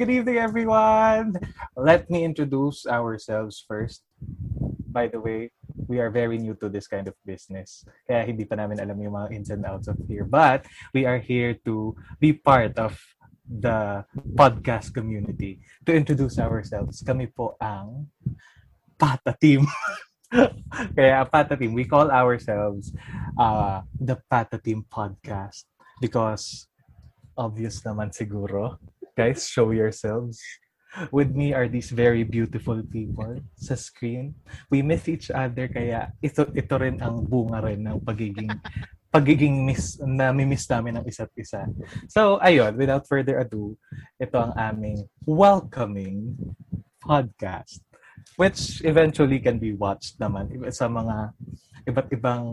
good 0.00 0.08
evening, 0.08 0.40
everyone. 0.40 1.36
Let 1.76 2.08
me 2.08 2.24
introduce 2.24 2.88
ourselves 2.88 3.60
first. 3.60 4.00
By 4.88 5.12
the 5.12 5.20
way, 5.20 5.52
we 5.76 6.00
are 6.00 6.08
very 6.08 6.40
new 6.40 6.56
to 6.64 6.72
this 6.72 6.88
kind 6.88 7.04
of 7.04 7.12
business. 7.28 7.84
Kaya 8.08 8.24
hindi 8.24 8.48
pa 8.48 8.56
namin 8.56 8.80
alam 8.80 8.96
yung 8.96 9.12
mga 9.12 9.28
ins 9.36 9.52
and 9.52 9.60
outs 9.68 9.92
of 9.92 10.00
here. 10.08 10.24
But 10.24 10.64
we 10.96 11.04
are 11.04 11.20
here 11.20 11.52
to 11.68 11.92
be 12.16 12.32
part 12.32 12.80
of 12.80 12.96
the 13.44 14.08
podcast 14.40 14.96
community. 14.96 15.60
To 15.84 15.92
introduce 15.92 16.40
ourselves, 16.40 17.04
kami 17.04 17.28
po 17.28 17.60
ang 17.60 18.08
Pata 18.96 19.36
Team. 19.36 19.68
Kaya 20.96 21.28
Pata 21.28 21.60
Team, 21.60 21.76
we 21.76 21.84
call 21.84 22.08
ourselves 22.08 22.88
uh, 23.36 23.84
the 24.00 24.16
Pata 24.32 24.56
Team 24.56 24.80
Podcast 24.80 25.68
because 26.00 26.72
obvious 27.36 27.84
naman 27.84 28.16
siguro. 28.16 28.80
Guys, 29.20 29.44
show 29.44 29.68
yourselves. 29.68 30.40
With 31.12 31.36
me 31.36 31.52
are 31.52 31.68
these 31.68 31.92
very 31.92 32.24
beautiful 32.24 32.80
people 32.88 33.36
sa 33.52 33.76
screen. 33.76 34.32
We 34.72 34.80
miss 34.80 35.12
each 35.12 35.28
other 35.28 35.68
kaya 35.68 36.16
ito 36.24 36.48
ito 36.56 36.74
rin 36.80 37.04
ang 37.04 37.28
bunga 37.28 37.60
rin 37.60 37.84
ng 37.84 38.00
pagiging 38.00 38.48
pagiging 39.12 39.68
miss 39.68 40.00
na 40.00 40.32
miss 40.32 40.64
namin 40.72 40.96
ng 40.96 41.04
isa't 41.04 41.36
isa. 41.36 41.68
So, 42.08 42.40
ayun, 42.40 42.80
without 42.80 43.04
further 43.04 43.44
ado, 43.44 43.76
ito 44.16 44.40
ang 44.40 44.56
aming 44.56 45.04
welcoming 45.28 46.40
podcast 47.04 47.84
which 48.40 48.80
eventually 48.88 49.36
can 49.36 49.60
be 49.60 49.76
watched 49.76 50.16
naman 50.16 50.48
sa 50.72 50.88
mga 50.88 51.36
iba't 51.84 52.08
ibang 52.08 52.44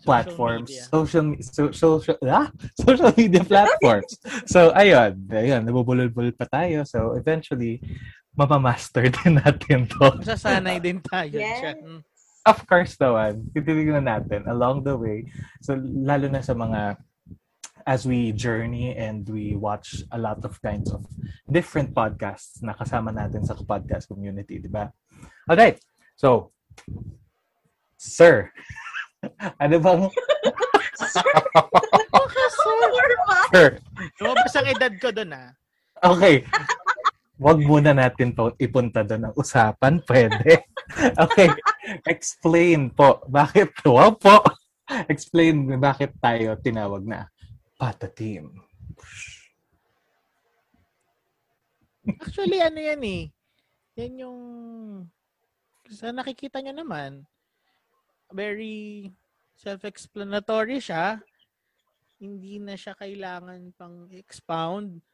platforms, 0.00 0.72
media. 0.72 0.84
social 0.88 1.24
me- 1.28 1.44
so, 1.44 1.68
social 1.72 2.16
ah, 2.32 2.48
social 2.80 3.12
media 3.12 3.44
platforms. 3.44 4.16
so 4.48 4.72
ayun, 4.72 5.12
ayun, 5.28 5.60
nabubulol-bulol 5.60 6.32
pa 6.32 6.48
tayo. 6.48 6.88
So 6.88 7.20
eventually 7.20 7.84
mapamaster 8.32 9.04
din 9.20 9.44
natin 9.44 9.92
to. 9.92 10.24
Masasanay 10.24 10.80
din 10.80 11.04
tayo 11.04 11.36
Yes. 11.36 11.76
Of 12.44 12.64
course 12.68 12.96
naman, 13.00 13.48
titignan 13.56 14.04
natin 14.04 14.44
along 14.48 14.84
the 14.84 14.96
way. 14.96 15.24
So 15.64 15.76
lalo 15.80 16.28
na 16.28 16.44
sa 16.44 16.52
mga 16.52 16.96
as 17.86 18.08
we 18.08 18.32
journey 18.32 18.96
and 18.96 19.28
we 19.28 19.56
watch 19.56 20.00
a 20.12 20.18
lot 20.18 20.40
of 20.44 20.56
kinds 20.64 20.88
of 20.92 21.04
different 21.44 21.92
podcasts 21.92 22.64
na 22.64 22.72
kasama 22.72 23.12
natin 23.12 23.44
sa 23.44 23.52
podcast 23.60 24.08
community, 24.08 24.56
di 24.56 24.68
ba? 24.72 24.88
Alright, 25.44 25.80
so, 26.16 26.52
sir, 28.00 28.48
ano 29.62 29.76
bang, 29.76 30.00
sir, 33.52 33.68
Lumabas 34.20 34.54
ang 34.56 34.68
edad 34.68 34.92
ko 34.96 35.08
doon 35.12 35.30
ah. 35.36 35.48
okay, 36.08 36.48
wag 37.36 37.60
muna 37.60 37.92
natin 37.92 38.32
po 38.32 38.56
ipunta 38.56 39.04
doon 39.04 39.28
ang 39.28 39.34
usapan, 39.36 40.00
pwede. 40.08 40.64
okay, 41.24 41.52
explain 42.08 42.88
po, 42.88 43.20
bakit, 43.28 43.76
wow 43.84 44.16
po, 44.16 44.40
explain 45.12 45.68
bakit 45.76 46.16
tayo 46.20 46.56
tinawag 46.60 47.04
na 47.04 47.28
Pata 47.84 48.08
Team. 48.08 48.64
Actually, 52.16 52.64
ano 52.64 52.80
yan 52.80 53.02
eh. 53.04 53.22
Yan 54.00 54.24
yung... 54.24 54.40
Sa 55.92 56.08
nakikita 56.08 56.64
nyo 56.64 56.72
naman, 56.72 57.28
very 58.32 59.12
self-explanatory 59.60 60.80
siya. 60.80 61.20
Hindi 62.16 62.56
na 62.56 62.72
siya 62.72 62.96
kailangan 62.96 63.76
pang 63.76 64.08
expound. 64.16 65.04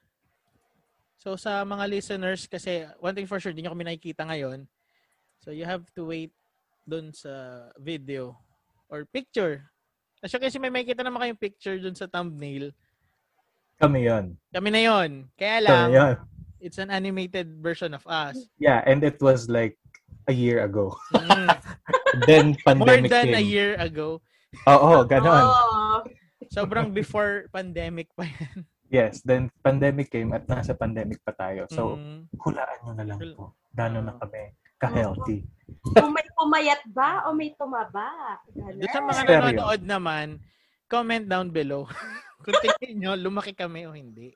So 1.18 1.34
sa 1.34 1.66
mga 1.66 1.90
listeners, 1.90 2.46
kasi 2.46 2.86
one 3.02 3.18
thing 3.18 3.26
for 3.26 3.42
sure, 3.42 3.50
hindi 3.50 3.66
nyo 3.66 3.74
kami 3.74 3.82
nakikita 3.82 4.22
ngayon. 4.30 4.62
So 5.42 5.50
you 5.50 5.66
have 5.66 5.90
to 5.98 6.06
wait 6.06 6.30
dun 6.86 7.10
sa 7.10 7.66
video 7.82 8.38
or 8.86 9.02
picture. 9.10 9.74
Kasi 10.20 10.36
kasi 10.36 10.56
may 10.60 10.68
makikita 10.68 11.00
naman 11.00 11.24
kayong 11.24 11.40
picture 11.40 11.76
dun 11.80 11.96
sa 11.96 12.04
thumbnail. 12.04 12.70
Kami 13.80 14.04
yon. 14.04 14.36
Kami 14.52 14.68
na 14.68 14.80
yon. 14.84 15.10
Kaya 15.34 15.58
lang, 15.64 15.88
Kami 15.88 15.96
yon. 15.96 16.14
it's 16.60 16.76
an 16.76 16.92
animated 16.92 17.56
version 17.58 17.96
of 17.96 18.04
us. 18.04 18.36
Yeah, 18.60 18.84
and 18.84 19.00
it 19.00 19.16
was 19.18 19.48
like 19.48 19.80
a 20.28 20.34
year 20.36 20.60
ago. 20.62 20.92
Mm. 21.16 21.48
Then 22.28 22.46
More 22.52 22.64
pandemic 22.68 23.08
than 23.08 23.32
came. 23.32 23.40
a 23.40 23.44
year 23.44 23.72
ago. 23.80 24.20
Oo, 24.68 25.08
ganon. 25.08 25.46
Oh, 25.48 26.04
Sobrang 26.50 26.92
before 26.92 27.48
pandemic 27.48 28.10
pa 28.12 28.28
yan. 28.28 28.66
Yes, 28.90 29.22
then 29.22 29.46
pandemic 29.62 30.10
came 30.10 30.34
at 30.34 30.50
nasa 30.50 30.74
pandemic 30.74 31.22
pa 31.22 31.30
tayo. 31.30 31.70
So, 31.70 31.94
Mm. 31.94 32.26
hulaan 32.42 32.78
nyo 32.82 32.92
na 32.92 33.04
lang 33.06 33.20
po. 33.38 33.54
Gano'n 33.70 34.02
na 34.02 34.12
Oo. 34.12 34.20
kami 34.20 34.50
ka-healthy. 34.80 35.44
kung 35.94 36.10
may 36.10 36.26
pumayat 36.34 36.82
ba 36.90 37.28
o 37.28 37.36
may 37.36 37.52
tumaba. 37.54 38.08
Ganun. 38.50 38.88
Sa 38.90 39.00
mga 39.04 39.22
Stereo. 39.22 39.40
nanonood 39.44 39.82
naman, 39.84 40.26
comment 40.90 41.24
down 41.28 41.52
below. 41.52 41.86
Kung 42.42 42.56
tingin 42.56 43.04
nyo, 43.04 43.12
lumaki 43.20 43.52
kami 43.52 43.84
o 43.84 43.92
hindi. 43.92 44.32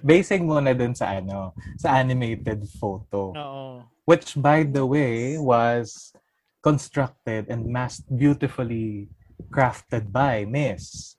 Basing 0.00 0.48
muna 0.48 0.72
dun 0.72 0.96
sa 0.96 1.20
ano, 1.20 1.52
sa 1.76 2.00
animated 2.00 2.64
photo. 2.80 3.36
Oo. 3.36 3.84
Which, 4.08 4.32
by 4.40 4.64
the 4.64 4.88
way, 4.88 5.36
was 5.36 6.16
constructed 6.64 7.52
and 7.52 7.68
masked 7.68 8.08
beautifully 8.08 9.12
crafted 9.52 10.08
by 10.08 10.48
Miss. 10.48 11.14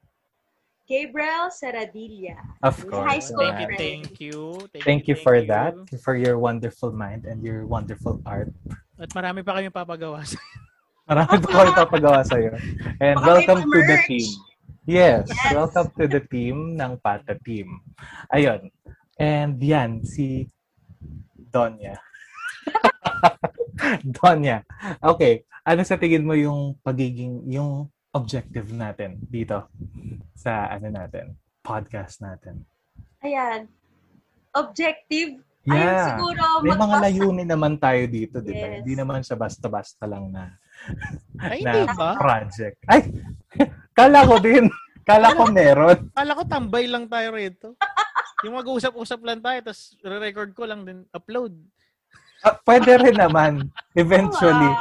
Gabriel 0.89 1.53
Saradilla. 1.53 2.33
Of 2.65 2.81
High 2.89 3.21
course. 3.21 3.29
school 3.29 3.45
Thank 3.45 3.61
you, 3.61 3.61
yeah. 3.61 3.69
friend. 3.69 3.77
thank 3.77 4.09
you. 4.17 4.37
Thank, 4.73 4.83
Thank 4.83 5.01
you 5.05 5.15
for 5.21 5.37
thank 5.37 5.53
that, 5.53 5.73
you. 5.93 5.97
for 6.01 6.17
your 6.17 6.41
wonderful 6.41 6.89
mind 6.89 7.29
and 7.29 7.45
your 7.45 7.69
wonderful 7.69 8.17
art. 8.25 8.49
At 8.97 9.13
marami 9.13 9.45
pa 9.45 9.53
kami 9.61 9.69
papagawa 9.69 10.25
sa 10.25 10.41
Marami 11.05 11.37
pa 11.45 11.49
kami 11.61 11.71
papagawa 11.77 12.19
sa'yo. 12.25 12.57
And 12.97 13.21
Baka 13.21 13.21
may 13.21 13.45
welcome 13.45 13.61
to 13.69 13.79
the 13.85 13.97
team. 14.09 14.29
Yes, 14.89 15.29
Yes. 15.29 15.53
welcome 15.53 15.87
to 15.93 16.05
the 16.09 16.21
team 16.25 16.73
ng 16.73 16.91
Pata 16.97 17.37
Team. 17.37 17.77
Ayun. 18.33 18.73
And 19.21 19.61
yan, 19.61 20.01
si 20.01 20.49
Donya. 21.37 22.01
Donya. 24.17 24.65
Okay. 25.01 25.45
Ano 25.61 25.85
sa 25.85 26.01
tingin 26.01 26.25
mo 26.25 26.33
yung 26.33 26.73
pagiging, 26.81 27.45
yung 27.45 27.93
objective 28.19 28.67
natin 28.69 29.15
dito 29.23 29.71
sa 30.35 30.67
ano 30.67 30.91
natin, 30.91 31.31
podcast 31.63 32.19
natin? 32.19 32.67
Ayan. 33.23 33.71
Objective. 34.51 35.39
Ayun 35.63 35.75
Yeah. 35.75 36.07
siguro. 36.15 36.43
May 36.63 36.75
mga 36.75 36.97
layunin 37.03 37.49
naman 37.49 37.75
tayo 37.77 38.01
dito, 38.07 38.39
di 38.39 38.51
ba? 38.51 38.65
Yes. 38.65 38.75
Hindi 38.81 38.93
naman 38.95 39.19
siya 39.21 39.37
basta-basta 39.37 40.07
lang 40.07 40.31
na 40.31 40.55
Ay, 41.37 41.61
na 41.61 41.71
hindi 41.75 41.93
ba? 41.93 42.15
project. 42.15 42.79
Ay, 42.87 43.01
kala 43.99 44.23
ko 44.25 44.39
din. 44.39 44.65
Kala 45.03 45.33
ko 45.33 45.49
meron. 45.49 46.09
Kala 46.13 46.31
ko 46.33 46.43
tambay 46.45 46.85
lang 46.85 47.05
tayo 47.05 47.33
rito. 47.33 47.73
Yung 48.45 48.55
mag-usap-usap 48.55 49.19
lang 49.19 49.43
tayo, 49.43 49.59
tapos 49.61 49.99
re-record 49.99 50.51
ko 50.55 50.63
lang 50.63 50.87
din, 50.87 51.03
upload. 51.11 51.53
Ah, 52.39 52.55
pwede 52.63 52.91
rin 53.03 53.17
naman. 53.19 53.67
Eventually, 53.91 54.71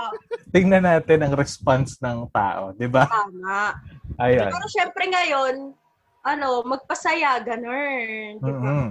tingnan 0.54 0.86
natin 0.86 1.26
ang 1.26 1.34
response 1.34 1.98
ng 1.98 2.30
tao, 2.30 2.70
di 2.74 2.86
ba? 2.86 3.10
Tama. 3.10 3.74
Ayun. 4.18 4.50
Pero 4.50 4.66
syempre 4.70 5.04
ngayon, 5.10 5.74
ano, 6.22 6.48
magpasaya, 6.62 7.42
ganun. 7.42 8.38
Di 8.38 8.52
ba? 8.52 8.62
Mhm. 8.62 8.88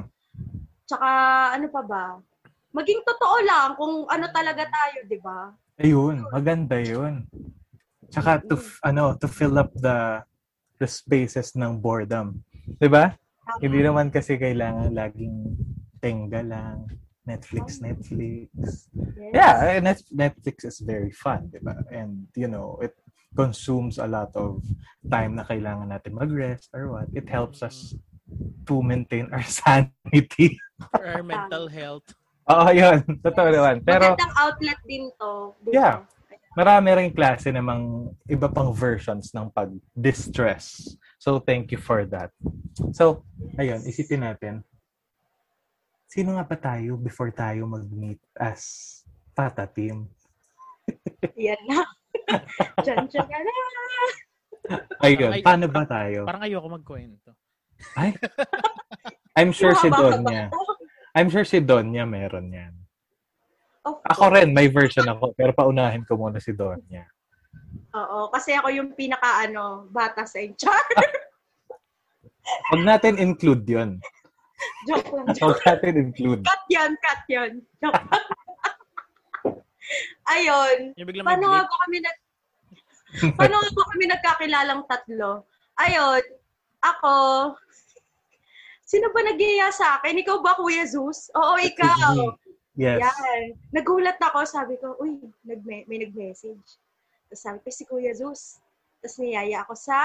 Tsaka, 0.88 1.10
ano 1.56 1.66
pa 1.72 1.82
ba? 1.84 2.06
Maging 2.76 3.02
totoo 3.08 3.38
lang 3.44 3.70
kung 3.80 4.04
ano 4.08 4.26
talaga 4.32 4.64
tayo, 4.68 4.98
di 5.08 5.20
ba? 5.20 5.52
Ayun, 5.80 6.28
maganda 6.28 6.78
yun. 6.80 7.24
Tsaka 8.12 8.40
to, 8.44 8.56
ano, 8.84 9.16
to 9.16 9.28
fill 9.28 9.56
up 9.60 9.72
the 9.76 10.24
the 10.78 10.86
spaces 10.86 11.58
ng 11.58 11.82
boredom. 11.82 12.38
Di 12.78 12.86
ba? 12.86 13.10
Hindi 13.58 13.82
naman 13.82 14.14
kasi 14.14 14.38
kailangan 14.38 14.94
laging 14.94 15.58
tenga 15.98 16.46
lang. 16.46 16.86
Netflix, 17.28 17.84
Netflix. 17.84 18.48
Yes. 18.56 18.88
Yeah, 19.36 19.54
eh, 19.68 19.80
Net- 19.84 20.08
Netflix 20.16 20.64
is 20.64 20.80
very 20.80 21.12
fun, 21.12 21.52
di 21.52 21.60
ba? 21.60 21.76
And, 21.92 22.32
you 22.40 22.48
know, 22.48 22.80
it 22.80 22.96
consumes 23.36 24.00
a 24.00 24.08
lot 24.08 24.32
of 24.34 24.64
time 25.12 25.36
na 25.36 25.44
kailangan 25.44 25.92
natin 25.92 26.16
mag-rest 26.16 26.72
or 26.72 26.88
what. 26.96 27.12
It 27.12 27.28
helps 27.28 27.60
us 27.62 27.94
to 28.66 28.80
maintain 28.80 29.28
our 29.36 29.44
sanity. 29.60 30.56
For 30.96 31.04
our 31.04 31.24
mental 31.24 31.68
health. 31.68 32.08
Oo, 32.48 32.72
yun. 32.72 33.04
Totoo 33.20 33.52
naman. 33.52 33.84
Pero, 33.84 34.16
Magandang 34.16 34.36
outlet 34.40 34.80
din 34.88 35.12
to. 35.20 35.52
di 35.62 35.76
ba? 35.76 35.76
Yeah. 35.76 35.98
marami 36.58 36.90
ring 36.90 37.14
klase 37.14 37.54
namang 37.54 38.10
iba 38.26 38.50
pang 38.50 38.74
versions 38.74 39.30
ng 39.30 39.46
pag-distress. 39.54 40.90
So, 41.22 41.38
thank 41.38 41.70
you 41.70 41.78
for 41.78 42.02
that. 42.10 42.34
So, 42.98 43.22
ayun, 43.62 43.86
isipin 43.86 44.26
natin. 44.26 44.66
Sino 46.08 46.40
nga 46.40 46.48
ba 46.48 46.56
tayo 46.56 46.96
before 46.96 47.36
tayo 47.36 47.68
mag-meet 47.68 48.20
as 48.40 48.64
Pata 49.36 49.68
Team? 49.68 50.08
Yan 51.36 51.60
na. 51.68 51.84
Diyan, 52.88 53.06
ka 53.12 53.38
na. 53.44 53.54
Ayun, 55.04 55.32
Ay- 55.36 55.44
paano 55.44 55.68
ba 55.68 55.84
tayo? 55.84 56.24
Parang 56.24 56.44
ayoko 56.48 56.68
magkwento. 56.72 57.36
Ay, 57.94 58.16
I'm 59.38 59.52
sure 59.54 59.76
si 59.78 59.92
Donya. 59.92 60.50
I'm 61.14 61.30
sure 61.30 61.46
si 61.46 61.60
Donya 61.62 62.08
meron 62.08 62.50
yan. 62.50 62.74
Of 63.86 64.02
Ako 64.04 64.28
course. 64.28 64.34
rin, 64.40 64.50
may 64.52 64.68
version 64.68 65.08
ako. 65.08 65.32
Pero 65.38 65.52
paunahin 65.56 66.04
ko 66.04 66.18
muna 66.20 66.40
si 66.42 66.52
Donya. 66.56 67.06
Oo, 67.96 68.28
kasi 68.32 68.56
ako 68.56 68.68
yung 68.74 68.92
pinaka 68.96 69.48
ano, 69.48 69.88
bata 69.92 70.24
sa 70.28 70.40
char. 70.56 70.84
Huwag 72.72 72.84
natin 72.84 73.20
include 73.20 73.64
yun. 73.68 73.90
Joke 74.90 75.10
lang. 75.14 75.26
joke. 75.38 75.62
Natin 75.64 75.96
include. 76.02 76.42
Cut 76.44 76.64
yan, 76.70 76.98
cut 76.98 77.22
yan. 77.30 77.62
Joke. 77.82 77.98
Ayun. 80.34 80.78
Paano 81.24 81.46
ba 81.48 81.64
kami 81.86 81.98
nag... 82.04 82.18
Paano 83.40 83.56
ba 83.64 83.84
kami 83.94 84.06
nagkakilalang 84.10 84.82
tatlo? 84.90 85.46
Ayun. 85.80 86.24
Ako... 86.84 87.14
Sino 88.88 89.12
ba 89.12 89.20
nagyaya 89.20 89.68
sa 89.76 90.00
akin? 90.00 90.24
Ikaw 90.24 90.40
ba, 90.40 90.56
Kuya 90.56 90.88
Zeus? 90.88 91.28
Oo, 91.36 91.60
ikaw. 91.60 92.40
Yes. 92.80 93.04
Yan. 93.04 93.52
Nagulat 93.76 94.16
ako. 94.16 94.48
Sabi 94.48 94.80
ko, 94.80 94.96
uy, 95.04 95.20
nagme- 95.44 95.84
may 95.92 96.08
nag-message. 96.08 96.80
Tapos 97.28 97.42
sabi 97.44 97.60
ko, 97.60 97.68
si 97.68 97.84
Kuya 97.84 98.16
Zeus. 98.16 98.64
Tapos 99.04 99.20
niyaya 99.20 99.68
ako 99.68 99.76
sa 99.76 100.00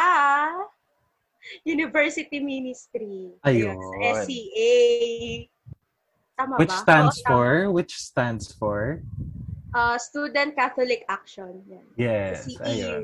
University 1.65 2.41
Ministry. 2.41 3.33
Ayun. 3.45 3.77
Sa 3.77 4.25
SCA. 4.25 4.75
Tama 6.39 6.55
Which 6.57 6.73
ba? 6.73 6.83
stands 6.83 7.17
tama. 7.23 7.29
for? 7.29 7.49
Which 7.71 7.95
stands 7.99 8.45
for? 8.53 9.03
Uh, 9.75 9.97
Student 9.99 10.57
Catholic 10.57 11.05
Action. 11.09 11.63
Yan. 11.69 11.87
Yes. 11.97 12.45
Sa 12.45 12.65
CE. 12.65 12.69
Ayun. 12.69 13.03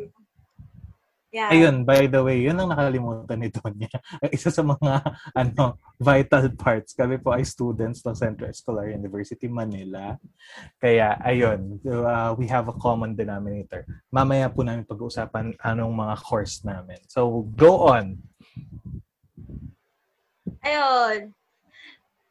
Yan. 1.28 1.50
Ayun, 1.52 1.76
by 1.84 2.08
the 2.08 2.24
way, 2.24 2.40
yun 2.40 2.56
ang 2.56 2.72
nakalimutan 2.72 3.36
ni 3.36 3.52
Tonya. 3.52 3.92
Isa 4.36 4.48
sa 4.48 4.64
mga 4.64 5.04
ano 5.36 5.76
vital 6.00 6.48
parts. 6.56 6.96
Kami 6.96 7.20
po 7.20 7.36
ay 7.36 7.44
students 7.44 8.00
ng 8.00 8.16
Central 8.16 8.48
Escolar 8.48 8.88
University 8.88 9.44
Manila. 9.44 10.16
Kaya, 10.80 11.20
ayun, 11.20 11.84
uh, 11.84 12.32
we 12.32 12.48
have 12.48 12.72
a 12.72 12.76
common 12.80 13.12
denominator. 13.12 13.84
Mamaya 14.08 14.48
po 14.48 14.64
namin 14.64 14.88
pag-uusapan 14.88 15.52
anong 15.60 15.92
mga 15.92 16.16
course 16.24 16.64
namin. 16.64 16.96
So, 17.12 17.44
go 17.52 17.92
on. 17.92 18.16
Ayun. 20.64 21.36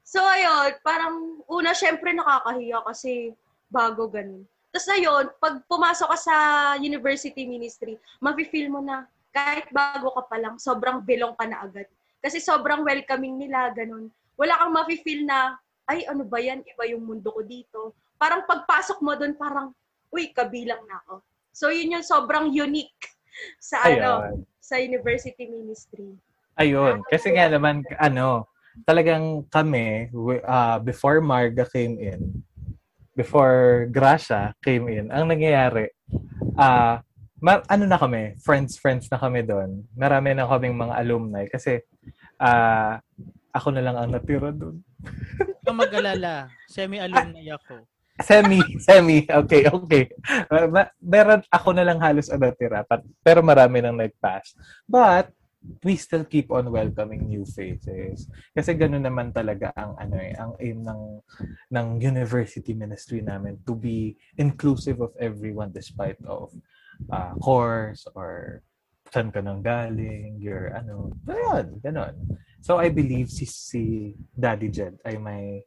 So, 0.02 0.26
ayun, 0.26 0.74
parang 0.82 1.46
una, 1.46 1.78
syempre 1.78 2.18
nakakahiya 2.18 2.82
kasi 2.82 3.38
bago 3.70 4.10
ganun. 4.10 4.42
Tapos 4.78 4.94
ayun, 4.94 5.26
pag 5.42 5.58
pumasok 5.66 6.06
ka 6.06 6.18
sa 6.22 6.36
university 6.78 7.50
ministry, 7.50 7.98
mafe-feel 8.22 8.70
mo 8.70 8.78
na 8.78 9.10
kahit 9.34 9.66
bago 9.74 10.14
ka 10.14 10.30
pa 10.30 10.38
lang, 10.38 10.62
sobrang 10.62 11.02
belong 11.02 11.34
ka 11.34 11.50
na 11.50 11.66
agad. 11.66 11.90
Kasi 12.22 12.38
sobrang 12.38 12.86
welcoming 12.86 13.42
nila, 13.42 13.74
ganun. 13.74 14.14
Wala 14.38 14.54
kang 14.54 14.78
mafe-feel 14.78 15.26
na, 15.26 15.58
ay, 15.90 16.06
ano 16.06 16.30
ba 16.30 16.38
yan? 16.38 16.62
Iba 16.62 16.94
yung 16.94 17.10
mundo 17.10 17.34
ko 17.34 17.42
dito. 17.42 17.98
Parang 18.22 18.46
pagpasok 18.46 19.02
mo 19.02 19.18
doon, 19.18 19.34
parang, 19.34 19.74
uy, 20.14 20.30
kabilang 20.30 20.86
na 20.86 21.02
ako. 21.10 21.26
So, 21.58 21.74
yun 21.74 21.98
yung 21.98 22.06
sobrang 22.06 22.54
unique 22.54 23.18
sa 23.58 23.82
ano, 23.82 24.30
Ayun. 24.30 24.46
sa 24.62 24.78
university 24.78 25.50
ministry. 25.50 26.14
Ayun. 26.54 27.02
Kasi 27.10 27.34
nga 27.34 27.50
naman, 27.50 27.82
ano, 27.98 28.46
talagang 28.86 29.42
kami, 29.50 30.14
uh, 30.46 30.78
before 30.86 31.18
Marga 31.18 31.66
came 31.66 31.98
in, 31.98 32.46
before 33.18 33.90
Gracia 33.90 34.54
came 34.62 34.86
in, 34.94 35.10
ang 35.10 35.26
nangyayari, 35.26 35.90
ah, 36.54 37.02
ma- 37.42 37.66
ano 37.66 37.84
na 37.90 37.98
kami, 37.98 38.38
friends-friends 38.46 39.10
na 39.10 39.18
kami 39.18 39.42
doon. 39.42 39.82
Marami 39.98 40.38
na 40.38 40.46
kaming 40.46 40.78
mga 40.78 40.96
alumni 41.02 41.44
kasi 41.50 41.82
ah, 42.38 43.02
ako 43.50 43.74
na 43.74 43.82
lang 43.82 43.98
ang 43.98 44.14
natira 44.14 44.54
doon. 44.54 44.78
Huwag 45.66 45.90
mag-alala. 45.90 46.54
Semi-alumni 46.70 47.42
ako. 47.58 47.90
Semi, 48.18 48.58
semi. 48.82 49.26
Okay, 49.30 49.70
okay. 49.70 50.10
Uh, 50.50 50.90
meron 50.98 51.42
ako 51.54 51.70
na 51.74 51.86
lang 51.86 52.02
halos 52.02 52.34
ang 52.34 52.42
natira, 52.42 52.82
pero 53.22 53.46
marami 53.46 53.82
nang 53.82 53.98
nag-pass. 53.98 54.58
But, 54.90 55.30
we 55.84 55.98
still 55.98 56.24
keep 56.24 56.52
on 56.52 56.72
welcoming 56.72 57.28
new 57.28 57.44
faces. 57.46 58.30
Kasi 58.56 58.78
ganoon 58.78 59.04
naman 59.04 59.34
talaga 59.34 59.74
ang 59.76 59.98
ano 59.98 60.16
eh, 60.18 60.34
ang 60.38 60.54
aim 60.62 60.80
ng 60.86 61.02
ng 61.74 61.88
university 62.02 62.72
ministry 62.78 63.20
namin 63.22 63.60
to 63.66 63.76
be 63.76 64.16
inclusive 64.38 65.02
of 65.02 65.12
everyone 65.18 65.74
despite 65.74 66.18
of 66.26 66.54
uh, 67.12 67.34
course 67.42 68.06
or 68.16 68.62
saan 69.08 69.32
ka 69.32 69.40
nang 69.40 69.64
galing, 69.64 70.36
your 70.40 70.76
ano, 70.76 71.16
ayun, 71.32 71.80
ganon. 71.80 72.16
So 72.60 72.76
I 72.76 72.92
believe 72.92 73.32
si, 73.32 73.48
si 73.48 73.84
Daddy 74.36 74.68
Jed 74.68 75.00
ay 75.08 75.16
may 75.16 75.64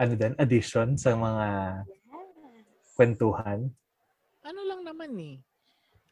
ano 0.00 0.16
din, 0.16 0.32
addition 0.40 0.96
sa 0.96 1.12
mga 1.12 1.46
kwentuhan. 2.96 3.68
Ano 4.40 4.60
lang 4.64 4.80
naman 4.80 5.12
eh. 5.20 5.36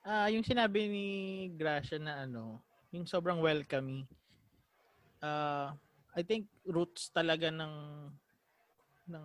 Ah, 0.04 0.28
yung 0.28 0.44
sinabi 0.44 0.88
ni 0.88 1.06
Gracia 1.56 1.96
na 1.96 2.28
ano, 2.28 2.60
yung 2.92 3.04
sobrang 3.04 3.40
welcoming. 3.40 4.08
Ah, 5.20 5.74
I 6.16 6.22
think 6.24 6.48
roots 6.64 7.10
talaga 7.12 7.52
ng 7.52 7.74
ng 9.08 9.24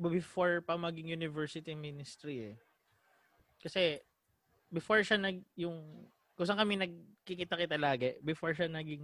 before 0.00 0.64
pa 0.64 0.74
maging 0.80 1.12
university 1.12 1.76
ministry 1.76 2.54
eh. 2.54 2.56
Kasi 3.60 4.00
before 4.72 5.04
siya 5.04 5.20
nag 5.20 5.40
yung 5.56 6.08
kung 6.38 6.46
saan 6.46 6.62
kami 6.62 6.78
nagkikita-kita 6.78 7.76
lagi, 7.76 8.14
before 8.22 8.54
siya 8.54 8.70
naging 8.70 9.02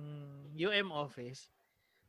UM 0.55 0.95
office, 0.95 1.51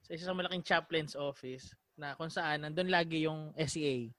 sa 0.05 0.13
isa 0.13 0.29
sa 0.29 0.37
malaking 0.37 0.61
chaplain's 0.61 1.17
office, 1.17 1.73
na 1.97 2.13
kung 2.13 2.29
saan 2.29 2.61
nandun 2.61 2.93
lagi 2.93 3.25
yung 3.25 3.49
SEA. 3.57 4.13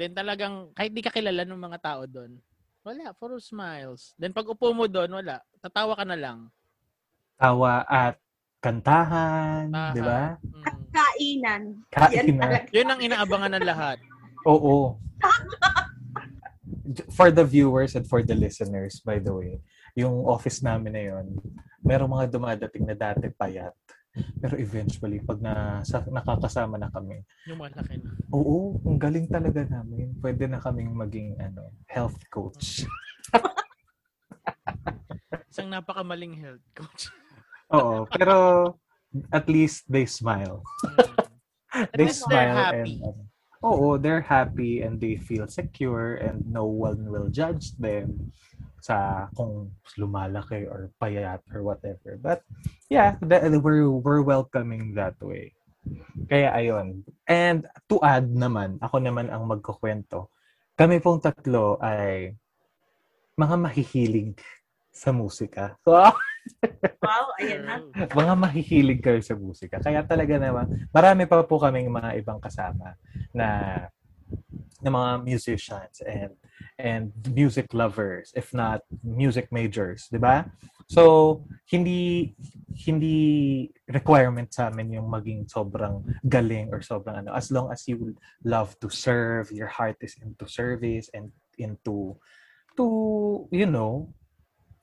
Then 0.00 0.16
talagang, 0.16 0.72
kahit 0.72 0.96
di 0.96 1.04
ka 1.04 1.12
kilala 1.12 1.44
ng 1.44 1.60
mga 1.60 1.78
tao 1.84 2.08
doon, 2.08 2.40
wala, 2.80 3.12
puro 3.12 3.36
smiles. 3.36 4.16
Then 4.16 4.32
pag 4.32 4.48
upo 4.48 4.72
mo 4.72 4.88
doon, 4.88 5.20
wala, 5.20 5.44
tatawa 5.60 5.92
ka 5.92 6.08
na 6.08 6.16
lang. 6.16 6.48
Tawa 7.40 7.88
at 7.88 8.20
kantahan, 8.60 9.72
Aha. 9.72 9.96
di 9.96 10.02
ba? 10.04 10.36
Mm. 10.36 10.64
Kainan. 10.92 11.62
Kain 11.88 12.12
Yan 12.12 12.26
na. 12.36 12.42
talaga. 12.44 12.68
Yun 12.68 12.88
ang 12.92 13.00
inaabangan 13.00 13.52
ng 13.56 13.64
lahat. 13.64 13.96
Oo. 14.44 15.00
For 17.08 17.32
the 17.32 17.40
viewers 17.40 17.96
and 17.96 18.04
for 18.04 18.20
the 18.20 18.36
listeners, 18.36 19.00
by 19.00 19.16
the 19.16 19.32
way, 19.32 19.64
yung 19.96 20.28
office 20.28 20.60
namin 20.60 20.92
na 20.92 21.02
yun, 21.08 21.40
merong 21.80 22.12
mga 22.12 22.28
dumadating 22.28 22.84
na 22.84 22.92
dati 22.92 23.32
payat. 23.32 23.72
Pero 24.36 24.58
eventually, 24.58 25.22
pag 25.22 25.38
na, 25.38 25.80
sa, 25.80 26.02
nakakasama 26.02 26.76
na 26.76 26.90
kami, 26.90 27.22
Yung 27.46 27.62
malaki 27.62 27.94
na. 27.96 28.10
oo, 28.34 28.76
ang 28.82 28.98
galing 28.98 29.24
talaga 29.24 29.64
namin. 29.64 30.12
Pwede 30.18 30.44
na 30.44 30.60
kaming 30.60 30.92
maging 30.92 31.38
ano, 31.40 31.72
health 31.86 32.18
coach. 32.28 32.84
Isang 35.48 35.70
napakamaling 35.70 36.34
health 36.36 36.66
coach. 36.74 37.08
Oo, 37.70 38.06
pero 38.10 38.36
at 39.30 39.46
least 39.46 39.86
they 39.90 40.06
smile. 40.06 40.62
Mm. 41.70 41.86
At 41.86 41.94
they 41.94 42.10
least 42.10 42.26
they're 42.26 42.50
smile 42.50 42.58
happy. 42.58 42.78
and 42.78 42.90
ano, 43.02 43.22
oo, 43.62 43.88
they're 43.98 44.24
happy 44.24 44.82
and 44.82 44.98
they 44.98 45.14
feel 45.16 45.46
secure 45.46 46.18
and 46.18 46.42
no 46.50 46.66
one 46.66 47.06
will 47.06 47.30
judge 47.30 47.76
them 47.78 48.32
sa 48.80 49.28
kung 49.36 49.70
lumalaki 50.00 50.64
or 50.64 50.90
payat 50.98 51.44
or 51.52 51.62
whatever. 51.62 52.16
But 52.18 52.42
yeah, 52.88 53.20
the, 53.20 53.60
we're 53.60 53.86
we're 53.86 54.24
welcoming 54.24 54.96
that 54.96 55.20
way. 55.20 55.52
Kaya 56.28 56.52
ayun. 56.56 57.04
And 57.28 57.68
to 57.88 58.00
add 58.02 58.32
naman, 58.32 58.80
ako 58.80 58.98
naman 58.98 59.28
ang 59.28 59.46
magkukwento. 59.46 60.32
Kami 60.74 60.96
pong 60.98 61.20
tatlo 61.20 61.76
ay 61.78 62.32
mga 63.36 63.56
mahihilig 63.60 64.40
sa 64.92 65.12
musika. 65.12 65.76
So, 65.84 65.96
Wow, 67.00 67.32
ayan 67.40 67.64
na. 67.64 67.74
mga 68.12 68.34
mahihilig 68.36 69.00
kayo 69.00 69.20
sa 69.24 69.32
musika. 69.32 69.80
Kaya 69.80 70.04
talaga 70.04 70.36
naman, 70.36 70.88
marami 70.92 71.24
pa 71.24 71.40
po 71.42 71.56
kaming 71.56 71.88
mga 71.88 72.20
ibang 72.20 72.38
kasama 72.38 72.94
na 73.32 73.48
na 74.80 74.90
mga 74.90 75.12
musicians 75.24 76.00
and 76.04 76.32
and 76.80 77.12
music 77.36 77.68
lovers 77.76 78.32
if 78.32 78.52
not 78.56 78.80
music 79.04 79.52
majors, 79.52 80.08
'di 80.08 80.20
ba? 80.20 80.48
So, 80.90 81.44
hindi 81.68 82.32
hindi 82.88 83.18
requirement 83.86 84.48
sa 84.50 84.72
amin 84.72 84.96
yung 84.96 85.08
maging 85.12 85.46
sobrang 85.46 86.00
galing 86.24 86.72
or 86.72 86.80
sobrang 86.80 87.26
ano 87.26 87.30
as 87.36 87.52
long 87.52 87.68
as 87.68 87.84
you 87.84 88.16
love 88.42 88.72
to 88.80 88.88
serve, 88.88 89.52
your 89.52 89.68
heart 89.68 90.00
is 90.00 90.16
into 90.24 90.48
service 90.48 91.12
and 91.12 91.28
into 91.60 92.16
to 92.78 92.86
you 93.52 93.68
know 93.68 94.08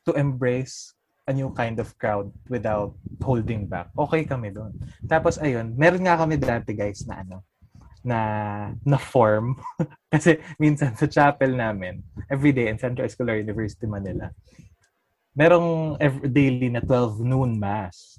to 0.05 0.13
embrace 0.13 0.96
a 1.27 1.33
new 1.35 1.51
kind 1.51 1.77
of 1.77 1.91
crowd 1.99 2.31
without 2.47 2.95
holding 3.19 3.67
back. 3.67 3.91
Okay 3.93 4.23
kami 4.23 4.55
doon. 4.55 4.71
Tapos 5.03 5.35
ayun, 5.37 5.75
meron 5.75 6.07
nga 6.07 6.15
kami 6.15 6.39
dati 6.39 6.71
guys 6.71 7.03
na 7.03 7.21
ano, 7.21 7.43
na 8.07 8.19
na 8.87 8.95
form 8.95 9.59
kasi 10.13 10.39
minsan 10.55 10.95
sa 10.95 11.11
chapel 11.11 11.51
namin 11.51 11.99
every 12.31 12.55
day 12.55 12.71
in 12.71 12.79
Central 12.79 13.03
Escolar 13.03 13.35
University 13.35 13.83
Manila 13.83 14.31
merong 15.35 15.99
every 15.99 16.31
daily 16.31 16.71
na 16.71 16.79
12 16.79 17.19
noon 17.27 17.59
mass 17.59 18.15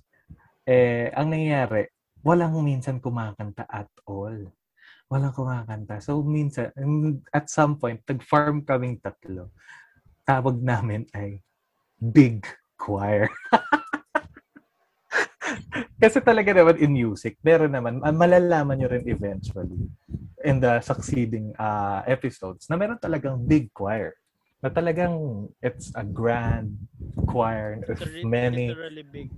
eh 0.68 1.08
ang 1.16 1.32
nangyayari 1.32 1.88
walang 2.22 2.58
minsan 2.60 2.98
kumakanta 2.98 3.66
at 3.68 3.90
all. 4.06 4.36
Walang 5.08 5.32
kumakanta. 5.32 6.02
So, 6.02 6.20
minsan, 6.20 6.74
at 7.32 7.48
some 7.48 7.80
point, 7.80 8.04
nag-farm 8.04 8.66
kaming 8.66 9.00
tatlo. 9.00 9.54
Tawag 10.26 10.60
namin 10.60 11.08
ay 11.16 11.40
Big 11.98 12.46
Choir. 12.78 13.28
Kasi 15.98 16.22
talaga 16.22 16.54
naman 16.54 16.78
in 16.78 16.94
music, 16.94 17.36
meron 17.42 17.74
naman, 17.74 17.98
malalaman 17.98 18.78
nyo 18.78 18.88
rin 18.88 19.02
eventually 19.10 19.90
in 20.46 20.62
the 20.62 20.78
succeeding 20.78 21.50
uh, 21.58 22.06
episodes 22.06 22.70
na 22.70 22.78
meron 22.78 23.02
talagang 23.02 23.42
big 23.42 23.66
choir. 23.74 24.14
Na 24.62 24.70
talagang 24.70 25.46
it's 25.58 25.90
a 25.98 26.06
grand 26.06 26.70
choir 27.26 27.82
of 27.82 27.98
Literally, 27.98 28.22
many 28.22 28.66
literally 28.70 29.06
big. 29.06 29.28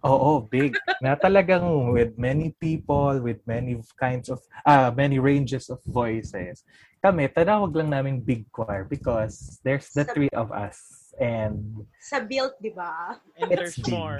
Oo, 0.00 0.44
big. 0.44 0.76
na 1.04 1.12
talagang 1.16 1.92
with 1.92 2.16
many 2.16 2.56
people, 2.56 3.20
with 3.20 3.40
many 3.44 3.76
kinds 4.00 4.32
of, 4.32 4.40
ah, 4.64 4.88
many 4.92 5.20
ranges 5.20 5.68
of 5.68 5.80
voices. 5.88 6.64
Kami, 7.00 7.28
tanawag 7.32 7.72
lang 7.76 7.92
namin 7.92 8.20
big 8.20 8.48
choir 8.52 8.84
because 8.84 9.60
there's 9.64 9.88
the 9.92 10.04
three 10.04 10.32
of 10.36 10.52
us 10.52 10.99
and 11.20 11.84
Sa 12.00 12.18
build, 12.24 12.56
di 12.58 12.72
ba? 12.72 13.20
And 13.36 13.52
It's 13.52 13.54
there's 13.54 13.76
big. 13.76 13.92
more. 13.92 14.18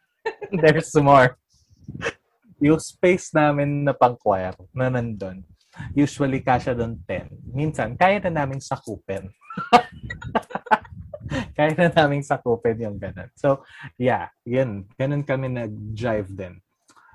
there's 0.64 0.92
more. 0.96 1.36
Yung 2.60 2.80
space 2.80 3.30
namin 3.36 3.84
na 3.84 3.92
pang 3.92 4.16
choir 4.16 4.56
na 4.72 4.88
nandun, 4.88 5.44
usually 5.92 6.40
kasya 6.40 6.72
doon 6.76 6.96
10. 7.04 7.28
Minsan, 7.52 7.94
kaya 7.96 8.18
na 8.24 8.42
naming 8.42 8.60
sakupin. 8.60 9.28
kaya 11.56 11.72
na 11.76 11.88
naming 11.92 12.24
sakupin 12.24 12.76
yung 12.80 12.96
ganun. 12.96 13.28
So, 13.36 13.62
yeah, 13.96 14.28
yun. 14.44 14.88
Ganun 14.98 15.24
kami 15.24 15.48
nag-drive 15.52 16.28
din. 16.32 16.58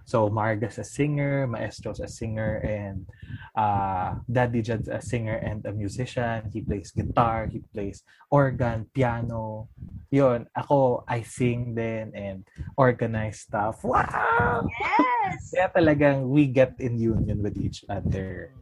So, 0.06 0.30
Marga's 0.30 0.78
a 0.78 0.86
singer, 0.86 1.50
Maestro's 1.50 2.00
a 2.00 2.08
singer, 2.08 2.62
and 2.62 3.10
uh, 3.58 4.22
Daddy 4.30 4.62
Jed's 4.62 4.88
a 4.88 5.02
singer 5.02 5.36
and 5.42 5.66
a 5.66 5.74
musician. 5.74 6.50
He 6.54 6.62
plays 6.62 6.94
guitar, 6.94 7.50
he 7.50 7.66
plays 7.74 8.06
organ, 8.30 8.86
piano. 8.94 9.70
Yun, 10.14 10.46
ako, 10.54 11.04
I 11.10 11.26
sing 11.26 11.74
din 11.74 12.14
and 12.14 12.46
organize 12.78 13.42
stuff. 13.50 13.82
Wow! 13.84 14.70
Yes! 14.80 15.52
Kaya 15.52 15.74
talagang 15.74 16.30
we 16.30 16.48
get 16.48 16.78
in 16.78 17.02
union 17.02 17.42
with 17.42 17.58
each 17.58 17.84
other. 17.90 18.54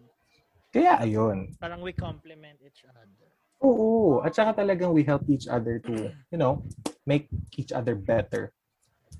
Kaya 0.71 1.03
ayun. 1.03 1.53
Parang 1.59 1.83
we 1.83 1.93
complement 1.93 2.57
each 2.63 2.88
other. 2.88 3.29
Oo. 3.62 4.23
At 4.25 4.33
saka 4.35 4.63
talagang 4.63 4.91
we 4.95 5.03
help 5.03 5.27
each 5.29 5.47
other 5.47 5.79
to, 5.85 6.12
you 6.31 6.39
know, 6.39 6.65
make 7.05 7.27
each 7.55 7.71
other 7.71 7.95
better 7.95 8.51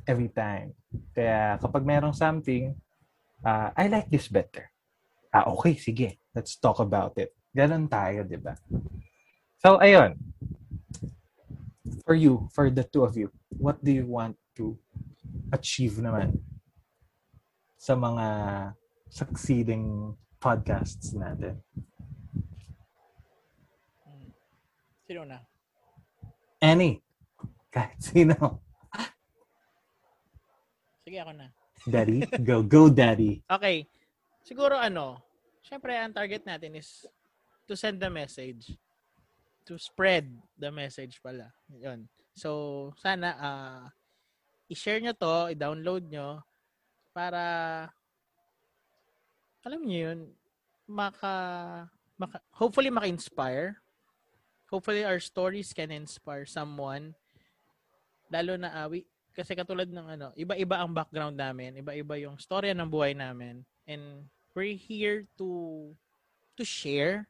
every 0.08 0.28
time. 0.32 0.74
Kaya 1.14 1.58
kapag 1.62 1.84
merong 1.86 2.16
something, 2.16 2.74
uh, 3.46 3.70
I 3.76 3.88
like 3.92 4.10
this 4.10 4.30
better. 4.30 4.70
Ah, 5.34 5.50
okay, 5.54 5.78
sige. 5.78 6.22
Let's 6.34 6.58
talk 6.58 6.82
about 6.82 7.18
it. 7.18 7.34
Ganon 7.54 7.86
tayo, 7.86 8.26
di 8.26 8.38
ba? 8.38 8.58
So, 9.62 9.78
ayun. 9.78 10.18
For 12.06 12.18
you, 12.18 12.50
for 12.54 12.74
the 12.74 12.84
two 12.84 13.06
of 13.06 13.14
you, 13.14 13.30
what 13.54 13.78
do 13.82 13.94
you 13.94 14.10
want 14.10 14.38
to 14.58 14.78
achieve 15.54 16.02
naman 16.02 16.42
sa 17.78 17.94
mga 17.94 18.28
succeeding 19.14 20.18
podcasts 20.42 21.14
natin? 21.14 21.62
Mm. 24.10 24.30
Sino 25.06 25.22
na? 25.30 25.40
Any. 26.58 27.00
Kahit 27.70 28.02
sino. 28.02 28.62
Sige 31.14 31.22
ako 31.30 31.38
na. 31.38 31.54
Daddy, 31.86 32.26
go, 32.42 32.66
go, 32.66 32.90
daddy. 32.90 33.38
Okay. 33.62 33.86
Siguro 34.42 34.74
ano, 34.82 35.22
syempre 35.62 35.94
ang 35.94 36.10
target 36.10 36.42
natin 36.42 36.74
is 36.74 37.06
to 37.70 37.78
send 37.78 38.02
the 38.02 38.10
message. 38.10 38.74
To 39.70 39.78
spread 39.78 40.26
the 40.58 40.74
message 40.74 41.22
pala. 41.22 41.54
Yun. 41.70 42.10
So, 42.34 42.90
sana 42.98 43.38
ah 43.38 43.86
i-share 44.74 45.06
nyo 45.06 45.14
to, 45.14 45.54
i-download 45.54 46.10
nyo 46.10 46.42
para 47.14 47.46
alam 49.62 49.86
niyo 49.86 50.18
yun, 50.18 50.20
maka, 50.90 51.34
maka 52.18 52.42
hopefully 52.58 52.90
maka-inspire. 52.90 53.78
Hopefully 54.74 55.06
our 55.06 55.22
stories 55.22 55.78
can 55.78 55.94
inspire 55.94 56.50
someone. 56.50 57.14
Lalo 58.34 58.58
na 58.58 58.74
ah, 58.74 58.90
we- 58.90 59.06
kasi 59.34 59.58
katulad 59.58 59.90
ng 59.90 60.08
ano, 60.14 60.28
iba-iba 60.38 60.78
ang 60.78 60.94
background 60.94 61.34
namin, 61.34 61.82
iba-iba 61.82 62.16
yung 62.22 62.38
storya 62.38 62.78
ng 62.78 62.90
buhay 62.90 63.18
namin. 63.18 63.66
And 63.90 64.30
we're 64.54 64.78
here 64.78 65.26
to 65.42 65.90
to 66.54 66.64
share 66.64 67.26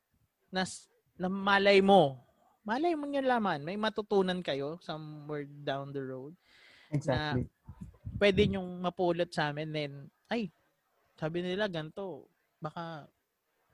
na, 0.52 0.68
na 1.16 1.32
malay 1.32 1.80
mo. 1.80 2.20
Malay 2.68 2.96
mo 2.96 3.08
nyo 3.08 3.24
laman. 3.24 3.64
May 3.64 3.80
matutunan 3.80 4.44
kayo 4.44 4.80
somewhere 4.84 5.48
down 5.48 5.96
the 5.96 6.04
road. 6.04 6.36
Exactly. 6.92 7.48
Pwede 8.20 8.42
nyong 8.48 8.84
mapulot 8.84 9.32
sa 9.32 9.52
amin 9.52 9.72
then, 9.74 9.94
ay, 10.30 10.52
sabi 11.18 11.44
nila 11.44 11.68
ganito, 11.68 12.28
baka 12.62 13.08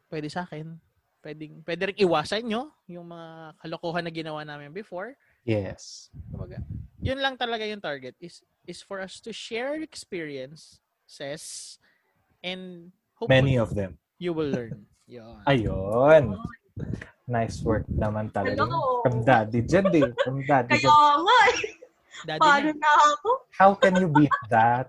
pwede 0.10 0.30
sa 0.32 0.46
akin. 0.46 0.78
Pwedeng, 1.20 1.60
pwede 1.68 1.92
rin 1.92 2.00
iwasan 2.00 2.48
nyo 2.48 2.72
yung 2.88 3.12
mga 3.12 3.60
kalokohan 3.60 4.08
na 4.08 4.14
ginawa 4.14 4.42
namin 4.48 4.72
before. 4.72 5.14
Yes. 5.44 6.08
Kumbaga, 6.32 6.64
yun 7.00 7.20
lang 7.20 7.40
talaga 7.40 7.64
yung 7.64 7.82
target 7.82 8.16
is 8.20 8.44
is 8.68 8.84
for 8.84 9.00
us 9.00 9.24
to 9.24 9.32
share 9.32 9.80
experiences 9.80 11.80
and 12.44 12.92
hopefully 13.16 13.40
Many 13.42 13.56
of 13.58 13.74
them. 13.76 13.98
you 14.20 14.36
will 14.36 14.52
learn. 14.52 14.86
Yun. 15.10 15.42
Ayun. 15.50 16.38
Nice 17.26 17.66
work 17.66 17.82
naman 17.90 18.30
talaga. 18.30 18.62
Hello. 18.62 19.02
From 19.02 19.26
Daddy 19.26 19.66
Jed 19.66 19.90
eh. 19.90 20.14
From 20.22 20.46
Daddy 20.46 20.78
Kaya 20.78 20.86
nga 21.18 21.38
eh. 21.50 21.58
Daddy 22.30 22.42
Paano 22.46 22.70
na. 22.78 22.92
ako? 23.18 23.30
How 23.58 23.74
can 23.74 23.98
you 23.98 24.06
beat 24.06 24.38
that? 24.54 24.86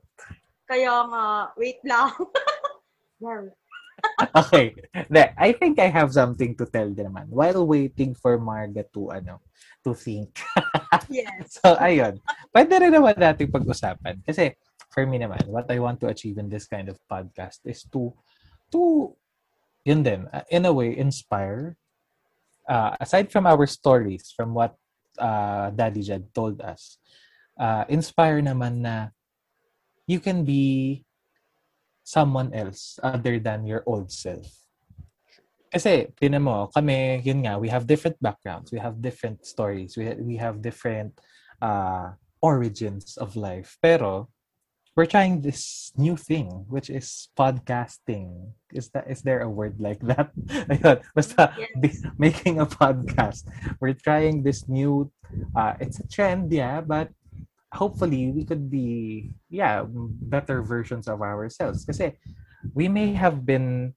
Kaya 0.69 0.93
nga, 1.09 1.25
wait 1.57 1.81
lang. 1.89 2.13
Wow. 3.21 3.53
Okay. 4.33 4.73
De, 5.13 5.29
I 5.37 5.53
think 5.53 5.77
I 5.77 5.93
have 5.93 6.09
something 6.09 6.57
to 6.57 6.65
tell 6.65 6.89
din 6.89 7.05
naman. 7.05 7.29
While 7.29 7.69
waiting 7.69 8.17
for 8.17 8.41
Marga 8.41 8.81
to, 8.97 9.13
ano, 9.13 9.45
to 9.85 9.95
think. 9.95 10.41
yes. 11.09 11.59
So, 11.61 11.77
ayun. 11.81 12.21
Pwede 12.53 12.75
rin 12.81 12.93
naman 12.93 13.17
natin 13.17 13.49
pag-usapan. 13.49 14.21
Kasi, 14.25 14.55
for 14.91 15.07
me 15.07 15.19
naman, 15.19 15.47
what 15.49 15.71
I 15.71 15.79
want 15.79 16.01
to 16.03 16.11
achieve 16.11 16.39
in 16.39 16.49
this 16.49 16.67
kind 16.67 16.89
of 16.89 16.99
podcast 17.09 17.63
is 17.65 17.87
to, 17.95 18.13
to, 18.73 19.13
yun 19.85 20.03
din, 20.03 20.27
uh, 20.33 20.45
in 20.51 20.67
a 20.67 20.73
way, 20.73 20.97
inspire. 20.97 21.77
Uh, 22.69 22.95
aside 23.01 23.33
from 23.33 23.47
our 23.47 23.67
stories, 23.67 24.31
from 24.37 24.55
what 24.55 24.77
uh, 25.19 25.71
Daddy 25.71 26.03
Jed 26.03 26.31
told 26.35 26.61
us, 26.61 26.99
uh, 27.59 27.85
inspire 27.89 28.41
naman 28.41 28.85
na 28.85 29.09
you 30.07 30.21
can 30.21 30.45
be 30.45 31.05
someone 32.03 32.51
else 32.55 32.99
other 33.03 33.39
than 33.39 33.67
your 33.67 33.83
old 33.87 34.11
self. 34.11 34.60
Kasi, 35.71 36.11
tinan 36.19 36.43
mo, 36.43 36.67
kami, 36.75 37.23
yun 37.23 37.47
nga, 37.47 37.59
we 37.59 37.71
have 37.71 37.87
different 37.87 38.19
backgrounds, 38.19 38.73
we 38.75 38.79
have 38.83 38.99
different 39.01 39.47
stories, 39.47 39.97
we, 39.97 40.11
we 40.19 40.37
have 40.37 40.59
different 40.63 41.15
uh, 41.63 42.11
origins 42.43 43.17
of 43.17 43.37
life. 43.37 43.79
Pero, 43.81 44.29
we're 44.97 45.07
trying 45.07 45.41
this 45.41 45.93
new 45.97 46.17
thing, 46.17 46.67
which 46.69 46.91
is 46.91 47.29
podcasting. 47.39 48.53
Is 48.75 48.91
that 48.91 49.07
is 49.09 49.23
there 49.23 49.41
a 49.41 49.49
word 49.49 49.79
like 49.79 50.01
that? 50.05 50.35
Ayun, 50.69 51.01
basta 51.15 51.55
Yes. 51.57 52.03
making 52.19 52.59
a 52.61 52.67
podcast. 52.67 53.47
We're 53.81 53.95
trying 53.97 54.43
this 54.43 54.69
new. 54.69 55.11
Uh, 55.55 55.75
it's 55.81 56.01
a 56.01 56.07
trend, 56.11 56.53
yeah, 56.53 56.81
but 56.83 57.09
hopefully 57.73 58.33
we 58.35 58.45
could 58.45 58.69
be, 58.71 59.31
yeah, 59.49 59.87
better 59.87 60.61
versions 60.63 61.07
of 61.07 61.23
ourselves. 61.23 61.87
Kasi 61.87 62.19
we 62.75 62.89
may 62.91 63.15
have 63.15 63.47
been 63.47 63.95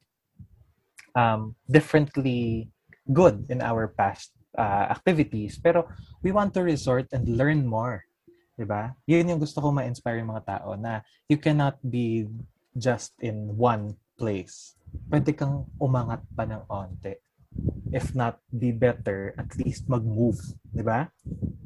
um, 1.16 1.56
differently 1.70 2.70
good 3.12 3.46
in 3.50 3.62
our 3.62 3.88
past 3.88 4.34
uh, 4.58 4.90
activities, 4.90 5.58
pero 5.58 5.88
we 6.22 6.32
want 6.32 6.54
to 6.54 6.62
resort 6.62 7.10
and 7.14 7.26
learn 7.28 7.66
more. 7.66 8.06
Diba? 8.54 8.94
Yun 9.10 9.34
yung 9.34 9.42
gusto 9.42 9.58
ko 9.58 9.74
ma-inspire 9.74 10.22
yung 10.22 10.30
mga 10.30 10.46
tao 10.46 10.78
na 10.78 11.02
you 11.26 11.42
cannot 11.42 11.82
be 11.82 12.30
just 12.78 13.18
in 13.22 13.50
one 13.58 13.98
place. 14.14 14.78
Pwede 15.10 15.34
kang 15.34 15.66
umangat 15.82 16.22
pa 16.38 16.46
ng 16.46 16.70
onte. 16.70 17.18
If 17.94 18.14
not 18.14 18.42
be 18.50 18.74
better, 18.74 19.34
at 19.38 19.50
least 19.58 19.90
mag-move. 19.90 20.38
Diba? 20.70 21.10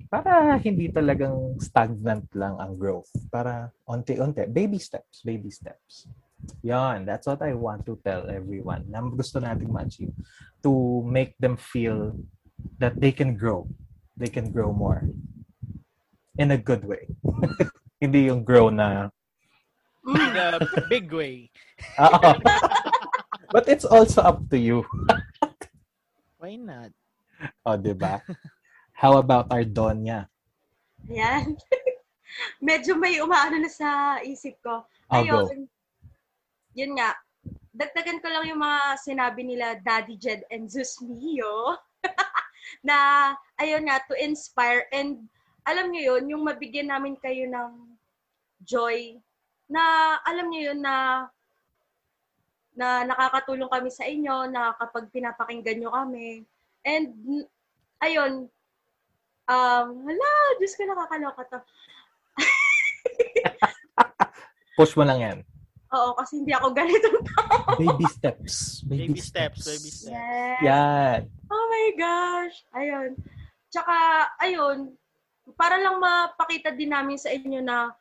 Para 0.08 0.56
hindi 0.64 0.88
talagang 0.88 1.60
stagnant 1.60 2.32
lang 2.32 2.56
ang 2.56 2.80
growth. 2.80 3.12
Para 3.28 3.72
onte-onte. 3.84 4.48
Baby 4.48 4.80
steps. 4.80 5.24
Baby 5.28 5.52
steps. 5.52 6.08
Yan. 6.64 7.06
That's 7.06 7.28
what 7.28 7.42
I 7.42 7.54
want 7.54 7.86
to 7.88 8.00
tell 8.04 8.30
everyone 8.30 8.88
na 8.88 9.02
gusto 9.02 9.40
nating 9.40 9.72
ma-achieve. 9.72 10.14
To 10.64 11.02
make 11.06 11.38
them 11.40 11.58
feel 11.58 12.18
that 12.80 13.00
they 13.00 13.12
can 13.12 13.38
grow. 13.38 13.68
They 14.18 14.28
can 14.28 14.52
grow 14.52 14.74
more. 14.74 15.06
In 16.38 16.52
a 16.52 16.60
good 16.60 16.86
way. 16.86 17.08
Hindi 18.02 18.30
yung 18.30 18.44
grow 18.46 18.70
na 18.70 19.10
In 20.08 20.38
a 20.38 20.62
big 20.88 21.12
way. 21.12 21.52
But 23.52 23.68
it's 23.68 23.86
also 23.86 24.22
up 24.22 24.44
to 24.52 24.58
you. 24.60 24.84
Why 26.40 26.56
not? 26.56 26.92
O, 27.66 27.78
di 27.78 27.96
ba? 27.96 28.20
How 28.92 29.18
about 29.20 29.48
our 29.52 29.64
Donya? 29.64 30.28
Ayan. 31.08 31.56
Medyo 32.60 33.00
may 33.00 33.24
umaano 33.24 33.62
na 33.62 33.72
sa 33.72 34.20
isip 34.20 34.60
ko. 34.60 34.84
I'll 35.10 35.24
go. 35.24 35.48
Yun 36.78 36.94
nga. 36.94 37.18
Dagdagan 37.74 38.22
ko 38.22 38.30
lang 38.30 38.46
yung 38.46 38.62
mga 38.62 39.02
sinabi 39.02 39.42
nila 39.42 39.82
Daddy 39.82 40.14
Jed 40.22 40.46
and 40.54 40.70
Zeus 40.70 41.02
Mio. 41.02 41.74
na, 42.88 43.34
ayun 43.58 43.90
nga, 43.90 43.98
to 44.06 44.14
inspire. 44.22 44.86
And 44.94 45.26
alam 45.66 45.90
niyo 45.90 46.16
yun, 46.16 46.38
yung 46.38 46.46
mabigyan 46.46 46.94
namin 46.94 47.18
kayo 47.18 47.50
ng 47.50 47.98
joy 48.62 49.18
na 49.68 50.16
alam 50.24 50.48
niyo 50.48 50.74
yun 50.74 50.82
na 50.86 51.28
na 52.78 53.10
nakakatulong 53.10 53.74
kami 53.74 53.90
sa 53.90 54.06
inyo, 54.06 54.54
na 54.54 54.78
kapag 54.78 55.10
pinapakinggan 55.10 55.82
nyo 55.82 55.90
kami. 55.90 56.46
And, 56.86 57.10
ayun, 58.06 58.54
um, 59.50 59.88
hala, 60.06 60.30
Diyos 60.62 60.78
ko, 60.78 60.86
nakakaloka 60.86 61.42
to. 61.50 61.60
Push 64.78 64.94
mo 64.94 65.10
lang 65.10 65.26
yan. 65.26 65.57
Oo, 65.96 66.10
kasi 66.20 66.44
hindi 66.44 66.52
ako 66.52 66.76
ganito. 66.76 67.08
Baby 67.80 68.06
steps. 68.12 68.84
Baby, 68.84 69.16
Baby 69.16 69.22
steps, 69.24 69.64
baby 69.64 69.92
steps. 69.92 70.12
Yes. 70.12 70.60
Yan. 70.64 71.20
Oh 71.48 71.66
my 71.72 71.88
gosh. 71.96 72.56
Ayun. 72.76 73.16
Tsaka, 73.72 73.96
ayun, 74.44 74.92
para 75.56 75.80
lang 75.80 76.00
mapakita 76.04 76.76
din 76.76 76.92
namin 76.92 77.16
sa 77.16 77.32
inyo 77.32 77.64
na 77.64 77.96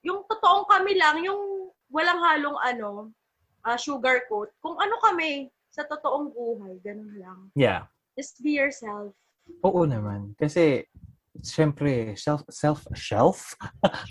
yung 0.00 0.24
totoong 0.24 0.64
kami 0.70 0.96
lang, 0.96 1.20
yung 1.20 1.68
walang 1.92 2.20
halong 2.22 2.56
ano, 2.64 3.12
ah, 3.60 3.76
sugar 3.76 4.24
coat. 4.30 4.48
Kung 4.64 4.80
ano 4.80 4.96
kami 5.02 5.52
sa 5.68 5.84
totoong 5.84 6.32
buhay, 6.32 6.80
ganun 6.80 7.12
lang. 7.20 7.38
Yeah. 7.52 7.90
Just 8.16 8.40
be 8.40 8.56
yourself. 8.56 9.12
Oo 9.60 9.84
naman. 9.84 10.32
Kasi, 10.40 10.88
syempre, 11.42 12.16
self, 12.16 12.44
self, 12.48 12.86
shelf? 12.94 13.56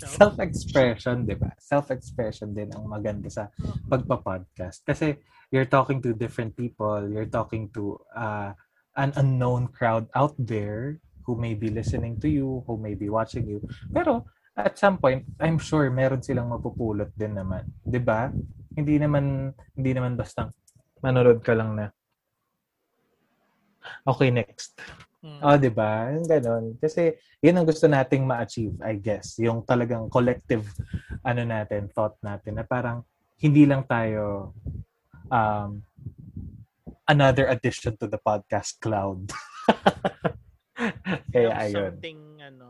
Self-expression, 0.02 1.26
di 1.26 1.34
ba? 1.34 1.54
Self-expression 1.58 2.52
din 2.52 2.70
ang 2.74 2.86
maganda 2.86 3.30
sa 3.30 3.50
pagpa-podcast. 3.90 4.84
Kasi, 4.86 5.16
you're 5.50 5.68
talking 5.68 6.02
to 6.02 6.14
different 6.14 6.54
people. 6.54 7.02
You're 7.06 7.30
talking 7.30 7.70
to 7.74 7.98
uh, 8.14 8.52
an 8.96 9.12
unknown 9.16 9.70
crowd 9.70 10.06
out 10.14 10.34
there 10.38 10.98
who 11.26 11.34
may 11.34 11.54
be 11.54 11.70
listening 11.70 12.18
to 12.22 12.28
you, 12.30 12.62
who 12.66 12.78
may 12.78 12.94
be 12.94 13.10
watching 13.10 13.46
you. 13.46 13.62
Pero, 13.90 14.26
at 14.56 14.78
some 14.78 14.96
point, 14.96 15.26
I'm 15.42 15.58
sure 15.58 15.90
meron 15.90 16.22
silang 16.24 16.48
mapupulot 16.48 17.12
din 17.12 17.36
naman. 17.36 17.66
Di 17.82 18.00
ba? 18.00 18.32
Hindi 18.72 18.96
naman, 18.96 19.52
hindi 19.76 19.90
naman 19.92 20.16
basta 20.16 20.48
manonood 21.04 21.44
ka 21.44 21.52
lang 21.52 21.76
na 21.76 21.86
okay, 24.06 24.30
next. 24.30 24.78
Mm. 25.26 25.42
Oh, 25.42 25.58
'di 25.58 25.72
ba? 25.74 26.14
Ganun. 26.22 26.78
Kasi 26.78 27.18
'yun 27.42 27.58
ang 27.58 27.66
gusto 27.66 27.90
nating 27.90 28.22
ma-achieve, 28.22 28.78
I 28.78 28.94
guess. 28.94 29.34
Yung 29.42 29.66
talagang 29.66 30.06
collective 30.06 30.62
ano 31.26 31.42
natin, 31.42 31.90
thought 31.90 32.14
natin 32.22 32.62
na 32.62 32.64
parang 32.64 33.02
hindi 33.42 33.66
lang 33.66 33.82
tayo 33.90 34.54
um 35.26 35.82
another 37.10 37.50
addition 37.50 37.98
to 37.98 38.06
the 38.06 38.22
podcast 38.22 38.78
cloud. 38.78 39.26
Kaya 41.34 41.34
you 41.34 41.50
have 41.50 41.66
ayun. 41.66 41.90
something, 41.90 42.20
ano. 42.42 42.68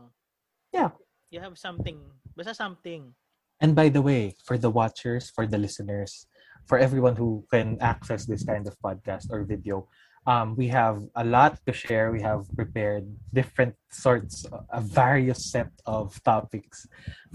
Yeah. 0.73 0.97
You 1.29 1.45
have 1.45 1.61
something. 1.61 2.01
Basta 2.33 2.57
something. 2.57 3.13
And 3.61 3.73
by 3.73 3.89
the 3.89 4.01
way, 4.01 4.37
for 4.45 4.57
the 4.57 4.69
watchers, 4.69 5.29
for 5.29 5.49
the 5.49 5.57
listeners, 5.57 6.29
for 6.69 6.77
everyone 6.77 7.17
who 7.17 7.45
can 7.49 7.77
access 7.81 8.25
this 8.25 8.45
kind 8.45 8.69
of 8.69 8.77
podcast 8.81 9.33
or 9.33 9.43
video, 9.43 9.89
um, 10.27 10.59
we 10.59 10.67
have 10.67 10.99
a 11.15 11.23
lot 11.23 11.57
to 11.65 11.71
share. 11.71 12.11
We 12.11 12.21
have 12.21 12.45
prepared 12.53 13.07
different 13.31 13.79
sorts, 13.89 14.45
a 14.69 14.83
various 14.83 15.47
set 15.47 15.71
of 15.87 16.21
topics 16.21 16.85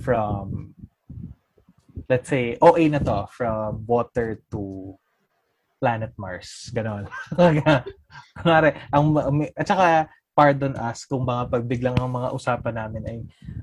from, 0.05 0.77
let's 2.07 2.29
say, 2.29 2.61
OA 2.61 2.93
na 2.93 3.01
to, 3.01 3.27
from 3.33 3.89
water 3.89 4.45
to 4.53 4.95
planet 5.81 6.13
Mars. 6.21 6.71
Ganon. 6.77 7.09
Kunwari, 8.39 8.77
ang, 8.93 9.05
at 9.57 9.67
saka, 9.67 10.07
pardon 10.37 10.77
us 10.77 11.09
kung 11.09 11.25
mga 11.25 11.49
pag 11.49 11.65
biglang 11.65 11.97
ang 11.99 12.13
mga 12.13 12.33
usapan 12.33 12.77
namin 12.77 13.03
ay 13.05 13.17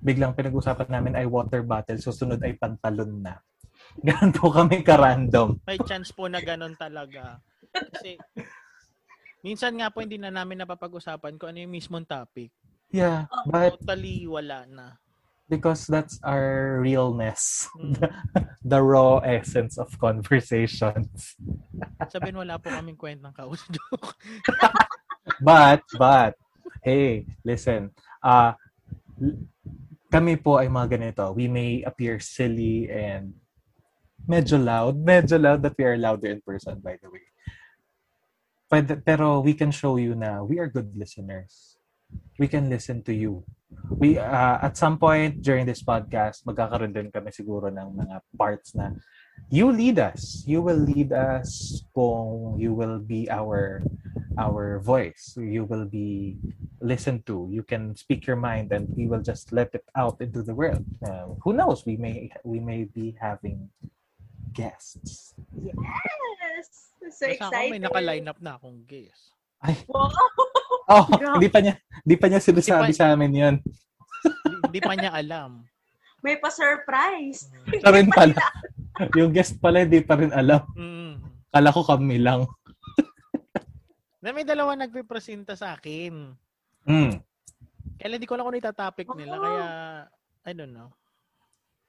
biglang 0.06 0.34
pinag-usapan 0.34 0.90
namin 0.90 1.14
ay 1.16 1.26
water 1.30 1.62
bottle, 1.62 2.02
susunod 2.02 2.42
ay 2.42 2.58
pantalon 2.58 3.22
na. 3.22 3.38
Ganun 4.06 4.34
po 4.34 4.50
kami 4.54 4.82
ka-random. 4.82 5.62
May 5.66 5.82
chance 5.86 6.14
po 6.14 6.30
na 6.30 6.42
ganun 6.42 6.78
talaga. 6.78 7.42
Kasi, 7.74 8.18
minsan 9.42 9.76
nga 9.80 9.90
po 9.90 10.04
hindi 10.04 10.18
na 10.20 10.32
namin 10.34 10.64
napapag-usapan 10.64 11.40
kung 11.40 11.54
ano 11.54 11.60
yung 11.64 11.74
mismong 11.74 12.08
topic. 12.08 12.52
Yeah, 12.90 13.30
but 13.46 13.78
Totally 13.78 14.26
wala 14.26 14.66
na. 14.66 14.98
because 15.50 15.90
that's 15.90 16.22
our 16.22 16.78
realness. 16.78 17.66
Mm. 17.74 17.98
The, 17.98 18.08
the 18.78 18.82
raw 18.82 19.18
essence 19.26 19.82
of 19.82 19.90
conversations. 19.98 21.34
Sabihin 22.14 22.38
wala 22.38 22.62
po 22.62 22.70
kaming 22.70 22.98
kwentang 22.98 23.34
kausap. 23.34 23.78
But, 25.42 25.86
but, 25.94 26.34
hey, 26.82 27.30
listen. 27.46 27.94
Uh, 28.18 28.58
kami 30.10 30.42
po 30.42 30.58
ay 30.58 30.66
mga 30.66 30.98
ganito. 30.98 31.38
We 31.38 31.46
may 31.46 31.86
appear 31.86 32.18
silly 32.18 32.90
and 32.90 33.38
medyo 34.26 34.58
loud. 34.58 34.98
Medyo 34.98 35.38
loud 35.38 35.62
that 35.62 35.78
we 35.78 35.86
are 35.86 36.02
louder 36.02 36.34
in 36.34 36.42
person, 36.42 36.82
by 36.82 36.98
the 36.98 37.14
way. 37.14 37.29
But, 38.70 39.04
pero 39.04 39.42
we 39.42 39.58
can 39.58 39.72
show 39.74 39.98
you 39.98 40.14
na 40.14 40.46
we 40.46 40.60
are 40.62 40.70
good 40.70 40.94
listeners. 40.94 41.78
We 42.38 42.48
can 42.48 42.70
listen 42.70 43.02
to 43.04 43.14
you. 43.14 43.44
We, 43.90 44.18
uh, 44.18 44.58
at 44.62 44.78
some 44.78 44.98
point 44.98 45.42
during 45.42 45.66
this 45.66 45.82
podcast, 45.82 46.46
magkakaroon 46.46 46.94
din 46.94 47.10
kami 47.10 47.30
siguro 47.34 47.70
ng 47.70 47.98
mga 47.98 48.22
parts 48.38 48.74
na 48.74 48.94
you 49.50 49.70
lead 49.74 49.98
us. 50.00 50.46
You 50.46 50.62
will 50.62 50.78
lead 50.78 51.14
us 51.14 51.82
kung 51.94 52.58
you 52.58 52.74
will 52.74 53.02
be 53.02 53.30
our 53.30 53.82
our 54.38 54.80
voice. 54.80 55.34
You 55.38 55.66
will 55.66 55.86
be 55.86 56.38
listened 56.82 57.26
to. 57.28 57.50
You 57.52 57.64
can 57.64 57.96
speak 57.96 58.26
your 58.26 58.38
mind 58.38 58.72
and 58.72 58.88
we 58.96 59.06
will 59.06 59.22
just 59.22 59.52
let 59.52 59.74
it 59.74 59.86
out 59.98 60.22
into 60.22 60.42
the 60.42 60.54
world. 60.54 60.86
Uh, 61.06 61.36
who 61.44 61.54
knows? 61.54 61.86
We 61.86 61.98
may 61.98 62.32
we 62.46 62.60
may 62.60 62.86
be 62.86 63.18
having 63.20 63.70
guests. 64.52 65.38
Yes! 65.56 66.94
So 67.10 67.26
Basta 67.26 67.50
ako 67.50 67.54
excited. 67.56 67.72
may 67.74 67.82
naka-line 67.82 68.28
up 68.28 68.40
na 68.44 68.60
akong 68.60 68.84
guest. 68.86 69.34
Wow! 69.88 70.12
Oh, 70.90 71.06
hindi 71.38 71.52
pa 71.52 71.60
niya 71.62 71.78
hindi 72.02 72.16
pa 72.18 72.26
niya 72.32 72.42
sinasabi 72.42 72.92
sa 72.96 73.14
amin 73.14 73.32
'yon. 73.34 73.56
Hindi, 74.70 74.80
pa 74.82 74.94
niya 74.94 75.14
alam. 75.16 75.64
May 76.20 76.36
pa-surprise. 76.38 77.48
Ito 77.72 77.90
rin 77.90 78.10
pala. 78.12 78.36
Yung 79.16 79.32
guest 79.32 79.58
pala 79.58 79.88
hindi 79.88 80.04
pa 80.04 80.20
rin 80.20 80.34
alam. 80.36 80.66
Mm. 80.76 81.24
Kala 81.50 81.70
ko 81.72 81.82
kami 81.82 82.20
lang. 82.20 82.46
Na 84.20 84.36
may 84.36 84.44
dalawa 84.44 84.76
nagpipresenta 84.76 85.56
sa 85.56 85.80
akin. 85.80 86.36
Mm. 86.84 87.24
Kaya 87.96 88.16
hindi 88.16 88.28
ko 88.28 88.36
alam 88.36 88.44
kung 88.48 88.54
ano 88.54 88.62
itatopic 88.62 89.08
nila. 89.16 89.36
Oh. 89.40 89.44
Kaya, 89.44 89.68
I 90.44 90.52
don't 90.52 90.76
know. 90.76 90.92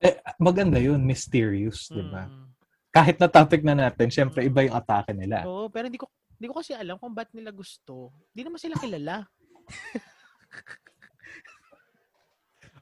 Eh, 0.00 0.16
maganda 0.38 0.78
yun, 0.78 1.02
mysterious, 1.02 1.90
di 1.90 2.00
ba? 2.06 2.30
Mm. 2.30 2.49
Kahit 2.90 3.22
na 3.22 3.30
topic 3.30 3.62
na 3.62 3.74
natin, 3.78 4.10
syempre 4.10 4.42
iba 4.42 4.66
yung 4.66 4.74
atake 4.74 5.14
nila. 5.14 5.46
Oo, 5.46 5.70
pero 5.70 5.86
hindi 5.86 5.98
ko 5.98 6.10
hindi 6.40 6.46
ko 6.50 6.58
kasi 6.58 6.74
alam 6.74 6.98
kung 6.98 7.14
ba't 7.14 7.30
nila 7.36 7.54
gusto. 7.54 8.10
Hindi 8.34 8.42
naman 8.48 8.58
sila 8.58 8.74
kilala. 8.80 9.28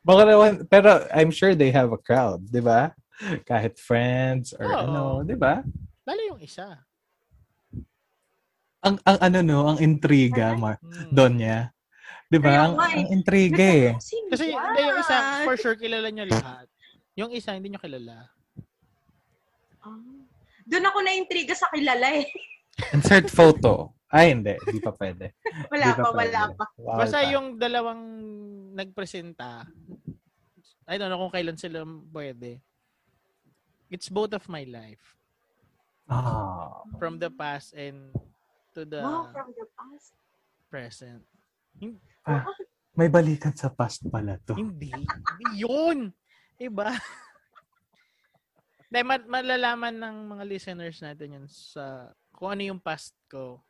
Baka 0.06 0.22
naman, 0.24 0.64
pero 0.70 1.04
I'm 1.12 1.28
sure 1.28 1.52
they 1.52 1.68
have 1.74 1.92
a 1.92 2.00
crowd, 2.00 2.40
di 2.48 2.64
ba? 2.64 2.96
Kahit 3.44 3.76
friends 3.76 4.54
or 4.56 4.64
Oo. 4.64 4.78
ano, 4.78 5.02
di 5.26 5.36
ba? 5.36 5.60
Lalo 6.08 6.20
yung 6.32 6.40
isa. 6.40 6.80
Ang, 8.78 8.96
ang 9.02 9.18
ano 9.18 9.38
no, 9.42 9.74
ang 9.74 9.78
intriga, 9.82 10.54
Mar 10.54 10.78
Mm. 10.80 11.10
Donya. 11.12 11.74
Di 12.30 12.38
ba? 12.38 12.70
Ang, 12.70 12.78
nga 12.78 12.88
eh. 12.94 13.02
ang 13.02 13.08
intriga 13.10 13.66
eh. 13.66 13.90
Kasi 13.98 14.54
hindi, 14.54 14.80
yung 14.86 15.00
isa, 15.02 15.16
for 15.44 15.56
sure, 15.58 15.76
kilala 15.76 16.08
nyo 16.14 16.24
lahat. 16.30 16.70
Yung 17.18 17.34
isa, 17.34 17.58
hindi 17.58 17.74
nyo 17.74 17.80
kilala. 17.82 18.30
Ah. 19.82 19.96
Doon 20.64 20.84
ako 20.84 20.98
na-intriga 21.00 21.54
sa 21.54 21.70
kilala 21.70 22.12
eh. 22.14 22.26
Insert 22.94 23.28
photo. 23.28 23.92
Ay, 24.08 24.32
hindi. 24.32 24.56
Hindi 24.64 24.80
pa 24.80 24.92
pwede. 24.94 25.36
Wala 25.72 25.92
pa, 25.92 26.08
pwede. 26.10 26.32
wala 26.32 26.42
pa. 26.56 26.64
Bawal 26.74 26.98
Basta 27.04 27.20
pa. 27.20 27.28
yung 27.28 27.46
dalawang 27.56 28.02
nagpresenta, 28.72 29.68
I 30.88 30.96
don't 30.96 31.12
know 31.12 31.20
kung 31.20 31.34
kailan 31.34 31.60
sila 31.60 31.84
pwede. 32.10 32.64
It's 33.88 34.08
both 34.08 34.32
of 34.32 34.48
my 34.48 34.64
life. 34.64 35.16
Ah. 36.08 36.80
From 36.96 37.20
the 37.20 37.28
past 37.28 37.76
and 37.76 38.08
to 38.72 38.88
the 38.88 39.04
Wow, 39.04 39.28
from 39.28 39.52
the 39.52 39.68
past. 39.76 40.16
present. 40.68 41.24
may 42.92 43.08
balikan 43.08 43.52
sa 43.52 43.68
past 43.68 44.04
pala 44.08 44.40
to. 44.48 44.56
Hindi. 44.56 44.88
Hindi 44.92 45.46
yun. 45.60 46.08
Iba. 46.56 46.96
Hindi, 48.88 49.00
ma- 49.04 49.28
malalaman 49.28 49.94
ng 50.00 50.16
mga 50.32 50.44
listeners 50.48 50.96
natin 51.04 51.36
yun 51.36 51.46
sa 51.48 52.08
kung 52.32 52.56
ano 52.56 52.62
yung 52.64 52.80
past 52.80 53.12
ko. 53.28 53.60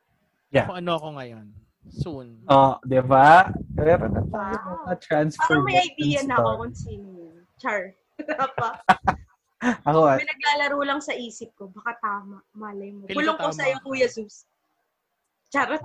Yeah. 0.55 0.71
Kung 0.71 0.79
ano 0.79 0.95
ako 0.95 1.09
ngayon. 1.19 1.47
Soon. 1.89 2.45
Oh, 2.47 2.79
di 2.87 3.03
ba? 3.03 3.51
Meron 3.75 4.15
na 4.15 4.23
tayo 4.31 4.55
Wow. 4.55 4.87
mga 4.87 4.97
transfer. 5.03 5.59
Parang 5.59 5.67
may 5.67 5.83
idea 5.91 6.21
na 6.23 6.39
ako 6.39 6.51
kung 6.63 6.75
sino 6.75 7.07
yun. 7.11 7.37
Char. 7.59 7.99
Ako, 9.91 10.07
ah, 10.07 10.15
May 10.15 10.29
naglalaro 10.31 10.79
lang 10.87 11.01
sa 11.03 11.11
isip 11.19 11.51
ko. 11.59 11.67
Baka 11.75 11.99
tama. 11.99 12.39
Malay 12.55 12.95
mo. 12.95 13.11
Kulong 13.11 13.35
ko 13.35 13.51
sa'yo, 13.51 13.83
Kuya 13.83 14.07
Zeus. 14.07 14.47
Charot. 15.51 15.83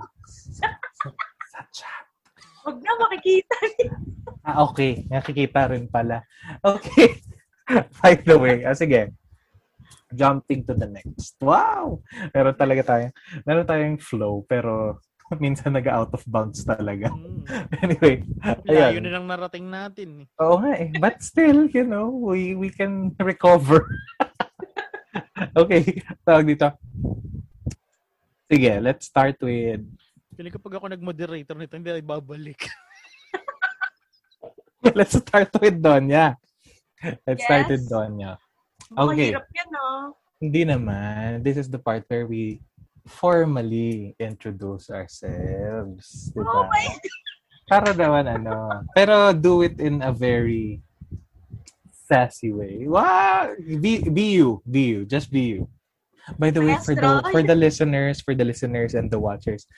sa 1.50 1.60
chat. 1.74 2.06
Huwag 2.62 2.78
na 2.78 2.92
makikita. 3.02 3.56
Ah, 4.46 4.62
okay. 4.62 5.02
Nakikita 5.10 5.74
rin 5.74 5.90
pala. 5.90 6.22
Okay. 6.62 7.18
By 7.98 8.14
the 8.22 8.36
way, 8.38 8.62
ah, 8.62 8.76
sige. 8.78 9.10
Jumping 10.14 10.62
to 10.64 10.72
the 10.72 10.86
next. 10.86 11.34
Wow! 11.38 12.00
Meron 12.30 12.54
talaga 12.54 12.82
tayong, 12.86 13.12
meron 13.42 13.66
tayong 13.66 13.98
flow, 13.98 14.46
pero 14.46 15.02
minsan 15.42 15.74
nag-out 15.74 16.14
of 16.14 16.22
bounds 16.24 16.62
talaga. 16.62 17.10
Mm. 17.10 17.42
Anyway, 17.84 18.22
Layo 18.64 18.96
ayan. 18.96 19.02
na 19.02 19.12
lang 19.12 19.26
narating 19.26 19.66
natin. 19.66 20.08
eh. 20.22 20.40
Oo 20.40 20.62
nga 20.62 20.72
eh. 20.74 20.90
But 20.94 21.20
still, 21.20 21.66
you 21.68 21.82
know, 21.82 22.08
we 22.08 22.54
we 22.54 22.70
can 22.70 23.12
recover. 23.18 23.82
okay. 25.60 26.00
Tawag 26.22 26.46
dito. 26.46 26.68
Sige, 28.46 28.72
let's 28.78 29.08
start 29.08 29.40
with 29.40 29.82
Feeling 30.34 30.50
ko 30.50 30.58
pag 30.58 30.76
ako 30.76 30.90
nag-moderator 30.90 31.54
nito, 31.54 31.74
hindi 31.74 31.90
ay 31.90 32.02
babalik. 32.02 32.66
let's 34.94 35.14
start 35.14 35.48
with 35.58 35.78
Donya. 35.78 36.34
Let's 37.22 37.44
start 37.44 37.66
Yes. 37.66 37.70
with 37.70 37.84
Donya. 37.86 38.34
Okay. 38.94 39.34
Mahirap 39.34 39.46
yan, 39.50 39.70
ah. 39.74 40.06
Hindi 40.38 40.62
naman. 40.64 41.42
This 41.42 41.56
is 41.56 41.68
the 41.70 41.78
part 41.78 42.04
where 42.06 42.26
we 42.26 42.60
formally 43.06 44.14
introduce 44.18 44.88
ourselves. 44.88 46.32
Diba? 46.32 46.48
Oh 46.48 46.64
my 46.68 46.88
Para 47.64 47.96
naman 47.96 48.28
ano. 48.28 48.84
Pero 48.92 49.32
do 49.32 49.64
it 49.64 49.80
in 49.80 50.04
a 50.04 50.12
very 50.12 50.84
sassy 51.90 52.52
way. 52.52 52.84
Wow! 52.84 53.56
Be, 53.56 54.04
be 54.04 54.36
you. 54.36 54.60
Be 54.68 54.82
you. 54.92 55.00
Just 55.08 55.32
be 55.32 55.56
you. 55.56 55.68
By 56.38 56.52
the 56.52 56.60
way, 56.60 56.76
for 56.80 56.96
the 56.96 57.20
for 57.32 57.42
the 57.44 57.56
listeners, 57.56 58.20
for 58.20 58.32
the 58.36 58.44
listeners 58.44 58.96
and 58.96 59.12
the 59.12 59.20
watchers, 59.20 59.68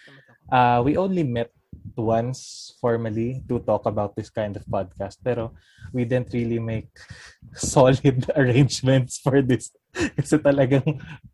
uh, 0.50 0.82
we 0.82 0.98
only 0.98 1.22
met 1.22 1.50
once 1.94 2.72
formally 2.82 3.46
to 3.46 3.62
talk 3.62 3.86
about 3.86 4.18
this 4.18 4.26
kind 4.28 4.58
of 4.58 4.66
podcast. 4.66 5.22
Pero 5.22 5.54
we 5.94 6.02
didn't 6.02 6.34
really 6.34 6.58
make 6.58 6.90
solid 7.54 8.26
arrangements 8.40 9.22
for 9.22 9.38
this. 9.40 9.70
Kasi 10.18 10.42
talagang, 10.42 10.84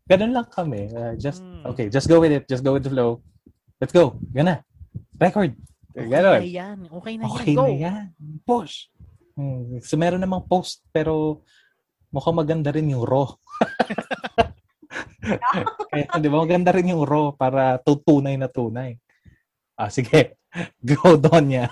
ganun 0.05 0.31
lang 0.37 0.47
kami. 0.47 0.93
Uh, 0.93 1.17
just, 1.17 1.41
Hmm. 1.41 1.65
okay, 1.73 1.89
just 1.89 2.05
go 2.05 2.21
with 2.21 2.31
it. 2.31 2.45
Just 2.45 2.61
go 2.61 2.77
with 2.77 2.85
the 2.85 2.93
flow. 2.93 3.23
Let's 3.81 3.91
go. 3.91 4.15
Gana. 4.31 4.61
Record. 5.17 5.57
Okay 5.93 6.09
Ganon. 6.09 6.41
na 6.41 6.49
yan. 6.49 6.77
Okay 6.89 7.13
na 7.17 7.23
Okay 7.29 7.53
yan. 7.53 7.57
Go. 7.57 7.65
na 7.65 7.73
yan. 7.73 8.05
Push. 8.45 8.89
Hmm. 9.33 9.77
So, 9.81 9.97
meron 9.97 10.21
namang 10.21 10.45
post, 10.45 10.81
pero 10.89 11.41
mukhang 12.09 12.37
maganda 12.37 12.69
rin 12.73 12.89
yung 12.89 13.01
raw. 13.05 13.29
Kaya, 15.89 16.05
di 16.19 16.27
ba, 16.27 16.37
maganda 16.41 16.69
rin 16.73 16.91
yung 16.91 17.03
raw 17.05 17.31
para 17.31 17.79
tutunay 17.79 18.35
na 18.35 18.49
tunay. 18.49 18.97
Ah, 19.73 19.89
sige. 19.89 20.37
Go, 20.89 21.17
Donya. 21.17 21.69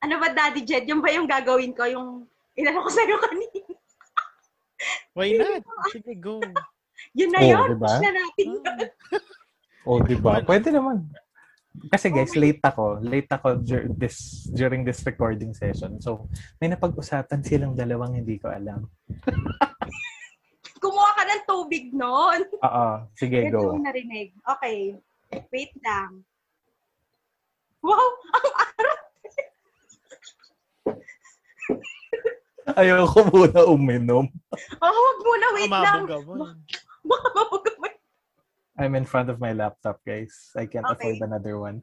Ano 0.00 0.16
ba, 0.16 0.28
Daddy 0.30 0.62
Jed? 0.62 0.86
Yung 0.86 1.00
ba 1.00 1.10
yung 1.10 1.26
gagawin 1.26 1.72
ko? 1.72 1.84
Yung 1.84 2.24
inano 2.54 2.84
ko 2.84 2.90
sa'yo 2.90 3.16
kanina? 3.18 3.74
Why 5.12 5.32
not? 5.34 5.64
Sige, 5.90 6.12
go. 6.14 6.36
Yun 7.18 7.32
na 7.32 7.40
Oh, 7.40 7.48
yun. 7.48 7.66
diba? 7.72 7.88
Push 7.88 8.00
na 8.00 8.10
natin 8.12 8.46
yun. 8.52 8.64
O, 9.88 10.00
di 10.00 10.16
ba? 10.16 10.40
Pwede 10.42 10.68
naman. 10.68 11.08
Kasi 11.88 12.08
guys, 12.08 12.32
late 12.34 12.60
ako. 12.60 13.00
Late 13.00 13.28
ako 13.30 13.60
dur- 13.60 13.88
this, 13.92 14.44
during 14.48 14.84
this 14.84 15.00
recording 15.02 15.52
session. 15.52 15.96
So, 15.98 16.28
may 16.56 16.68
napag-usapan 16.68 17.40
silang 17.40 17.72
dalawang 17.72 18.16
hindi 18.16 18.36
ko 18.36 18.48
alam. 18.48 18.84
Kumuha 20.82 21.10
ka 21.14 21.24
ng 21.24 21.42
tubig 21.46 21.92
noon. 21.92 22.40
Oo. 22.60 22.88
Sige, 23.12 23.48
Ito 23.48 23.56
go. 23.56 23.60
yung 23.72 23.84
narinig. 23.84 24.36
Okay. 24.44 24.96
Wait 25.50 25.72
lang. 25.80 26.20
Wow! 27.86 28.08
Ang 28.34 28.46
arat! 28.58 29.00
Ayaw 32.74 33.06
ko 33.06 33.22
muna 33.30 33.60
uminom. 33.62 34.26
Oh, 34.82 34.90
wag 34.90 35.18
muna. 35.22 35.46
Wait 35.54 35.70
lang. 35.70 36.02
Baka. 37.06 37.46
I'm 38.76 38.98
in 38.98 39.06
front 39.06 39.30
of 39.30 39.38
my 39.38 39.54
laptop, 39.54 40.02
guys. 40.02 40.50
I 40.58 40.66
can't 40.66 40.84
Okay. 40.84 41.14
afford 41.14 41.22
another 41.22 41.56
one. 41.62 41.80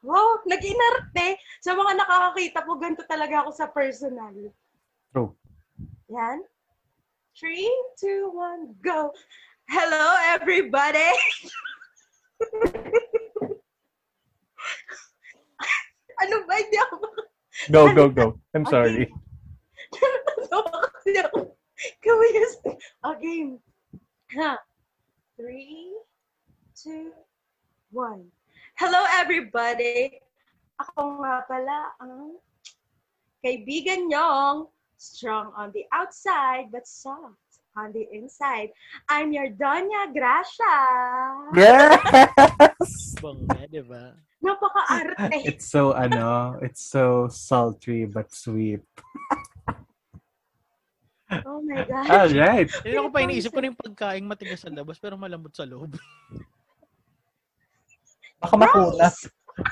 Wow, 0.00 0.40
nag-inarte. 0.48 1.36
Sa 1.60 1.76
mga 1.76 2.00
nakakakita 2.00 2.64
po, 2.64 2.80
ganito 2.80 3.04
talaga 3.04 3.44
ako 3.44 3.50
sa 3.52 3.68
personal. 3.68 4.32
True. 5.12 5.36
Yan. 6.08 6.40
Three, 7.36 7.68
two, 8.00 8.32
one, 8.32 8.74
go. 8.80 9.12
Hello, 9.68 10.16
everybody. 10.34 11.12
ano 16.20 16.36
ba? 16.44 16.54
Hindi 16.60 16.78
ako 16.78 16.94
Go, 17.68 17.92
go, 17.92 18.08
go. 18.08 18.26
I'm 18.54 18.62
Okay. 18.62 18.70
sorry. 18.72 19.04
Natawa 20.38 20.86
kasi 20.86 21.18
ako. 21.18 21.38
Kawiyas. 22.00 22.52
Okay. 23.04 23.40
Ha. 24.38 24.54
Three, 25.36 25.92
two, 26.78 27.10
one. 27.90 28.30
Hello, 28.78 29.02
everybody. 29.18 30.22
Ako 30.80 31.20
nga 31.20 31.44
pala 31.44 31.92
ang 32.00 32.38
kaibigan 33.44 34.08
niyong 34.08 34.70
strong 34.96 35.52
on 35.56 35.74
the 35.76 35.84
outside 35.92 36.72
but 36.72 36.86
soft 36.88 37.36
on 37.76 37.92
the 37.92 38.08
inside. 38.14 38.72
I'm 39.08 39.32
your 39.32 39.52
Doña 39.52 40.08
Gracia. 40.14 40.76
Yes! 41.52 43.16
Bangga, 43.20 43.68
di 43.68 43.82
ba? 43.84 44.16
Napaka-arte. 44.40 45.44
It's 45.44 45.68
so, 45.68 45.92
ano, 45.92 46.56
it's 46.64 46.80
so 46.80 47.28
sultry 47.28 48.08
but 48.08 48.32
sweet. 48.32 48.80
Oh 51.46 51.62
my 51.62 51.84
God. 51.86 52.10
All 52.10 52.32
right. 52.34 52.66
Hindi 52.66 52.96
ako 52.98 53.08
pa 53.12 53.20
iniisip 53.22 53.52
ko 53.54 53.60
na 53.62 53.70
yung 53.70 53.78
pagkain 53.78 54.24
matigas 54.26 54.66
sa 54.66 54.72
labas 54.72 54.98
pero 54.98 55.14
malambot 55.14 55.54
sa 55.54 55.68
loob. 55.68 55.94
Baka 58.40 58.54
makunat. 58.56 59.16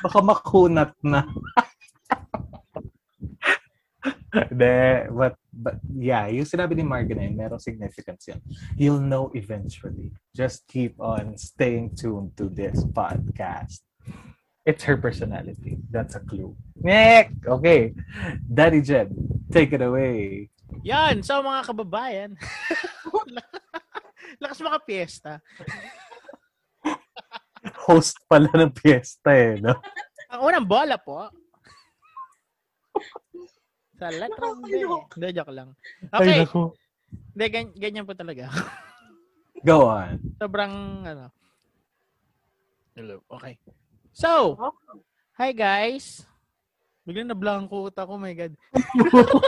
Baka 0.04 0.18
makunat 0.22 0.92
na. 1.00 1.24
De, 4.52 5.08
but, 5.08 5.34
but, 5.50 5.80
yeah, 5.96 6.28
yung 6.28 6.44
sinabi 6.44 6.76
ni 6.76 6.84
Marga 6.84 7.16
na 7.16 7.24
yun, 7.24 7.34
merong 7.34 7.58
significance 7.58 8.28
yun. 8.28 8.38
You'll 8.76 9.02
know 9.02 9.32
eventually. 9.32 10.12
Just 10.36 10.68
keep 10.68 11.00
on 11.00 11.40
staying 11.40 11.96
tuned 11.96 12.36
to 12.36 12.52
this 12.52 12.84
podcast. 12.92 13.82
It's 14.68 14.84
her 14.84 15.00
personality. 15.00 15.80
That's 15.88 16.12
a 16.12 16.20
clue. 16.20 16.52
Nick! 16.76 17.32
Okay. 17.40 17.96
Daddy 18.44 18.84
Jed, 18.84 19.08
take 19.48 19.72
it 19.72 19.80
away. 19.80 20.52
Yan, 20.84 21.24
so 21.24 21.40
mga 21.40 21.64
kababayan. 21.64 22.36
Lakas 24.44 24.60
mga 24.60 24.78
piyesta. 24.84 25.32
Host 27.88 28.20
pala 28.28 28.52
ng 28.52 28.68
piyesta 28.76 29.32
eh, 29.32 29.56
no? 29.56 29.72
Ang 30.28 30.40
unang 30.52 30.68
bola 30.68 31.00
po. 31.00 31.32
Sa 33.96 34.12
letrang 34.12 34.60
B. 34.60 34.68
Nakakalok. 34.68 35.08
Hindi, 35.16 35.28
joke 35.32 35.52
lang. 35.56 35.68
Ay, 36.12 36.20
Okay. 36.20 36.36
naku. 36.44 36.62
Hindi, 37.32 37.44
gan- 37.48 37.74
ganyan 37.74 38.04
po 38.04 38.12
talaga. 38.12 38.52
Go 39.64 39.88
on. 39.88 40.20
Sobrang, 40.36 40.74
ano. 41.08 41.32
Hello. 42.92 43.24
Okay. 43.32 43.56
So, 44.18 44.58
hi 45.38 45.54
guys. 45.54 46.26
Biglang 47.06 47.30
na-blanco 47.30 47.86
utak 47.86 48.02
ko, 48.10 48.18
my 48.18 48.34
God. 48.34 48.50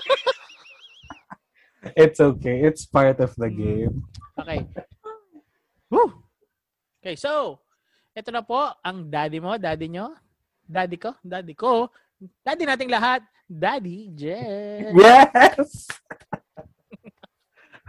It's 1.98 2.22
okay. 2.22 2.62
It's 2.62 2.86
part 2.86 3.18
of 3.18 3.34
the 3.34 3.50
Mm. 3.50 3.58
game. 3.58 3.94
Okay. 4.38 4.62
Woo! 5.90 6.22
Okay, 7.02 7.18
so, 7.18 7.58
ito 8.14 8.30
na 8.30 8.46
po 8.46 8.70
ang 8.86 9.10
daddy 9.10 9.42
mo, 9.42 9.58
daddy 9.58 9.90
nyo, 9.90 10.14
daddy 10.70 11.02
ko, 11.02 11.18
daddy 11.18 11.58
ko, 11.58 11.90
daddy 12.46 12.62
nating 12.62 12.94
lahat, 12.94 13.26
Daddy 13.50 14.06
Jen. 14.14 14.94
Yes! 14.94 15.90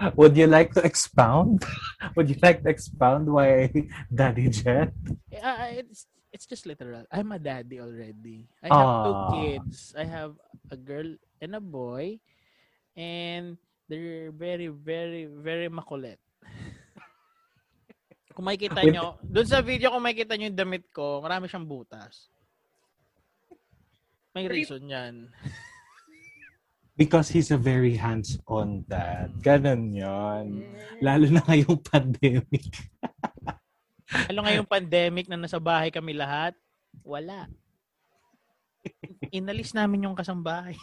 Would 0.17 0.34
you 0.34 0.50
like 0.50 0.74
to 0.74 0.82
expound? 0.82 1.62
Would 2.17 2.34
you 2.34 2.39
like 2.41 2.65
to 2.65 2.74
expound 2.74 3.30
why 3.30 3.70
Daddy 4.10 4.50
Jet? 4.50 4.89
Uh, 5.30 5.78
it's, 5.78 6.10
it's 6.32 6.48
just 6.48 6.65
literal. 6.65 7.04
I'm 7.12 7.32
a 7.32 7.39
daddy 7.39 7.80
already. 7.80 8.48
I 8.63 8.72
have 8.72 8.91
two 9.06 9.15
Aw. 9.15 9.32
kids. 9.36 9.94
I 9.94 10.04
have 10.08 10.36
a 10.72 10.78
girl 10.80 11.15
and 11.39 11.56
a 11.56 11.63
boy. 11.63 12.20
And 12.96 13.56
They're 13.91 14.32
very, 14.32 14.72
very, 14.72 15.28
very 15.28 15.67
makulit. 15.67 16.15
kung 18.32 18.48
makikita 18.48 18.88
nyo, 18.88 19.20
doon 19.20 19.44
sa 19.44 19.60
video 19.60 19.91
kung 19.91 20.00
makikita 20.00 20.39
nyo 20.39 20.48
yung 20.48 20.56
damit 20.56 20.88
ko, 20.96 21.20
marami 21.20 21.52
siyang 21.52 21.67
butas. 21.67 22.32
May 24.32 24.48
reason 24.48 24.88
yan. 24.88 25.28
Because 26.96 27.34
he's 27.34 27.52
a 27.52 27.60
very 27.60 28.00
hands-on 28.00 28.88
dad. 28.88 29.36
Ganon 29.44 29.91
yon. 29.91 30.63
Lalo 31.04 31.28
na 31.28 31.41
ngayong 31.44 31.82
pandemic. 31.84 32.72
Lalo 34.12 34.39
ngayong 34.43 34.67
pandemic 34.67 35.26
na 35.32 35.39
nasa 35.39 35.60
bahay 35.60 35.88
kami 35.88 36.12
lahat, 36.12 36.52
wala. 37.04 37.47
Inalis 39.32 39.71
namin 39.71 40.10
yung 40.10 40.17
kasambahay. 40.17 40.76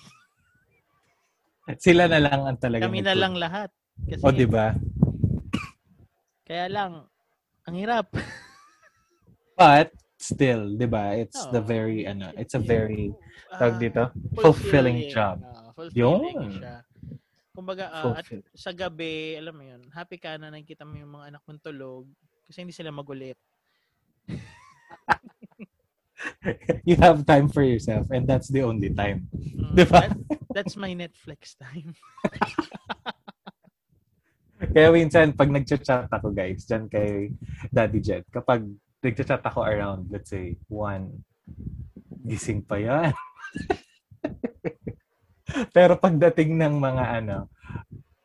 Sila 1.76 2.08
na 2.08 2.16
lang 2.16 2.40
ang 2.48 2.56
talagang 2.56 2.88
Kami 2.88 3.04
na 3.04 3.12
lang 3.12 3.36
lahat. 3.36 3.68
Kasi, 4.08 4.24
O, 4.24 4.32
di 4.32 4.48
ba? 4.48 4.72
Kaya 6.48 6.66
lang, 6.72 6.92
ang 7.68 7.76
hirap. 7.76 8.08
But, 9.52 9.92
still, 10.16 10.72
di 10.80 10.88
ba? 10.88 11.12
It's 11.12 11.44
Oo. 11.44 11.52
the 11.52 11.60
very, 11.60 12.08
ano, 12.08 12.32
it's 12.40 12.56
a 12.56 12.62
very, 12.62 13.12
Ah, 13.48 13.64
tawag 13.64 13.80
dito, 13.80 14.12
fulfilling 14.36 15.08
job. 15.08 15.40
Ah, 15.40 15.72
fulfilling 15.72 16.36
Yun. 16.36 16.52
siya. 16.60 16.84
Kumbaga, 17.56 17.90
ah, 17.90 18.20
at 18.20 18.28
sa 18.52 18.76
gabi, 18.76 19.40
alam 19.40 19.56
mo 19.56 19.64
yun, 19.64 19.82
happy 19.92 20.20
ka 20.20 20.36
na 20.36 20.52
nakikita 20.52 20.84
mo 20.84 20.94
yung 21.00 21.16
mga 21.16 21.34
anak 21.34 21.42
mong 21.48 21.64
tulog 21.64 22.04
kasi 22.48 22.64
hindi 22.64 22.72
sila 22.72 22.88
magulit. 22.88 23.36
you 26.88 26.96
have 26.96 27.24
time 27.28 27.46
for 27.48 27.62
yourself 27.62 28.08
and 28.10 28.26
that's 28.26 28.48
the 28.48 28.62
only 28.64 28.88
time. 28.90 29.28
Mm, 29.36 29.76
Di 29.76 29.84
ba? 29.84 30.08
that- 30.08 30.18
that's 30.56 30.76
my 30.80 30.96
Netflix 30.96 31.52
time. 31.60 31.92
Kaya 34.74 34.90
minsan, 34.90 35.30
pag 35.38 35.54
nagchat-chat 35.54 36.10
ako, 36.10 36.34
guys, 36.34 36.66
dyan 36.66 36.90
kay 36.90 37.30
Daddy 37.70 38.02
Jet, 38.02 38.26
kapag 38.26 38.66
nagchat-chat 39.06 39.38
ako 39.46 39.62
around, 39.62 40.10
let's 40.10 40.34
say, 40.34 40.58
one, 40.66 41.22
gising 42.26 42.66
pa 42.66 42.74
yan. 42.74 43.14
Pero 45.76 45.94
pagdating 45.94 46.58
ng 46.58 46.74
mga 46.74 47.04
ano, 47.22 47.46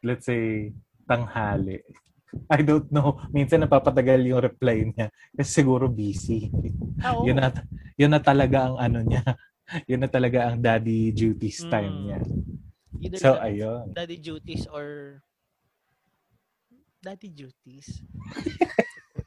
let's 0.01 0.25
say, 0.25 0.73
tanghali, 1.05 1.85
I 2.49 2.61
don't 2.61 2.89
know, 2.89 3.17
minsan 3.31 3.61
napapatagal 3.61 4.21
yung 4.25 4.41
reply 4.41 4.87
niya 4.89 5.07
kasi 5.33 5.61
siguro 5.63 5.85
busy. 5.89 6.49
Oo. 7.05 7.25
Yun 7.27 7.37
na, 7.39 7.49
yun 7.97 8.11
na 8.11 8.21
talaga 8.21 8.69
ang 8.69 8.77
ano 8.79 8.99
niya. 9.01 9.23
Yun 9.89 10.03
na 10.05 10.11
talaga 10.11 10.51
ang 10.51 10.59
daddy 10.59 11.09
duties 11.15 11.63
time 11.65 11.95
Mm. 11.95 12.03
niya. 12.05 12.19
Either 12.99 13.17
So, 13.17 13.29
daddy, 13.39 13.63
ayun. 13.63 13.85
daddy 13.95 14.17
duties 14.19 14.63
or 14.69 15.17
daddy 16.99 17.31
duties. 17.31 18.03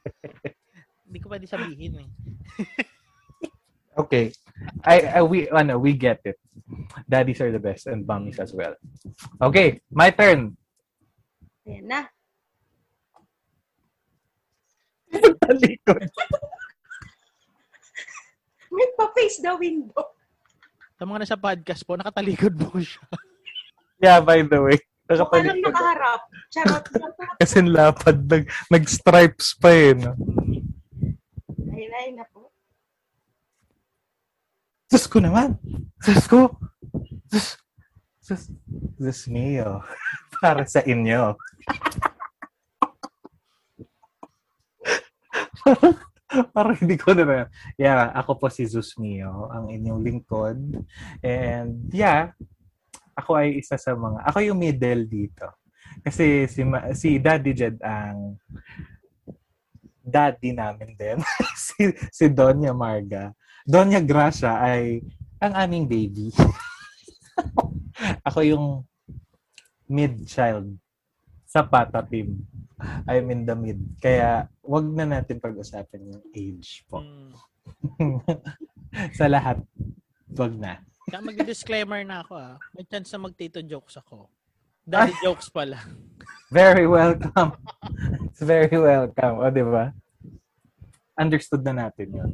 Hindi 1.09 1.19
ko 1.19 1.27
pwede 1.33 1.49
sabihin 1.49 2.05
eh. 2.05 2.09
Okay. 3.97 4.29
I, 4.85 5.09
I 5.09 5.21
we 5.25 5.49
ano, 5.49 5.81
we 5.81 5.97
get 5.97 6.21
it. 6.29 6.37
Daddies 7.09 7.41
are 7.41 7.49
the 7.49 7.59
best 7.59 7.89
and 7.89 8.05
mommies 8.05 8.37
as 8.37 8.53
well. 8.53 8.77
Okay, 9.41 9.81
my 9.89 10.13
turn. 10.13 10.53
Ayan 11.65 11.89
na. 11.89 12.01
Talikod. 15.43 16.03
May 18.73 18.89
pa-face 18.93 19.41
the 19.41 19.53
window. 19.57 20.05
Sa 20.97 21.05
mga 21.05 21.25
nasa 21.25 21.37
podcast 21.37 21.83
po, 21.85 21.97
nakatalikod 21.97 22.57
po 22.57 22.77
siya. 22.81 23.05
yeah, 24.01 24.19
by 24.21 24.41
the 24.45 24.61
way. 24.61 24.81
Mukha 25.07 25.39
lang 25.39 25.63
nakaharap. 25.63 26.21
Charot. 26.51 26.85
Kasi 27.41 27.63
lapad, 27.63 28.27
nag, 28.27 28.45
nag-stripes 28.73 29.55
pa 29.61 29.71
eh. 29.71 29.95
No? 29.95 30.19
Ayun 31.71 31.93
ayun 31.95 32.15
na 32.19 32.27
po. 32.27 32.51
Diyos 34.91 35.07
ko 35.07 35.23
naman. 35.23 35.55
Diyos 36.03 36.27
ko. 36.27 36.51
Diyos. 37.31 37.55
Diyos. 38.27 38.43
Diyos 38.99 39.21
mio. 39.31 39.85
Para 40.43 40.67
sa 40.67 40.83
inyo. 40.83 41.39
Parang 46.55 46.77
hindi 46.79 46.99
ko 46.99 47.15
na 47.15 47.47
Yeah, 47.79 48.11
ako 48.15 48.41
po 48.41 48.47
si 48.51 48.67
Zeus 48.67 48.99
Mio, 48.99 49.47
ang 49.51 49.71
inyong 49.71 50.01
lingkod. 50.03 50.59
And 51.23 51.87
yeah, 51.95 52.35
ako 53.15 53.39
ay 53.39 53.63
isa 53.63 53.79
sa 53.79 53.95
mga, 53.95 54.27
ako 54.27 54.39
yung 54.43 54.59
middle 54.59 55.07
dito. 55.07 55.47
Kasi 56.03 56.51
si, 56.51 56.67
si 56.99 57.09
Daddy 57.23 57.53
Jed 57.55 57.79
ang 57.81 58.37
daddy 60.07 60.55
namin 60.55 60.95
din. 60.95 61.19
si, 61.67 61.91
si 62.15 62.25
Donya 62.31 62.71
Marga. 62.71 63.35
Donya 63.67 63.99
Gracia 63.99 64.63
ay 64.63 65.03
ang 65.43 65.53
aming 65.59 65.91
baby. 65.91 66.31
ako 68.29 68.39
yung 68.47 68.67
mid-child 69.91 70.71
sa 71.47 71.67
Pata 71.67 72.03
team. 72.07 72.39
I'm 73.09 73.33
in 73.33 73.49
the 73.49 73.57
mid. 73.57 73.81
Kaya, 73.99 74.49
wag 74.61 74.87
na 74.93 75.09
natin 75.09 75.41
pag-usapan 75.41 76.13
yung 76.13 76.25
age 76.37 76.85
po. 76.87 77.01
Mm. 77.01 77.33
sa 79.19 79.27
lahat, 79.27 79.61
wag 80.37 80.53
na. 80.57 80.85
Kaya 81.09 81.23
mag-disclaimer 81.25 82.03
na 82.05 82.21
ako 82.21 82.35
ah. 82.37 82.55
May 82.77 82.85
chance 82.85 83.15
na 83.15 83.23
magtito 83.23 83.63
jokes 83.65 83.97
ako. 83.97 84.29
Daddy 84.87 85.15
jokes 85.25 85.51
pala. 85.51 85.83
Very 86.53 86.87
welcome. 86.87 87.59
It's 88.31 88.43
very 88.43 88.71
welcome. 88.71 89.43
O, 89.43 89.51
di 89.51 89.65
ba? 89.67 89.91
Understood 91.19 91.67
na 91.67 91.75
natin 91.75 92.09
yun. 92.13 92.31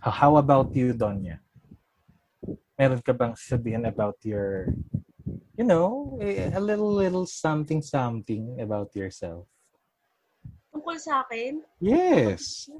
How 0.00 0.40
about 0.40 0.72
you, 0.72 0.96
Donya? 0.96 1.44
Meron 2.80 3.04
ka 3.04 3.12
bang 3.12 3.36
sabihin 3.36 3.84
about 3.84 4.16
your, 4.24 4.72
you 5.58 5.66
know, 5.66 6.18
a, 6.20 6.56
a 6.56 6.60
little, 6.60 6.90
little 6.90 7.26
something, 7.26 7.82
something 7.82 8.58
about 8.58 8.94
yourself? 8.96 9.46
Tungkol 10.70 10.96
sa 10.96 11.26
akin, 11.26 11.60
Yes. 11.82 12.70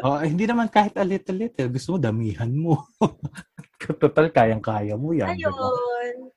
Oh, 0.00 0.20
hindi 0.24 0.44
naman 0.48 0.72
kahit 0.72 0.96
a 0.96 1.04
little, 1.04 1.36
little. 1.36 1.68
Gusto 1.68 1.94
mo, 1.94 1.98
damihan 2.00 2.50
mo. 2.50 2.84
Total, 4.00 4.32
kayang-kaya 4.32 4.96
mo 4.96 5.12
yan. 5.12 5.36
ayun. 5.36 6.32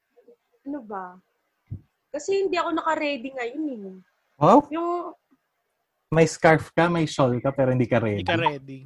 Ano 0.67 0.80
ba? 0.84 1.15
Kasi 2.12 2.43
hindi 2.43 2.60
ako 2.60 2.76
naka-ready 2.76 3.30
ngayon 3.32 3.63
eh. 3.71 3.97
Oh, 4.38 4.62
Yung, 4.69 5.15
may 6.12 6.28
scarf 6.28 6.71
ka, 6.71 6.88
may 6.88 7.04
shawl 7.08 7.36
ka, 7.43 7.52
pero 7.52 7.71
hindi 7.71 7.88
ka 7.88 8.00
ready. 8.00 8.23
Hindi 8.23 8.32
ka 8.32 8.39
ready. 8.39 8.80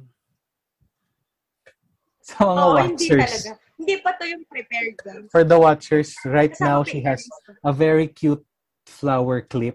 Sa 2.22 2.34
mga 2.46 2.62
oo, 2.62 2.76
hindi 2.78 3.06
watchers. 3.06 3.22
talaga. 3.22 3.52
Hindi 3.82 3.98
pa 3.98 4.14
to 4.14 4.22
yung 4.30 4.46
prepared 4.46 4.94
guys. 5.02 5.26
For 5.34 5.42
the 5.42 5.58
watchers, 5.58 6.14
right 6.22 6.54
Kasama 6.54 6.62
now, 6.62 6.78
she 6.86 7.02
has 7.02 7.26
a 7.66 7.74
very 7.74 8.06
cute 8.06 8.46
flower 8.86 9.42
clip. 9.42 9.74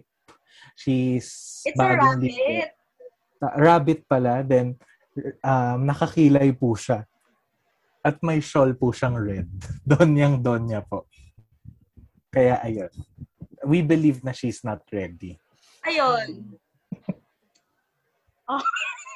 She's 0.80 1.60
It's 1.68 1.76
a 1.76 1.92
rabbit. 1.92 2.72
Ah, 3.44 3.54
rabbit 3.60 4.00
pala. 4.08 4.48
Then, 4.48 4.80
um, 5.44 5.92
nakakilay 5.92 6.56
po 6.56 6.80
siya. 6.80 7.04
At 8.00 8.24
may 8.24 8.40
shawl 8.40 8.72
po 8.80 8.96
siyang 8.96 9.20
red. 9.20 9.52
Donyang 9.90 10.40
Donya 10.40 10.80
po. 10.88 11.12
Kaya, 12.32 12.64
ayun. 12.64 12.94
We 13.68 13.84
believe 13.84 14.24
na 14.24 14.32
she's 14.32 14.64
not 14.64 14.88
ready. 14.88 15.36
Ayun. 15.84 16.56
Oh. 18.48 18.64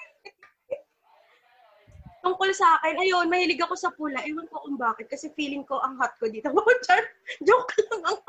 Tungkol 2.21 2.53
sa 2.53 2.77
akin, 2.77 3.01
ayun, 3.01 3.25
mahilig 3.25 3.61
ako 3.65 3.73
sa 3.73 3.89
pula. 3.89 4.21
Ewan 4.21 4.45
ko 4.45 4.61
kung 4.61 4.77
bakit. 4.77 5.09
Kasi 5.09 5.33
feeling 5.33 5.65
ko 5.65 5.81
ang 5.81 5.97
hot 5.97 6.13
ko 6.21 6.29
dito. 6.29 6.53
Oh, 6.57 6.77
char, 6.85 7.01
joke 7.41 7.73
lang 7.89 8.01
ang 8.05 8.19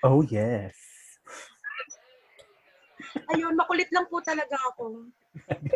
Oh, 0.00 0.24
yes. 0.26 0.74
Ayun, 3.36 3.54
makulit 3.54 3.86
lang 3.92 4.08
po 4.08 4.18
talaga 4.24 4.56
ako. 4.74 5.06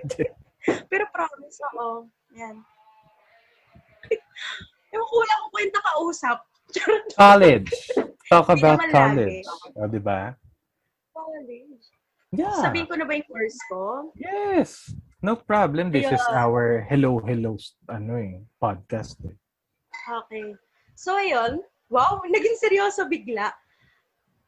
Pero 0.91 1.05
promise 1.13 1.61
ako. 1.71 2.09
Yan. 2.35 2.57
Ewan 4.91 5.07
ko, 5.07 5.15
wala 5.21 5.33
akong 5.39 5.53
kwenta 5.53 5.79
kausap. 5.83 6.39
College. 7.15 7.71
Talk 8.33 8.49
about 8.49 8.81
college. 8.89 9.45
lagi. 9.45 9.77
O, 9.77 9.87
di 9.87 10.01
ba? 10.01 10.33
College. 11.13 11.85
Yeah. 12.35 12.59
Sabihin 12.59 12.89
ko 12.89 12.99
na 12.99 13.05
ba 13.07 13.15
yung 13.15 13.29
course 13.29 13.61
ko? 13.71 14.11
Yes. 14.19 14.91
No 15.25 15.41
problem. 15.41 15.89
This 15.89 16.05
is 16.05 16.21
Yeah. 16.21 16.45
our 16.45 16.85
hello 16.85 17.17
hello 17.17 17.57
ano 17.89 18.21
eh, 18.21 18.45
podcast. 18.61 19.17
Eh. 19.25 19.33
Okay. 20.05 20.53
So, 20.93 21.17
ayun. 21.17 21.65
Wow, 21.89 22.21
naging 22.29 22.61
seryoso 22.61 23.09
bigla. 23.09 23.49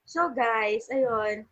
So, 0.05 0.29
guys, 0.37 0.85
ayun. 0.93 1.49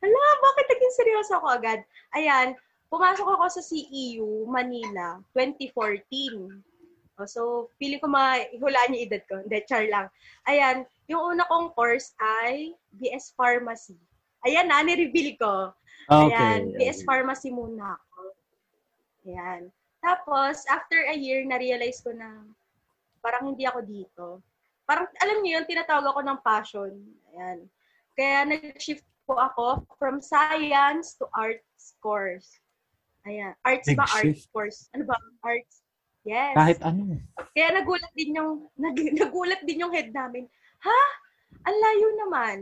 Hala, 0.00 0.24
bakit 0.40 0.64
naging 0.64 0.94
seryoso 0.96 1.44
ako 1.44 1.60
agad? 1.60 1.84
Ayan, 2.16 2.56
pumasok 2.88 3.28
ako 3.28 3.52
sa 3.52 3.60
CEU, 3.60 4.48
Manila, 4.48 5.20
2014. 5.36 6.48
O, 7.20 7.28
so, 7.28 7.68
feeling 7.76 8.00
ko 8.00 8.08
mahulaan 8.08 8.96
yung 8.96 9.04
edad 9.04 9.20
ko. 9.28 9.44
Hindi, 9.44 9.60
char 9.68 9.84
lang. 9.92 10.08
Ayan, 10.48 10.88
Yung 11.08 11.36
una 11.36 11.44
kong 11.48 11.76
course 11.76 12.16
ay 12.16 12.72
BS 12.96 13.32
Pharmacy. 13.36 13.96
Ayan 14.48 14.72
na, 14.72 14.80
ni-reveal 14.80 15.36
ko. 15.36 15.72
Okay. 16.08 16.32
Ayan, 16.32 16.60
BS 16.80 17.04
okay. 17.04 17.08
Pharmacy 17.08 17.52
muna 17.52 17.96
ako. 17.96 18.07
Ayan. 19.28 19.68
Tapos, 20.00 20.64
after 20.72 21.04
a 21.04 21.12
year, 21.12 21.44
na-realize 21.44 22.00
ko 22.00 22.16
na 22.16 22.48
parang 23.20 23.52
hindi 23.52 23.68
ako 23.68 23.80
dito. 23.84 24.26
Parang, 24.88 25.04
alam 25.20 25.44
niyo 25.44 25.60
yun, 25.60 25.68
tinatawag 25.68 26.08
ako 26.08 26.20
ng 26.24 26.38
passion. 26.40 26.92
Ayan. 27.36 27.58
Kaya 28.16 28.48
nag-shift 28.48 29.04
po 29.28 29.36
ako 29.36 29.84
from 30.00 30.24
science 30.24 31.12
to 31.20 31.28
arts 31.36 31.92
course. 32.00 32.56
Ayan. 33.28 33.52
Arts 33.68 33.92
ba? 33.92 34.08
Arts 34.08 34.24
Nag-shift? 34.24 34.48
course. 34.48 34.88
Ano 34.96 35.04
ba? 35.04 35.20
Arts. 35.44 35.84
Yes. 36.24 36.56
Kahit 36.56 36.80
ano. 36.80 37.20
Kaya 37.52 37.68
nagulat 37.76 38.12
din 38.16 38.32
yung 38.32 38.64
nag, 38.84 38.96
nagulat 38.96 39.60
din 39.68 39.84
yung 39.84 39.92
head 39.92 40.08
namin. 40.08 40.48
Ha? 40.80 41.00
Ang 41.68 41.76
layo 41.76 42.08
naman. 42.24 42.56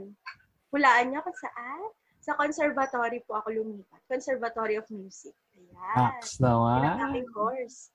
Hulaan 0.74 1.14
niyo 1.14 1.22
kung 1.22 1.38
saan? 1.38 1.94
Sa 2.26 2.34
conservatory 2.34 3.22
po 3.22 3.38
ako 3.38 3.54
lumipat. 3.54 4.02
Conservatory 4.10 4.74
of 4.74 4.86
Music. 4.90 5.30
Ayan. 5.56 5.96
Max 5.96 6.36
ang 6.36 6.52
naman. 6.76 7.00
aking 7.10 7.28
course. 7.30 7.90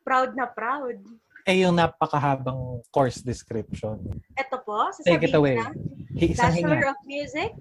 Proud 0.00 0.32
na 0.32 0.48
proud. 0.48 0.96
Eh, 1.44 1.64
yung 1.64 1.74
napakahabang 1.74 2.84
course 2.88 3.20
description. 3.20 3.96
Ito 4.36 4.56
po, 4.60 4.92
Take 5.00 5.24
it 5.24 5.32
sasabihin 5.32 5.34
away. 5.34 5.56
na, 5.56 5.72
Isang 6.14 6.52
Bachelor 6.52 6.78
hinga. 6.78 6.90
of 6.92 6.98
Music, 7.04 7.52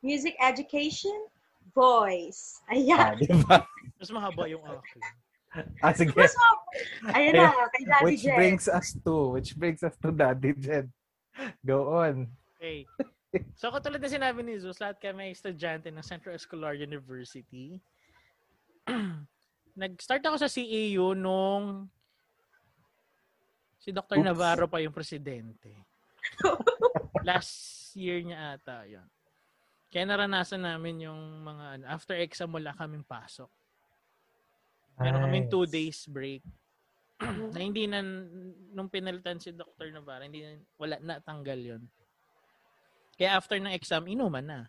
Music 0.00 0.34
Education, 0.40 1.14
Voice. 1.70 2.58
Ah, 2.66 2.74
Ayan. 2.74 3.14
di 3.16 3.30
ba? 3.46 3.62
Mas 4.02 4.10
mahaba 4.10 4.50
yung 4.50 4.62
akin. 4.62 5.00
Ah, 5.78 5.94
sige. 5.94 6.10
Mas 6.12 6.34
mab- 6.34 6.66
Ayan 7.14 7.32
na, 7.36 7.50
kay 7.70 7.84
Daddy 7.86 8.04
Which 8.04 8.22
Jen. 8.22 8.34
brings 8.34 8.66
us 8.66 8.94
to, 9.02 9.34
which 9.34 9.54
brings 9.54 9.82
us 9.82 9.94
to 9.98 10.10
Daddy 10.10 10.54
Jed. 10.54 10.90
Go 11.62 12.02
on. 12.02 12.26
Okay. 12.58 12.86
So, 13.54 13.70
katulad 13.70 14.02
na 14.02 14.10
sinabi 14.10 14.42
ni 14.42 14.58
Zeus, 14.58 14.82
lahat 14.82 14.98
kami 14.98 15.30
ay 15.30 15.32
estudyante 15.32 15.86
ng 15.86 16.02
Central 16.02 16.34
Escolar 16.34 16.74
University. 16.74 17.78
Nag-start 19.80 20.22
ako 20.24 20.36
sa 20.40 20.50
CAU 20.50 21.16
nung 21.16 21.88
si 23.80 23.90
Dr. 23.90 24.20
Oops. 24.20 24.26
Navarro 24.28 24.68
pa 24.68 24.84
yung 24.84 24.92
presidente. 24.92 25.72
Last 27.28 27.92
year 27.96 28.20
niya 28.20 28.60
ata 28.60 28.84
yun. 28.84 29.08
Kaya 29.90 30.06
naranasan 30.06 30.62
namin 30.62 31.10
yung 31.10 31.42
mga 31.42 31.64
ano, 31.80 31.84
after 31.90 32.14
exam 32.20 32.54
wala 32.54 32.70
kaming 32.76 33.02
pasok. 33.02 33.50
Meron 35.00 35.24
kaming 35.26 35.48
two 35.48 35.64
Nice. 35.66 35.72
days 35.72 36.00
break. 36.06 36.44
na 37.52 37.60
hindi 37.60 37.84
na, 37.84 38.00
nung 38.72 38.88
pinalitan 38.88 39.36
si 39.36 39.52
Dr. 39.52 39.92
Navarro, 39.92 40.24
hindi 40.24 40.40
na, 40.40 40.56
wala 40.80 40.96
na, 41.04 41.20
tanggal 41.20 41.58
yon 41.60 41.82
Kaya 43.16 43.36
after 43.36 43.60
ng 43.60 43.76
exam, 43.76 44.08
inuman 44.08 44.44
na. 44.44 44.60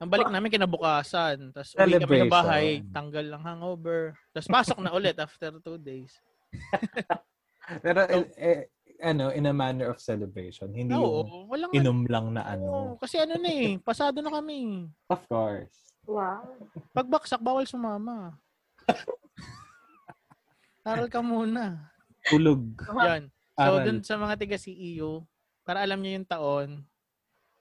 Ang 0.00 0.08
balik 0.08 0.32
namin 0.32 0.48
kinabukasan. 0.48 1.52
Tapos 1.52 1.76
uwi 1.76 2.00
kami 2.00 2.24
ng 2.24 2.32
bahay, 2.32 2.80
tanggal 2.88 3.20
lang 3.20 3.44
hangover. 3.44 4.16
Tapos 4.32 4.48
pasok 4.48 4.80
na 4.80 4.96
ulit 4.96 5.12
after 5.20 5.60
two 5.60 5.76
days. 5.76 6.16
Pero, 7.84 8.08
eh, 8.08 8.24
eh, 8.40 8.60
ano, 9.04 9.28
in 9.36 9.44
a 9.44 9.52
manner 9.52 9.92
of 9.92 10.00
celebration. 10.00 10.72
Hindi 10.72 10.96
yung 10.96 11.04
Oo, 11.04 11.44
walang 11.52 11.68
inom 11.76 12.08
lang 12.08 12.32
na 12.32 12.48
ano. 12.48 12.96
kasi 12.96 13.20
ano 13.20 13.36
na 13.36 13.50
eh, 13.52 13.76
pasado 13.76 14.24
na 14.24 14.32
kami. 14.32 14.88
Of 15.12 15.20
course. 15.28 15.92
Wow. 16.08 16.48
Pagbaksak, 16.96 17.44
bawal 17.44 17.68
sumama. 17.68 18.40
Aral 20.88 21.12
ka 21.12 21.20
muna. 21.20 21.92
Tulog. 22.24 22.64
Yan. 23.04 23.28
So, 23.52 23.76
Aral. 23.76 23.84
dun 23.84 24.00
sa 24.00 24.16
mga 24.16 24.34
tiga 24.40 24.56
CEO, 24.56 25.28
para 25.62 25.84
alam 25.84 26.00
niyo 26.00 26.16
yung 26.16 26.28
taon, 26.28 26.68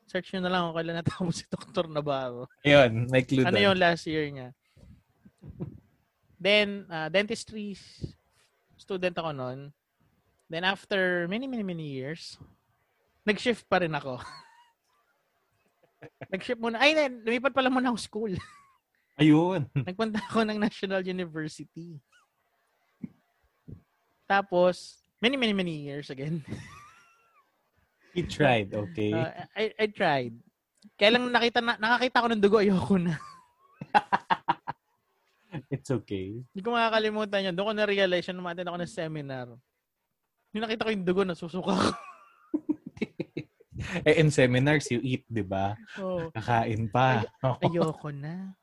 search 0.09 0.33
nyo 0.33 0.41
na 0.41 0.51
lang 0.51 0.61
kung 0.65 0.75
kailan 0.81 0.97
natapos 0.97 1.35
si 1.37 1.45
Dr. 1.45 1.85
Navarro. 1.85 2.49
Ayun, 2.65 3.05
may 3.13 3.21
clue 3.21 3.45
Ano 3.45 3.53
doon. 3.53 3.65
yung 3.69 3.77
last 3.77 4.09
year 4.09 4.25
niya. 4.25 4.49
Then, 6.41 6.89
uh, 6.89 7.13
dentistry 7.13 7.77
student 8.79 9.13
ako 9.13 9.31
noon. 9.37 9.59
Then 10.49 10.65
after 10.65 11.29
many, 11.29 11.45
many, 11.45 11.61
many 11.61 11.85
years, 11.93 12.41
nag-shift 13.21 13.69
pa 13.69 13.85
rin 13.85 13.93
ako. 13.93 14.17
nag-shift 16.33 16.57
muna. 16.57 16.81
Ay, 16.81 16.97
hindi, 16.97 17.21
lumipat 17.29 17.53
pala 17.53 17.69
muna 17.69 17.93
ako 17.93 17.99
school. 18.01 18.33
Ayun. 19.21 19.67
Nagpunta 19.87 20.23
ako 20.25 20.47
ng 20.47 20.57
National 20.57 21.05
University. 21.05 21.99
Tapos, 24.25 25.03
many, 25.21 25.35
many, 25.35 25.53
many 25.53 25.75
years 25.85 26.09
again. 26.09 26.41
He 28.13 28.25
tried, 28.25 28.73
okay? 28.73 29.13
Uh, 29.13 29.31
I, 29.53 29.63
I 29.77 29.85
tried. 29.93 30.33
Kaya 30.99 31.15
lang 31.15 31.29
nakita 31.29 31.61
na, 31.61 31.77
nakakita 31.77 32.23
ko 32.23 32.27
ng 32.27 32.41
dugo, 32.41 32.57
ayoko 32.59 32.97
na. 32.97 33.15
It's 35.73 35.89
okay. 35.89 36.45
Hindi 36.53 36.61
ko 36.61 36.73
makakalimutan 36.73 37.45
yun. 37.49 37.55
Doon 37.55 37.67
ko 37.69 37.73
na-realize 37.73 38.25
yun, 38.29 38.41
umatin 38.41 38.69
ako 38.69 38.77
ng 38.81 38.91
seminar. 38.91 39.47
Yung 40.53 40.63
nakita 40.65 40.85
ko 40.85 40.91
yung 40.93 41.05
dugo, 41.05 41.21
nasusuka 41.25 41.73
ko. 41.73 41.89
eh, 44.07 44.15
in 44.17 44.33
seminars, 44.33 44.89
you 44.89 45.01
eat, 45.01 45.23
di 45.29 45.45
ba? 45.45 45.77
Oo. 46.01 46.33
Kakain 46.33 46.89
pa. 46.89 47.25
ayoko 47.65 48.09
na. 48.09 48.53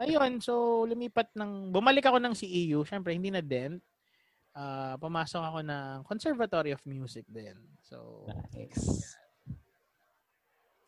Ayun, 0.00 0.40
so 0.40 0.84
lumipat 0.88 1.28
ng, 1.36 1.68
bumalik 1.68 2.08
ako 2.08 2.16
ng 2.16 2.32
CEU. 2.32 2.88
Siyempre, 2.88 3.12
hindi 3.12 3.28
na 3.28 3.44
dent. 3.44 3.84
Ah, 4.60 4.94
pumasok 5.00 5.40
ako 5.40 5.58
ng 5.64 6.04
Conservatory 6.04 6.76
of 6.76 6.84
Music 6.84 7.24
din. 7.32 7.56
So, 7.80 8.28
Nice. 8.52 9.16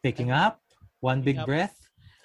Taking 0.04 0.28
up. 0.28 0.60
One 1.00 1.24
big 1.24 1.40
up. 1.40 1.48
breath. 1.48 1.72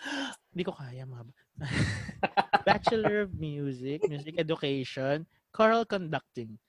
Hindi 0.51 0.63
ko 0.67 0.75
kaya, 0.75 1.07
mab. 1.07 1.31
Bachelor 2.67 3.23
of 3.23 3.31
Music, 3.39 4.03
Music 4.11 4.35
Education, 4.35 5.23
Choral 5.55 5.87
Conducting. 5.87 6.59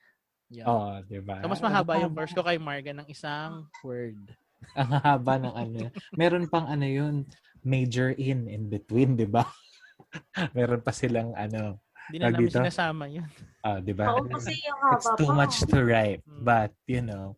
Yan. 0.55 0.65
Oh, 0.71 0.95
di 1.03 1.19
ba? 1.19 1.43
So, 1.43 1.51
mas 1.51 1.59
mahaba 1.59 1.99
yung 1.99 2.15
course 2.15 2.33
ko 2.33 2.47
kay 2.47 2.57
Marga 2.63 2.95
ng 2.95 3.09
isang 3.11 3.67
word. 3.83 4.31
Ang 4.79 4.91
haba 4.95 5.43
ng 5.43 5.55
ano. 5.55 5.79
Meron 6.15 6.47
pang 6.47 6.71
ano 6.71 6.87
yun, 6.87 7.27
major 7.67 8.15
in, 8.15 8.47
in 8.47 8.71
between, 8.71 9.19
di 9.19 9.27
ba? 9.27 9.43
Meron 10.57 10.83
pa 10.87 10.95
silang 10.95 11.35
ano, 11.35 11.83
Hindi 12.09 12.19
na 12.23 12.31
namin 12.31 12.47
dito? 12.47 12.63
sinasama 12.63 13.11
yun. 13.11 13.27
Ah, 13.69 13.79
di 13.79 13.93
ba? 13.93 14.09
Oo, 14.11 14.25
kasi 14.25 14.57
yung 14.65 14.81
haba 14.85 14.97
It's 14.97 15.09
too 15.15 15.29
pa. 15.29 15.37
much 15.37 15.57
to 15.63 15.79
write. 15.83 16.23
Mm. 16.25 16.43
But, 16.43 16.73
you 16.85 17.03
know, 17.03 17.37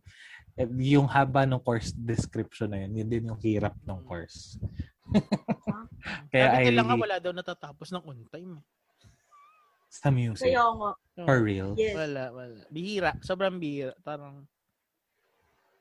eh, 0.54 0.68
yung 0.86 1.06
haba 1.06 1.42
ng 1.44 1.58
course 1.58 1.90
description 1.90 2.70
na 2.70 2.84
yun, 2.84 2.92
yun 2.96 3.08
din 3.08 3.24
yung 3.26 3.40
hirap 3.40 3.74
ng 3.82 4.00
course. 4.04 4.60
Kaya 6.30 6.46
Sabi 6.48 6.56
I 6.56 6.64
nila 6.70 6.82
nga 6.84 6.96
wala 6.96 7.16
daw 7.18 7.32
natatapos 7.32 7.88
ng 7.90 8.04
on 8.04 8.20
time. 8.28 8.52
eh. 8.56 8.64
sa 9.90 10.06
music, 10.06 10.46
Kaya 10.46 10.62
nga. 10.70 10.90
Oo. 10.94 11.26
for 11.26 11.38
real, 11.42 11.74
Yes. 11.74 11.98
Wala, 11.98 12.30
wala. 12.30 12.62
Bihira. 12.70 13.10
Sobrang 13.20 13.58
bihira. 13.58 13.90
Parang, 14.00 14.46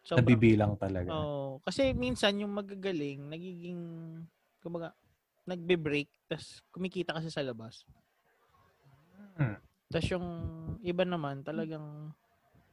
sobrang, 0.02 0.26
nabibilang 0.26 0.74
talaga. 0.76 1.14
oh, 1.14 1.62
kasi 1.62 1.94
minsan 1.94 2.42
yung 2.42 2.50
magagaling, 2.50 3.30
nagiging, 3.30 3.78
kumbaga, 4.60 4.98
nagbe-break, 5.46 6.10
tas 6.26 6.58
kumikita 6.70 7.14
kasi 7.14 7.30
sa 7.30 7.46
labas. 7.46 7.86
Hmm. 9.38 9.62
Tas 9.90 10.06
yung 10.06 10.26
iba 10.86 11.02
naman, 11.02 11.42
talagang, 11.42 12.14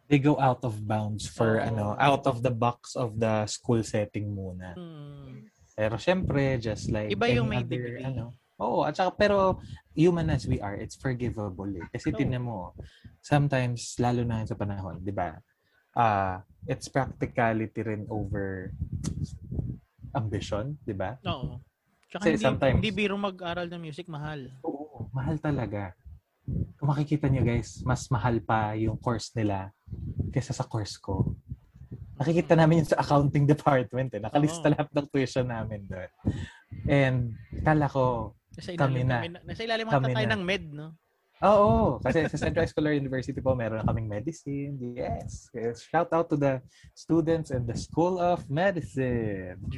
They 0.06 0.22
go 0.22 0.38
out 0.38 0.62
of 0.62 0.78
bounds 0.86 1.26
for 1.26 1.58
Oo. 1.58 1.66
ano, 1.66 1.84
out 1.98 2.30
of 2.30 2.38
the 2.38 2.52
box 2.54 2.94
of 2.94 3.18
the 3.18 3.42
school 3.50 3.82
setting 3.82 4.30
muna. 4.30 4.76
hmm, 4.78 5.50
Pero 5.74 5.98
syempre, 5.98 6.60
just 6.62 6.92
like 6.94 7.10
Iba 7.10 7.26
yung 7.26 7.50
may 7.50 7.58
other, 7.64 7.66
degree. 7.74 8.04
ano, 8.06 8.30
Oo, 8.56 8.86
at 8.86 8.94
saka 8.94 9.10
pero 9.18 9.58
human 9.98 10.30
as 10.30 10.46
we 10.46 10.62
are, 10.62 10.78
it's 10.78 10.94
forgivable 10.94 11.66
eh. 11.74 11.82
Kasi 11.90 12.14
Oo. 12.14 12.20
tingnan 12.22 12.46
mo, 12.46 12.72
sometimes, 13.18 13.98
lalo 13.98 14.22
na 14.22 14.46
sa 14.46 14.54
panahon, 14.54 15.02
di 15.02 15.10
ba? 15.10 15.42
Ah, 15.90 16.44
it's 16.70 16.86
practicality 16.86 17.82
rin 17.82 18.06
over 18.06 18.70
ambition, 20.14 20.78
di 20.86 20.94
ba? 20.94 21.18
oo. 21.26 21.58
Tsaka 22.06 22.22
Kasi 22.22 22.38
hindi, 22.38 22.44
sometimes- 22.46 22.76
hindi 22.78 22.90
biro 22.94 23.16
mag-aral 23.18 23.66
ng 23.66 23.82
music, 23.82 24.06
mahal. 24.06 24.54
Oo, 24.62 25.10
mahal 25.10 25.36
talaga. 25.42 25.92
Kung 26.78 26.88
makikita 26.88 27.26
nyo 27.26 27.42
guys, 27.42 27.82
mas 27.82 28.06
mahal 28.08 28.38
pa 28.38 28.78
yung 28.78 28.96
course 28.96 29.34
nila 29.34 29.74
kaysa 30.30 30.54
sa 30.54 30.62
course 30.62 30.94
ko. 30.96 31.34
Nakikita 32.16 32.56
namin 32.56 32.82
yun 32.82 32.88
sa 32.88 33.02
accounting 33.02 33.44
department 33.54 34.14
eh. 34.14 34.22
Nakalista 34.22 34.66
Oo. 34.66 34.72
lahat 34.72 34.88
ng 34.94 35.06
tuition 35.10 35.46
namin 35.46 35.84
doon. 35.84 36.10
And 36.86 37.18
kala 37.60 37.90
ko, 37.90 38.32
Nasa 38.56 38.72
Kami 38.72 39.04
ilalim, 39.04 39.04
na. 39.04 39.16
kami 39.20 39.28
na. 39.28 39.40
Nasa 39.44 39.62
ilalim 39.68 39.86
Kami 39.92 40.16
tayo 40.16 40.28
na. 40.28 40.32
ng 40.32 40.42
med, 40.42 40.64
no? 40.72 40.86
Oo, 41.44 42.00
kasi 42.00 42.24
sa 42.32 42.48
Central 42.48 42.64
Escolar 42.64 42.96
University 42.96 43.36
po, 43.44 43.52
meron 43.52 43.76
na 43.76 43.84
kaming 43.84 44.08
medicine. 44.08 44.80
Yes. 44.96 45.52
Shout 45.92 46.08
out 46.16 46.32
to 46.32 46.40
the 46.40 46.64
students 46.96 47.52
in 47.52 47.68
the 47.68 47.76
School 47.76 48.16
of 48.16 48.48
Medicine. 48.48 49.60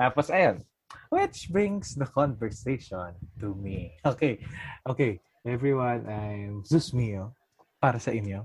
Tapos, 0.00 0.32
ayun. 0.32 0.64
Which 1.10 1.50
brings 1.50 1.94
the 1.94 2.06
conversation 2.06 3.14
to 3.40 3.54
me. 3.54 3.94
Okay. 4.04 4.42
Okay. 4.86 5.20
Everyone, 5.46 6.02
I'm 6.10 6.66
Zeus 6.66 6.90
Mio 6.90 7.30
para 7.78 8.02
sa 8.02 8.10
inyo. 8.10 8.42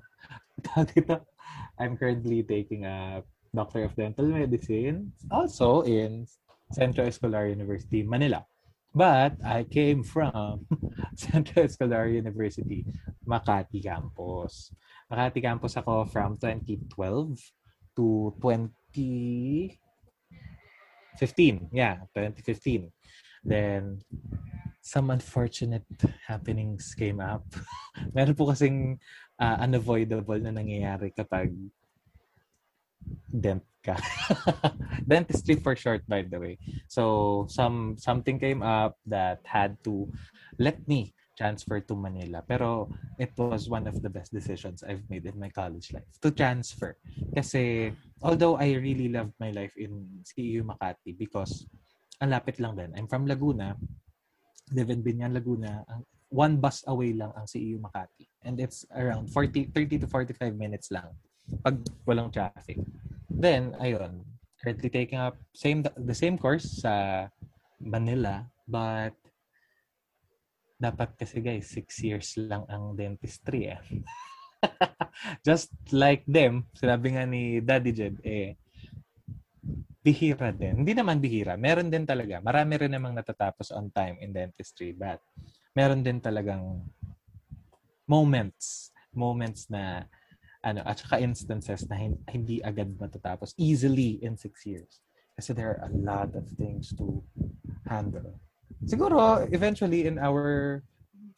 I'm 1.82 1.97
currently 1.97 2.45
taking 2.45 2.86
a 2.86 3.26
Doctor 3.49 3.84
of 3.89 3.97
Dental 3.97 4.30
Medicine, 4.30 5.12
also 5.34 5.82
in 5.82 6.30
Central 6.72 7.09
Escolar 7.09 7.49
University, 7.49 8.05
Manila. 8.05 8.45
But 8.93 9.41
I 9.43 9.66
came 9.66 10.03
from 10.03 10.68
Central 11.16 11.66
Escolar 11.66 12.07
University, 12.07 12.86
Makati 13.26 13.82
campus. 13.82 14.72
Makati 15.09 15.41
campus 15.41 15.76
ako 15.76 16.05
from 16.05 16.38
2012 16.38 16.86
to 17.97 18.36
2015. 21.18 21.70
Yeah, 21.74 22.05
2015. 22.16 22.91
Then, 23.43 23.99
some 24.82 25.09
unfortunate 25.09 25.86
happenings 26.28 26.93
came 26.97 27.20
up. 27.20 27.45
Meron 28.16 28.36
po 28.36 28.49
kasing 28.49 28.97
uh, 29.38 29.57
unavoidable 29.62 30.38
na 30.41 30.53
nangyayari 30.53 31.14
kapag 31.14 31.53
dent 33.30 33.66
ka. 33.82 33.97
Dentistry 35.09 35.57
for 35.57 35.74
short, 35.76 36.05
by 36.05 36.22
the 36.22 36.38
way. 36.38 36.55
So, 36.86 37.45
some 37.49 37.97
something 37.97 38.38
came 38.38 38.62
up 38.62 38.97
that 39.09 39.41
had 39.45 39.78
to 39.86 40.09
let 40.62 40.82
me 40.86 41.14
transfer 41.42 41.82
to 41.82 41.98
Manila. 41.98 42.46
Pero 42.46 42.86
it 43.18 43.34
was 43.34 43.66
one 43.66 43.89
of 43.89 43.98
the 44.06 44.12
best 44.14 44.30
decisions 44.30 44.86
I've 44.86 45.02
made 45.10 45.26
in 45.26 45.42
my 45.42 45.50
college 45.50 45.89
life 45.89 46.06
to 46.22 46.30
transfer. 46.30 46.94
Kasi 47.34 47.89
although 48.22 48.62
I 48.62 48.78
really 48.78 49.10
loved 49.10 49.34
my 49.42 49.50
life 49.50 49.74
in 49.74 50.22
CEU 50.22 50.62
Makati 50.62 51.18
because 51.18 51.66
ang 52.22 52.30
lapit 52.30 52.62
lang 52.62 52.78
din. 52.78 52.94
I'm 52.94 53.10
from 53.10 53.26
Laguna. 53.26 53.74
Live 54.70 54.94
in 54.94 55.02
Binyan, 55.02 55.34
Laguna. 55.34 55.82
One 56.30 56.62
bus 56.62 56.86
away 56.86 57.18
lang 57.18 57.34
ang 57.34 57.50
CEU 57.50 57.82
Makati. 57.82 58.30
And 58.46 58.62
it's 58.62 58.86
around 58.94 59.34
40, 59.34 59.74
30 59.74 60.06
to 60.06 60.08
45 60.08 60.54
minutes 60.54 60.94
lang 60.94 61.10
pag 61.66 61.82
walang 62.06 62.30
traffic. 62.30 62.78
Then, 63.28 63.74
ayun, 63.82 64.22
currently 64.62 64.94
taking 64.94 65.18
up 65.18 65.36
same 65.58 65.82
the 65.98 66.14
same 66.14 66.38
course 66.38 66.86
sa 66.86 67.26
Manila, 67.82 68.46
but 68.70 69.18
dapat 70.82 71.14
kasi 71.14 71.46
guys, 71.46 71.70
six 71.70 72.02
years 72.02 72.34
lang 72.42 72.66
ang 72.66 72.98
dentistry 72.98 73.70
eh. 73.70 73.82
Just 75.48 75.70
like 75.94 76.26
them, 76.26 76.66
sinabi 76.74 77.14
nga 77.14 77.24
ni 77.30 77.62
Daddy 77.62 77.94
Jed, 77.94 78.18
eh, 78.26 78.58
bihira 80.02 80.50
din. 80.50 80.82
Hindi 80.82 80.98
naman 80.98 81.22
bihira. 81.22 81.54
Meron 81.54 81.94
din 81.94 82.10
talaga. 82.10 82.42
Marami 82.42 82.74
rin 82.82 82.98
namang 82.98 83.14
natatapos 83.14 83.70
on 83.70 83.94
time 83.94 84.18
in 84.26 84.34
dentistry, 84.34 84.98
but 84.98 85.22
meron 85.78 86.02
din 86.02 86.18
talagang 86.18 86.82
moments, 88.10 88.90
moments 89.14 89.70
na 89.70 90.10
ano, 90.66 90.82
at 90.86 90.98
saka 90.98 91.22
instances 91.22 91.86
na 91.90 91.98
hindi 92.30 92.62
agad 92.62 92.90
matatapos 92.98 93.54
easily 93.58 94.18
in 94.26 94.34
six 94.38 94.66
years. 94.66 95.02
Kasi 95.38 95.54
there 95.54 95.78
are 95.78 95.82
a 95.86 95.94
lot 95.94 96.34
of 96.34 96.46
things 96.58 96.94
to 96.98 97.22
handle. 97.86 98.42
Siguro, 98.86 99.43
eventually, 99.51 100.05
in 100.07 100.17
our 100.17 100.80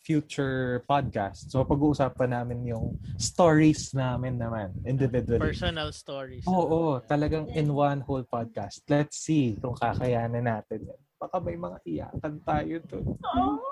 future 0.03 0.84
podcast, 0.84 1.47
so 1.47 1.63
pag-uusapan 1.63 2.36
namin 2.36 2.67
yung 2.67 2.99
stories 3.15 3.95
namin 3.95 4.36
naman, 4.36 4.75
individually. 4.84 5.39
Personal 5.39 5.95
stories. 5.95 6.43
Oo, 6.43 6.59
oh, 6.59 6.67
oh, 6.67 6.93
talagang 7.07 7.47
in 7.55 7.71
one 7.71 8.03
whole 8.03 8.23
podcast. 8.27 8.84
Let's 8.91 9.23
see 9.23 9.55
kung 9.63 9.79
kakayanan 9.79 10.43
natin 10.43 10.91
yan. 10.91 10.99
Baka 11.15 11.39
may 11.39 11.55
mga 11.55 11.77
iyakan 11.88 12.36
tayo 12.43 12.75
doon. 12.84 13.15
Oh. 13.23 13.63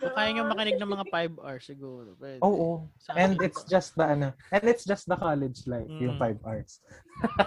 So, 0.00 0.10
kaya 0.12 0.34
nyo 0.34 0.50
makinig 0.50 0.76
ng 0.76 0.92
mga 0.92 1.06
5 1.08 1.40
hours 1.40 1.64
siguro. 1.64 2.08
Pwede. 2.18 2.40
Oo. 2.42 2.90
And 3.14 3.38
it's 3.40 3.62
just 3.64 3.94
the 3.94 4.04
ano, 4.12 4.34
and 4.50 4.64
it's 4.66 4.82
just 4.84 5.06
the 5.06 5.16
college 5.16 5.62
life, 5.64 5.86
yung 5.88 6.18
Mm. 6.18 6.36
5 6.36 6.42
hours. 6.44 6.82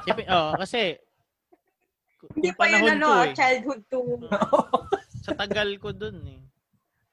Siyempre, 0.01 0.25
oh, 0.31 0.55
kasi 0.57 0.97
Hindi 2.33 2.49
yung 2.49 2.57
pa 2.57 2.65
yun 2.65 2.89
ano, 2.97 3.07
ah, 3.11 3.25
eh. 3.29 3.37
childhood 3.37 3.81
to. 3.85 4.01
Sa 5.25 5.33
tagal 5.33 5.81
ko 5.81 5.89
dun 5.89 6.21
eh. 6.29 6.41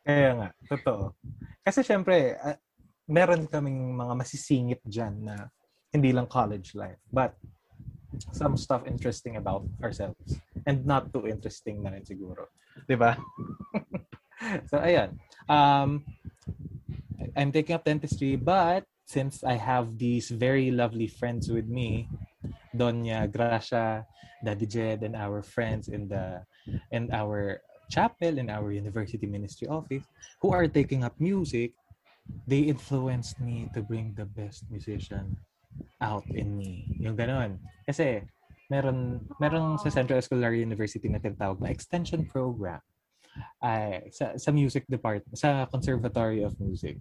Kaya 0.05 0.31
nga, 0.37 0.49
totoo. 0.69 1.17
Kasi 1.65 1.81
syempre, 1.81 2.37
ah, 2.37 2.61
meron 3.09 3.49
kaming 3.49 3.97
mga 3.97 4.13
masisingit 4.13 4.83
dyan 4.85 5.17
na 5.25 5.49
hindi 5.89 6.13
lang 6.13 6.29
college 6.29 6.77
life, 6.77 7.01
but 7.09 7.33
some 8.37 8.61
stuff 8.61 8.85
interesting 8.85 9.41
about 9.41 9.65
ourselves. 9.81 10.37
And 10.69 10.85
not 10.85 11.09
too 11.09 11.25
interesting 11.25 11.81
na 11.81 11.97
rin 11.97 12.05
siguro. 12.05 12.53
Di 12.85 13.01
ba? 13.01 13.17
so, 14.69 14.77
ayan. 14.77 15.17
Um, 15.49 16.05
I'm 17.33 17.49
taking 17.49 17.73
up 17.73 17.89
dentistry, 17.89 18.37
but 18.37 18.85
since 19.09 19.41
I 19.41 19.57
have 19.57 19.97
these 19.97 20.29
very 20.29 20.69
lovely 20.69 21.09
friends 21.09 21.49
with 21.49 21.65
me, 21.65 22.13
Donya, 22.77 23.31
Gracia, 23.31 24.05
Daddy 24.45 24.67
Jed, 24.67 25.03
and 25.03 25.17
our 25.17 25.41
friends 25.41 25.89
in 25.89 26.09
the 26.09 26.43
in 26.91 27.13
our 27.13 27.63
chapel 27.93 28.41
in 28.41 28.49
our 28.49 28.73
university 28.73 29.29
ministry 29.29 29.69
office 29.69 30.09
who 30.41 30.57
are 30.57 30.65
taking 30.65 31.05
up 31.05 31.13
music, 31.21 31.77
they 32.49 32.65
influenced 32.65 33.37
me 33.37 33.69
to 33.77 33.85
bring 33.85 34.17
the 34.17 34.25
best 34.25 34.65
musician 34.73 35.37
out 36.01 36.25
in 36.33 36.57
me. 36.57 36.89
Yung 36.97 37.21
ganon. 37.21 37.61
Kasi 37.85 38.25
meron 38.73 39.21
meron 39.37 39.77
sa 39.77 39.93
Central 39.93 40.17
Escolar 40.17 40.57
University 40.57 41.13
na 41.13 41.21
tinatawag 41.21 41.61
na 41.61 41.69
extension 41.69 42.25
program 42.25 42.81
ay 43.61 44.09
sa 44.09 44.37
sa 44.41 44.49
music 44.49 44.89
department 44.89 45.37
sa 45.37 45.69
Conservatory 45.69 46.41
of 46.41 46.57
Music. 46.57 46.97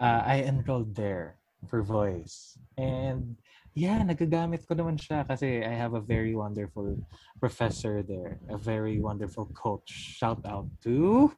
Uh, 0.00 0.24
I 0.24 0.48
enrolled 0.48 0.96
there 0.96 1.36
for 1.68 1.84
voice. 1.84 2.56
And 2.76 3.36
yeah, 3.74 3.98
nagagamit 4.00 4.62
ko 4.64 4.74
naman 4.74 4.94
siya 4.96 5.26
kasi 5.26 5.62
I 5.62 5.74
have 5.74 5.94
a 5.94 6.02
very 6.02 6.34
wonderful 6.34 6.94
professor 7.38 8.02
there, 8.06 8.38
a 8.48 8.56
very 8.56 9.02
wonderful 9.02 9.50
coach. 9.52 9.90
Shout 9.90 10.42
out 10.46 10.70
to 10.86 11.30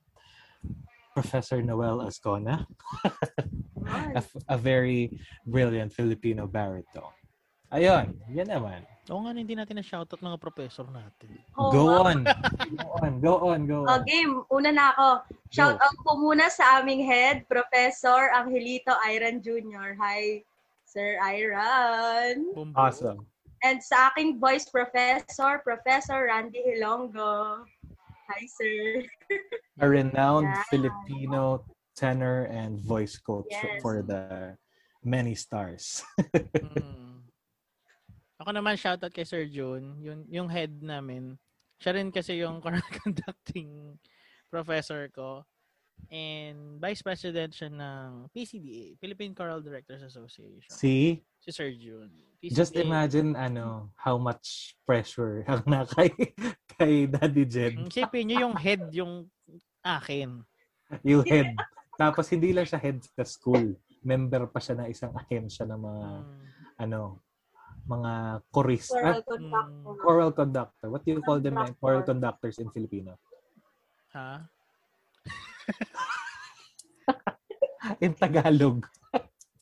Professor 1.16 1.64
Noel 1.64 2.05
Ascona, 2.05 2.68
a, 4.20 4.22
a 4.53 4.59
very 4.61 5.16
brilliant 5.49 5.93
Filipino 5.93 6.45
baritone. 6.47 7.16
Ayun, 7.72 8.14
yan 8.30 8.47
naman. 8.47 8.84
Oo 9.11 9.22
nga, 9.26 9.34
hindi 9.34 9.55
natin 9.59 9.78
na-shoutout 9.80 10.22
mga 10.22 10.39
professor 10.39 10.87
natin. 10.87 11.41
Go 11.57 12.05
on. 12.05 12.22
Go 12.78 12.87
on, 13.03 13.12
go 13.18 13.34
on, 13.51 13.61
go 13.66 13.78
Oh, 13.87 13.97
on. 13.99 14.03
game. 14.07 14.43
Una 14.51 14.70
na 14.70 14.84
ako. 14.95 15.09
Shout 15.51 15.78
out 15.78 15.97
po 16.03 16.14
muna 16.14 16.47
sa 16.47 16.78
aming 16.78 17.03
head, 17.07 17.47
Professor 17.51 18.30
Angelito 18.34 18.95
Iron 19.11 19.43
Jr. 19.43 19.95
Hi, 19.99 20.43
Sir 20.97 21.20
Iron. 21.20 22.57
Awesome. 22.72 23.28
And 23.61 23.84
sa 23.84 24.09
aking 24.09 24.40
voice 24.40 24.64
professor, 24.72 25.61
Professor 25.61 26.24
Randy 26.24 26.64
Hilongo. 26.64 27.68
Hi, 28.32 28.42
sir. 28.49 29.05
A 29.76 29.84
renowned 29.84 30.49
Yeah. 30.49 30.64
Filipino 30.72 31.68
tenor 31.92 32.49
and 32.49 32.80
voice 32.80 33.20
coach 33.20 33.53
Yes. 33.53 33.84
for 33.84 34.01
the 34.01 34.57
many 35.05 35.36
stars. 35.36 36.01
Mm. 36.32 37.28
Ako 38.40 38.57
naman, 38.57 38.80
shoutout 38.80 39.12
kay 39.12 39.28
Sir 39.28 39.44
June. 39.44 40.01
Yung, 40.01 40.24
yung 40.32 40.49
head 40.49 40.80
namin. 40.80 41.36
Siya 41.76 41.92
rin 41.92 42.09
kasi 42.09 42.40
yung 42.40 42.64
conducting 43.05 44.01
professor 44.49 45.12
ko. 45.12 45.44
And 46.07 46.78
vice 46.78 47.03
president 47.03 47.51
siya 47.51 47.66
ng 47.66 48.30
PCDA, 48.30 48.94
Philippine 48.97 49.34
Choral 49.34 49.59
Directors 49.59 50.07
Association. 50.07 50.70
See? 50.70 51.18
Si 51.42 51.51
Sir 51.51 51.74
June. 51.74 52.12
Just 52.40 52.74
PCDA. 52.74 52.86
imagine 52.86 53.28
ano 53.34 53.90
how 53.99 54.14
much 54.14 54.78
pressure 54.86 55.42
ang 55.51 55.66
na 55.66 55.82
kay, 55.82 56.14
kay 56.78 57.11
Daddy 57.11 57.44
Jed. 57.44 57.74
Mm, 57.74 57.90
Isipin 57.90 58.22
nyo 58.30 58.36
yung 58.47 58.57
head 58.57 58.82
yung 58.94 59.26
akin. 59.82 60.47
Yung 61.03 61.26
head. 61.26 61.51
Tapos 61.99 62.30
hindi 62.30 62.55
lang 62.55 62.68
siya 62.68 62.78
head 62.78 63.03
sa 63.03 63.26
school. 63.26 63.74
Member 64.07 64.47
pa 64.47 64.62
siya 64.62 64.78
ng 64.78 64.88
isang 64.88 65.11
ahensya 65.11 65.66
ng 65.66 65.80
mga 65.80 66.07
Mm. 66.07 66.44
ano 66.86 67.01
mga 67.86 68.12
chorista. 68.51 68.94
Choral 68.99 69.14
Ah, 69.14 69.26
conductor. 69.26 69.94
choral 70.03 70.32
conductor. 70.32 70.86
What 70.90 71.03
do 71.03 71.14
you 71.14 71.22
call 71.22 71.38
them? 71.38 71.55
Choral 71.78 72.03
conductors 72.03 72.59
in 72.59 72.70
Filipino. 72.70 73.14
Ha? 74.11 74.42
In 78.05 78.14
Tagalog. 78.14 78.87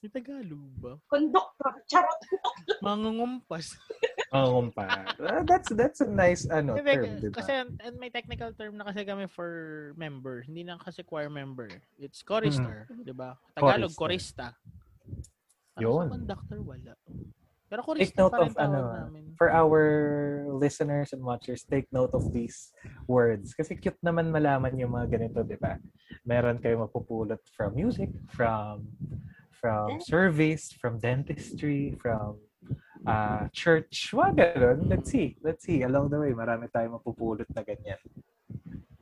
May 0.01 0.09
Tagalog 0.13 0.65
ba? 0.81 0.93
Conductor. 1.09 1.73
Charot. 1.89 2.21
Mangungumpas. 2.85 3.77
Pa. 4.75 5.07
Ah, 5.23 5.47
that's 5.47 5.71
that's 5.79 6.03
a 6.03 6.11
nice 6.11 6.43
ano 6.51 6.75
term, 6.75 7.23
di 7.23 7.31
ba? 7.31 7.39
kasi 7.39 7.55
and 7.55 7.95
may 8.03 8.11
technical 8.11 8.51
term 8.51 8.75
na 8.75 8.83
kasi 8.91 9.07
kami 9.07 9.31
for 9.31 9.95
member. 9.95 10.43
Hindi 10.43 10.67
na 10.67 10.75
kasi 10.75 11.07
choir 11.07 11.31
member. 11.31 11.71
It's 12.03 12.19
chorister, 12.27 12.91
di 12.91 13.15
ba? 13.15 13.39
Tagalog, 13.55 13.95
chorista. 13.95 14.59
Ano 15.79 15.87
Yun. 15.87 16.11
sa 16.11 16.15
conductor, 16.19 16.59
wala. 16.67 16.99
Pero 17.75 17.83
Take 17.99 18.15
note 18.15 18.39
of 18.39 18.55
ano, 18.55 19.11
namin. 19.11 19.35
for 19.35 19.51
our 19.51 19.83
listeners 20.47 21.11
and 21.11 21.27
watchers, 21.27 21.67
take 21.67 21.91
note 21.91 22.15
of 22.15 22.31
these 22.31 22.71
words. 23.11 23.51
Kasi 23.51 23.75
cute 23.75 23.99
naman 23.99 24.31
malaman 24.31 24.79
yung 24.79 24.95
mga 24.95 25.19
ganito, 25.19 25.43
di 25.43 25.59
ba? 25.59 25.83
Meron 26.23 26.63
kayo 26.63 26.87
mapupulot 26.87 27.43
from 27.59 27.75
music, 27.75 28.15
from 28.31 28.87
from 29.59 29.99
service, 29.99 30.71
from 30.79 31.03
dentistry, 31.03 31.99
from 31.99 32.39
uh, 33.11 33.51
church, 33.51 34.15
mga 34.15 34.55
ganun. 34.55 34.87
Let's 34.87 35.11
see. 35.11 35.35
Let's 35.43 35.67
see. 35.67 35.83
Along 35.83 36.15
the 36.15 36.23
way, 36.23 36.31
marami 36.31 36.71
tayong 36.71 37.03
mapupulot 37.03 37.51
na 37.51 37.67
ganyan. 37.67 37.99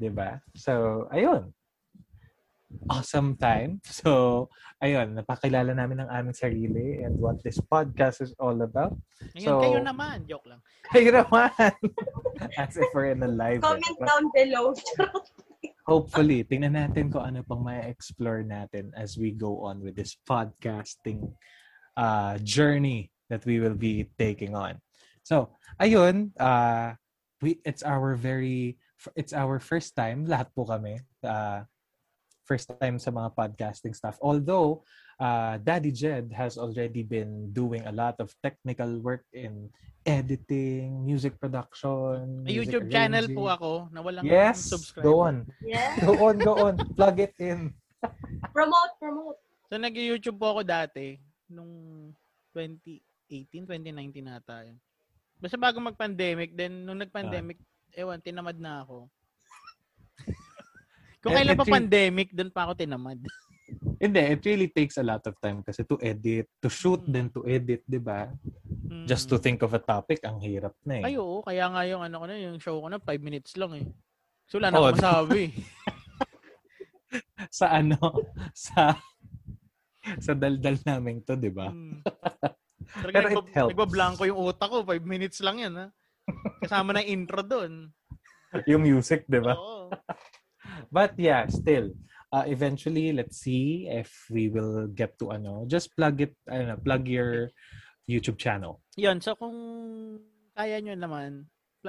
'Di 0.00 0.08
ba? 0.08 0.40
So, 0.56 1.04
ayun. 1.12 1.52
Awesome 2.88 3.36
time. 3.36 3.78
So, 4.02 4.48
ayun, 4.82 5.14
napakilala 5.14 5.72
namin 5.76 6.02
ng 6.04 6.10
aming 6.10 6.36
sarili 6.36 7.00
and 7.04 7.14
what 7.16 7.38
this 7.42 7.60
podcast 7.60 8.20
is 8.20 8.32
all 8.40 8.56
about. 8.60 8.96
Ngayon, 9.36 9.46
So- 9.46 9.62
kayo 9.62 9.78
naman. 9.80 10.26
Joke 10.26 10.46
lang. 10.48 10.60
Kayo 10.92 11.08
naman! 11.24 11.72
As 12.60 12.76
if 12.76 12.84
we're 12.92 13.14
in 13.14 13.22
a 13.22 13.30
live. 13.30 13.62
eh. 13.62 13.64
Comment 13.64 13.96
But 13.96 14.08
down 14.08 14.24
below. 14.34 14.66
hopefully, 15.86 16.44
tingnan 16.44 16.74
natin 16.76 17.08
kung 17.10 17.22
ano 17.24 17.40
pang 17.46 17.62
may 17.62 17.86
explore 17.88 18.42
natin 18.44 18.90
as 18.94 19.16
we 19.16 19.32
go 19.32 19.62
on 19.66 19.80
with 19.82 19.94
this 19.96 20.14
podcasting 20.26 21.32
uh, 21.96 22.36
journey 22.42 23.10
that 23.30 23.42
we 23.46 23.58
will 23.62 23.78
be 23.78 24.10
taking 24.18 24.54
on. 24.54 24.78
So, 25.22 25.54
ayun, 25.80 26.34
uh, 26.36 26.98
we 27.40 27.58
it's 27.64 27.82
our 27.82 28.14
very 28.18 28.78
it's 29.18 29.34
our 29.34 29.58
first 29.58 29.94
time 29.98 30.26
lahat 30.30 30.50
po 30.54 30.62
kami 30.62 31.02
uh, 31.26 31.66
first 32.42 32.70
time 32.80 32.98
sa 32.98 33.10
mga 33.10 33.34
podcasting 33.34 33.94
stuff. 33.94 34.18
Although 34.20 34.82
uh, 35.18 35.58
Daddy 35.62 35.94
Jed 35.94 36.34
has 36.34 36.58
already 36.58 37.02
been 37.02 37.50
doing 37.54 37.86
a 37.86 37.94
lot 37.94 38.18
of 38.18 38.34
technical 38.42 38.98
work 39.00 39.22
in 39.32 39.70
editing, 40.02 41.06
music 41.06 41.38
production, 41.38 42.42
May 42.42 42.58
music 42.58 42.74
YouTube 42.74 42.86
channel 42.90 43.22
arranging. 43.22 43.38
po 43.38 43.44
ako 43.46 43.70
na 43.94 44.02
walang 44.02 44.26
Yes, 44.26 44.66
subscriber. 44.66 45.06
go 45.06 45.14
on. 45.22 45.36
Yeah. 45.62 45.94
Go 46.06 46.12
on, 46.18 46.36
go 46.42 46.54
on. 46.58 46.74
Plug 46.98 47.22
it 47.22 47.34
in. 47.38 47.70
Promote, 48.56 48.92
promote. 48.98 49.38
So, 49.70 49.78
nag-YouTube 49.78 50.36
po 50.36 50.58
ako 50.58 50.66
dati 50.66 51.16
nung 51.46 51.70
2018, 52.50 53.62
2019 53.64 54.26
nata 54.26 54.66
yun. 54.66 54.76
Basta 55.38 55.56
bago 55.56 55.78
mag-pandemic, 55.78 56.52
then 56.58 56.82
nung 56.82 56.98
nag-pandemic, 56.98 57.56
ewan, 57.94 58.18
tinamad 58.18 58.58
na 58.58 58.82
ako. 58.82 59.06
Kung 61.22 61.32
kailan 61.32 61.54
pa 61.54 61.64
pandemic, 61.64 62.34
doon 62.34 62.50
pa 62.50 62.66
ako 62.66 62.72
tinamad. 62.74 63.18
Hindi, 64.02 64.18
it 64.18 64.42
really 64.42 64.66
takes 64.66 64.98
a 64.98 65.06
lot 65.06 65.22
of 65.22 65.38
time 65.38 65.62
kasi 65.62 65.86
to 65.86 65.94
edit, 65.96 66.50
to 66.58 66.66
shoot, 66.66 66.98
Mm. 67.00 67.12
then 67.14 67.26
to 67.30 67.46
edit, 67.46 67.80
di 67.86 67.96
ba? 67.96 68.26
Mm. 68.84 69.06
Just 69.06 69.30
to 69.30 69.38
think 69.38 69.62
of 69.62 69.70
a 69.70 69.78
topic, 69.78 70.18
ang 70.20 70.42
hirap 70.42 70.74
na 70.82 70.98
eh. 70.98 71.04
Ay, 71.06 71.14
oo. 71.14 71.40
Kaya 71.40 71.70
nga 71.70 71.86
yung 71.86 72.02
ano 72.02 72.18
ko 72.18 72.24
na, 72.26 72.34
yung 72.34 72.58
show 72.58 72.76
ko 72.76 72.90
na, 72.90 72.98
5 72.98 73.22
minutes 73.22 73.54
lang 73.54 73.72
eh. 73.78 73.86
So, 74.44 74.58
wala 74.58 74.68
na 74.68 74.76
Oh, 74.76 74.84
akong 74.84 74.98
masabi. 74.98 75.42
Sa 77.52 77.68
ano, 77.68 77.98
sa 78.52 78.96
sa 80.18 80.32
daldal 80.32 80.80
namin 80.82 81.20
to, 81.22 81.38
di 81.38 81.48
ba? 81.48 81.70
Mm. 82.92 83.08
Pero 83.08 83.08
it 83.08 83.24
nagba- 83.24 83.52
helps. 83.54 83.70
Nagbablanko 83.72 84.22
yung 84.26 84.40
utak 84.42 84.68
ko. 84.68 84.82
5 84.82 85.00
minutes 85.06 85.38
lang 85.40 85.56
yan, 85.56 85.72
ha? 85.72 85.86
Kasama 86.60 86.92
na 86.92 87.00
intro 87.00 87.40
doon. 87.40 87.88
Yung 88.66 88.82
music, 88.82 89.24
di 89.24 89.38
ba? 89.38 89.54
Oo. 89.54 89.88
But 90.90 91.18
yeah, 91.18 91.46
still, 91.48 91.92
uh, 92.32 92.44
eventually, 92.46 93.12
let's 93.12 93.38
see 93.38 93.88
if 93.90 94.12
we 94.30 94.48
will 94.48 94.86
get 94.88 95.18
to 95.20 95.32
ano. 95.32 95.64
Just 95.66 95.94
plug 95.96 96.20
it, 96.20 96.34
ano, 96.48 96.76
plug 96.76 97.08
your 97.08 97.50
YouTube 98.08 98.38
channel. 98.38 98.80
Yun, 98.96 99.20
so 99.20 99.34
kung 99.34 99.56
kaya 100.56 100.80
nyo 100.80 100.94
naman, 100.94 101.46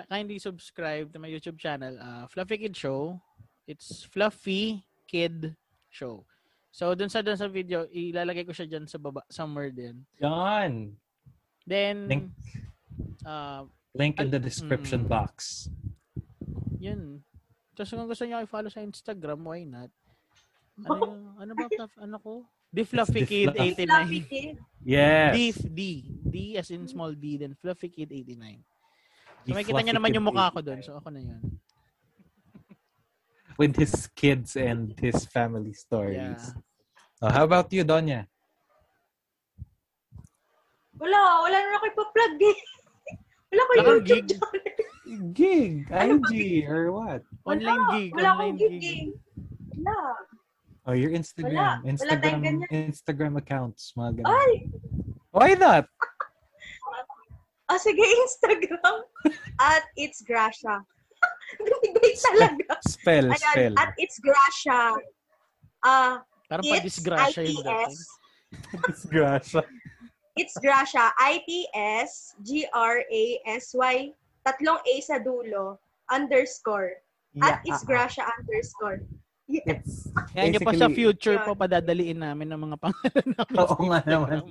kindly 0.09 0.39
subscribe 0.39 1.13
to 1.13 1.19
my 1.19 1.29
YouTube 1.29 1.59
channel, 1.59 1.97
uh, 2.01 2.25
Fluffy 2.27 2.57
Kid 2.57 2.75
Show. 2.75 3.19
It's 3.67 4.03
Fluffy 4.09 4.83
Kid 5.07 5.55
Show. 5.89 6.25
So, 6.73 6.97
dun 6.97 7.07
sa 7.07 7.21
dun 7.21 7.37
sa 7.37 7.45
video, 7.45 7.85
ilalagay 7.93 8.49
ko 8.49 8.51
siya 8.51 8.65
dyan 8.65 8.89
sa 8.89 8.97
baba, 8.97 9.21
somewhere 9.29 9.69
din. 9.69 10.01
Yan. 10.17 10.97
Then, 11.69 12.09
Link. 12.09 12.25
uh, 13.23 13.69
Link 13.93 14.17
in 14.17 14.33
the 14.33 14.41
description 14.41 15.05
mm. 15.05 15.11
box. 15.13 15.69
yun. 16.83 17.23
Tapos 17.73 17.89
kung 17.89 18.05
gusto 18.05 18.23
nyo 18.23 18.37
i-follow 18.39 18.69
sa 18.69 18.81
Instagram, 18.81 19.39
why 19.41 19.65
not? 19.65 19.89
Ano 20.79 20.97
yung, 21.05 21.23
ano 21.37 21.51
ba, 21.53 21.65
Fluff- 21.67 21.99
ano 21.99 22.17
ko? 22.17 22.33
The 22.73 22.83
Fluffy 22.83 23.21
Kid 23.23 23.53
Fluff- 23.53 23.77
89. 23.77 23.85
Fluffy 23.85 24.21
kid. 24.25 24.55
Yes. 24.81 25.33
D, 25.33 25.39
D. 25.69 25.81
D 26.23 26.35
as 26.57 26.69
in 26.69 26.89
small 26.89 27.13
D, 27.13 27.37
then 27.37 27.53
Fluffy 27.53 27.89
Kid 27.89 28.09
89. 28.09 28.61
So, 29.45 29.53
makikita 29.53 29.77
Fluffy 29.77 29.93
naman 29.93 30.09
yung 30.13 30.25
mukha 30.25 30.49
ko 30.49 30.61
89. 30.61 30.65
doon. 30.65 30.79
So, 30.81 30.97
ako 30.97 31.07
na 31.09 31.21
yun. 31.21 31.41
With 33.53 33.77
his 33.77 34.09
kids 34.17 34.57
and 34.57 34.97
his 34.97 35.29
family 35.29 35.69
Yeah. 35.69 35.77
stories. 35.77 36.43
Oh, 37.21 37.29
how 37.29 37.45
about 37.45 37.69
you, 37.69 37.85
Donya? 37.85 38.25
Wala, 40.97 41.19
wala 41.41 41.57
na 41.57 41.75
ako 41.77 41.85
ipa-plug 41.89 42.35
eh. 42.41 42.57
Wala 43.53 43.61
ko 43.61 43.71
YouTube 43.77 44.01
gig? 44.09 44.25
channel. 44.33 44.72
Gig, 45.33 45.87
Ano 45.91 46.19
IG, 46.29 46.65
or 46.67 46.91
what? 46.91 47.21
Online 47.45 47.79
Wala, 47.83 47.93
gig. 47.93 48.09
Wala 48.13 48.29
akong 48.29 48.39
online 48.39 48.57
gig 48.57 48.75
gig. 48.79 48.85
eh. 48.85 49.05
Wala. 49.77 49.97
Oh, 50.83 50.95
your 50.97 51.11
Instagram. 51.11 51.55
Wala. 51.55 51.79
Wala 51.79 51.91
Instagram, 51.91 52.21
tayong 52.21 52.43
ganyan. 52.43 52.69
Instagram 52.69 53.33
accounts, 53.39 53.93
mga 53.95 54.11
ganun. 54.21 54.31
Ay! 54.31 54.51
Why 55.31 55.53
not? 55.55 55.85
Ah, 57.71 57.79
sige, 57.79 58.03
Instagram. 58.03 59.07
At 59.63 59.87
it's 59.95 60.19
Gracia. 60.21 60.83
Bibigay 61.57 62.11
talaga. 62.27 62.75
Spell, 62.85 63.31
Ayan, 63.31 63.39
spell. 63.39 63.73
at 63.79 63.95
it's 63.97 64.19
Gracia. 64.19 64.93
Ah, 65.81 66.21
Parang 66.51 66.67
it's 66.67 66.99
pa-disgrasya 66.99 67.41
yung 67.47 67.63
dating. 67.63 67.87
ITS. 67.87 67.95
Disgrasya. 68.83 69.61
It's 70.35 70.55
Gracia. 70.59 71.15
I-T-S, 71.17 72.35
G-R-A-S-Y. 72.43 73.95
Tatlong 74.43 74.79
A 74.83 74.93
sa 75.01 75.17
dulo. 75.19 75.79
Underscore. 76.11 76.99
At 77.41 77.65
it's 77.65 77.81
Gracia 77.81 78.21
underscore. 78.37 79.01
Yes. 79.49 80.07
Kaya 80.31 80.53
nyo 80.53 80.61
pa 80.61 80.73
sa 80.77 80.87
future 80.87 81.35
Yun. 81.41 81.45
po, 81.47 81.51
padadaliin 81.57 82.21
namin 82.21 82.47
ng 82.47 82.61
mga 82.69 82.77
pangalan. 82.79 83.27
Oo 83.63 83.77
nga 83.89 83.99
naman. 84.05 84.41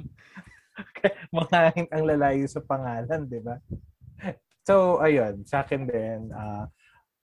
mga 1.30 1.58
ang 1.92 2.04
lalayo 2.04 2.44
sa 2.50 2.60
pangalan, 2.60 3.24
di 3.28 3.40
ba? 3.40 3.56
So, 4.62 5.02
ayun, 5.02 5.42
sa 5.42 5.66
akin 5.66 5.90
din, 5.90 6.30
uh, 6.30 6.70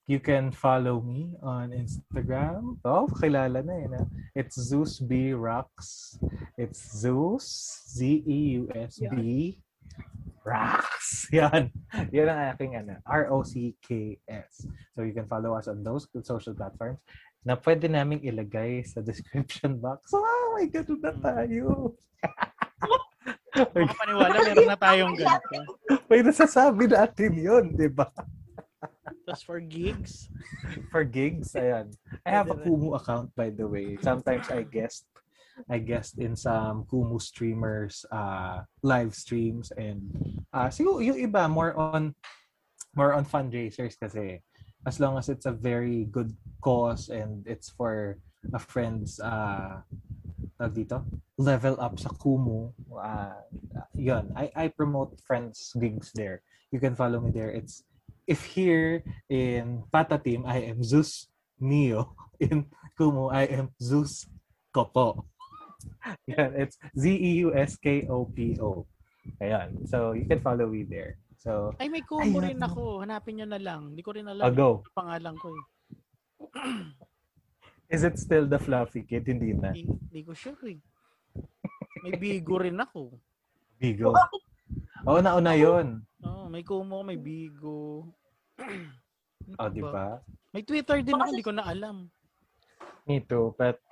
you 0.04 0.20
can 0.20 0.52
follow 0.52 1.00
me 1.00 1.32
on 1.40 1.72
Instagram. 1.72 2.76
Oh, 2.84 3.08
kilala 3.16 3.64
na 3.64 3.74
yun. 3.80 3.96
ah. 3.96 4.06
It's 4.36 4.58
Zeus 4.60 5.00
B 5.00 5.32
Rocks. 5.32 6.18
It's 6.60 7.00
Zeus, 7.00 7.46
Z-E-U-S-B, 7.96 9.16
Rocks. 10.44 11.28
Yan. 11.36 11.70
Yan 12.10 12.28
ang 12.28 12.40
aking 12.54 12.72
ano, 12.76 12.98
R-O-C-K-S. 13.04 14.66
So, 14.96 15.04
you 15.04 15.12
can 15.12 15.28
follow 15.28 15.54
us 15.54 15.68
on 15.68 15.84
those 15.84 16.08
social 16.24 16.56
platforms 16.56 17.04
na 17.40 17.56
pwede 17.56 17.88
naming 17.88 18.20
ilagay 18.24 18.84
sa 18.84 19.00
description 19.00 19.80
box. 19.80 20.12
Oh 20.50 20.58
my 20.58 20.66
God, 20.66 20.90
na 20.98 21.14
tayo. 21.14 21.94
Mga 23.54 23.94
paniwala, 23.96 24.36
meron 24.42 24.66
na 24.66 24.76
tayong 24.76 25.14
ganito. 25.14 25.78
May 26.10 26.26
nasasabi 26.26 26.90
natin 26.90 27.32
yun, 27.38 27.64
di 27.70 27.86
ba? 27.86 28.10
Tapos 29.24 29.46
for 29.46 29.62
gigs, 29.62 30.26
For 30.90 31.06
gigs, 31.06 31.54
ayan. 31.54 31.94
I 32.26 32.30
have 32.34 32.50
a. 32.50 32.58
Kumu 32.58 32.98
account, 32.98 33.30
by 33.38 33.54
the 33.54 33.62
way. 33.62 33.94
Sometimes 34.02 34.50
I 34.50 34.66
guest 34.66 35.06
I 35.68 35.78
guest 35.78 36.18
in 36.18 36.36
some 36.36 36.84
Kumu 36.86 37.20
streamers 37.20 38.04
uh 38.12 38.62
live 38.82 39.14
streams 39.14 39.72
and 39.76 40.00
uh 40.52 40.72
siguro 40.72 41.04
yung 41.04 41.18
iba 41.18 41.50
more 41.50 41.76
on 41.76 42.14
more 42.96 43.12
on 43.12 43.24
fundraisers 43.24 43.98
kasi 43.98 44.40
as 44.86 44.98
long 44.98 45.18
as 45.18 45.28
it's 45.28 45.46
a 45.46 45.54
very 45.54 46.08
good 46.08 46.32
cause 46.64 47.12
and 47.12 47.44
it's 47.44 47.68
for 47.68 48.16
a 48.54 48.60
friend's 48.60 49.20
uh 49.20 49.84
tawag 50.56 50.76
dito 50.76 51.04
level 51.40 51.76
up 51.80 51.96
sa 51.96 52.12
Kumu 52.12 52.72
uh 52.96 53.40
yun. 53.96 54.32
I 54.36 54.52
I 54.56 54.66
promote 54.68 55.20
friends 55.24 55.72
gigs 55.76 56.12
there. 56.12 56.44
You 56.72 56.80
can 56.80 56.96
follow 56.96 57.20
me 57.20 57.32
there. 57.32 57.50
It's 57.50 57.84
if 58.28 58.44
here 58.44 59.02
in 59.28 59.84
Pata 59.88 60.20
team 60.20 60.44
I 60.44 60.68
am 60.68 60.84
Zeus 60.84 61.28
Neo. 61.58 62.16
In 62.40 62.72
Kumu 62.96 63.28
I 63.28 63.52
am 63.52 63.68
Zeus 63.76 64.24
Kopo 64.72 65.29
yan 66.30 66.50
it's 66.56 66.76
Z 66.96 67.04
E 67.10 67.30
U 67.44 67.54
S 67.54 67.76
K 67.76 68.06
O 68.08 68.26
P 68.28 68.56
O 68.60 68.86
ayan 69.40 69.74
so 69.86 70.12
you 70.12 70.24
can 70.24 70.40
follow 70.40 70.68
me 70.68 70.84
there 70.84 71.16
so 71.40 71.72
ay 71.80 71.88
may 71.88 72.04
kumo 72.04 72.40
Ayun. 72.40 72.52
rin 72.52 72.60
ako. 72.60 73.00
Hanapin 73.00 73.40
nyo 73.40 73.48
na 73.48 73.56
lang. 73.56 73.96
Hindi 73.96 74.04
ko 74.04 74.12
rin 74.12 74.28
alam 74.28 74.52
yung 74.52 74.84
pangalan 74.92 75.32
ko 75.40 75.48
eh. 75.48 75.64
is 77.96 78.04
it 78.04 78.20
still 78.20 78.44
the 78.44 78.60
fluffy 78.60 79.00
kid 79.08 79.24
hindi 79.24 79.56
na 79.56 79.72
Hindi, 79.72 79.88
hindi 79.88 80.20
ko 80.20 80.36
sure 80.36 80.60
eh. 80.68 80.78
May 82.04 82.12
bigo 82.20 82.60
rin 82.60 82.76
ako. 82.76 83.16
Bigo 83.80 84.12
oh 85.08 85.20
nauna 85.24 85.56
yun 85.56 86.04
Oh, 86.20 86.52
may 86.52 86.60
kumo, 86.60 87.00
may 87.00 87.16
bigo. 87.16 88.04
Oh 89.56 89.68
di 89.74 89.80
ba 89.80 90.20
May 90.52 90.66
Twitter 90.66 91.00
din 91.00 91.16
ako, 91.16 91.30
hindi 91.30 91.46
ko 91.46 91.54
na 91.54 91.64
alam. 91.64 92.10
Me 93.10 93.18
too. 93.18 93.58
But 93.58 93.82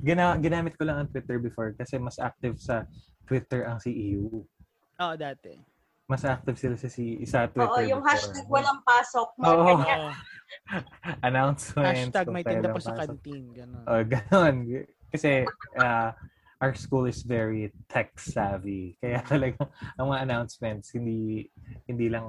gina- 0.00 0.40
ginamit 0.40 0.80
ko 0.80 0.88
lang 0.88 1.04
ang 1.04 1.08
Twitter 1.12 1.36
before 1.36 1.76
kasi 1.76 2.00
mas 2.00 2.16
active 2.16 2.56
sa 2.56 2.88
Twitter 3.28 3.68
ang 3.68 3.76
CEO. 3.76 4.48
Oo, 4.96 5.14
dati. 5.14 5.60
Mas 6.08 6.24
active 6.24 6.56
sila 6.56 6.76
sa, 6.80 6.88
si- 6.88 7.20
sa 7.28 7.44
Twitter 7.52 7.84
Oo, 7.84 7.84
yung 7.84 8.00
before. 8.00 8.16
hashtag 8.16 8.46
walang 8.48 8.80
pasok. 8.80 9.28
Mga 9.36 9.44
Oo. 9.44 9.60
ganyan. 9.68 10.00
Oo. 10.00 10.12
Announcements. 11.28 11.98
Hashtag 12.08 12.26
may 12.32 12.40
tinda 12.40 12.72
pa 12.72 12.80
sa 12.80 12.96
pasok. 12.96 13.20
canteen. 13.20 13.44
Ganun. 13.52 13.84
Oh, 13.84 14.00
ganon. 14.00 14.56
Kasi 15.12 15.44
uh, 15.76 16.10
our 16.62 16.72
school 16.72 17.04
is 17.04 17.20
very 17.26 17.68
tech 17.92 18.16
savvy. 18.16 18.96
Kaya 19.02 19.20
talagang 19.20 19.68
ang 20.00 20.06
mga 20.08 20.22
announcements 20.24 20.96
hindi 20.96 21.50
hindi 21.84 22.08
lang 22.08 22.24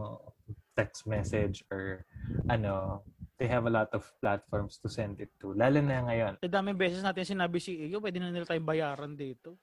text 0.75 1.07
message 1.07 1.63
or 1.71 2.03
ano, 2.49 3.01
they 3.37 3.47
have 3.47 3.65
a 3.69 3.73
lot 3.73 3.89
of 3.93 4.03
platforms 4.19 4.81
to 4.81 4.89
send 4.89 5.21
it 5.21 5.29
to. 5.41 5.53
Lalo 5.53 5.77
na 5.81 6.01
ngayon. 6.05 6.33
Eh, 6.41 6.49
daming 6.49 6.77
beses 6.77 7.05
natin 7.05 7.23
sinabi 7.37 7.61
si 7.61 7.77
Iyo, 7.87 8.01
pwede 8.01 8.17
na 8.17 8.33
nila 8.33 8.49
tayong 8.49 8.65
bayaran 8.65 9.13
dito. 9.13 9.61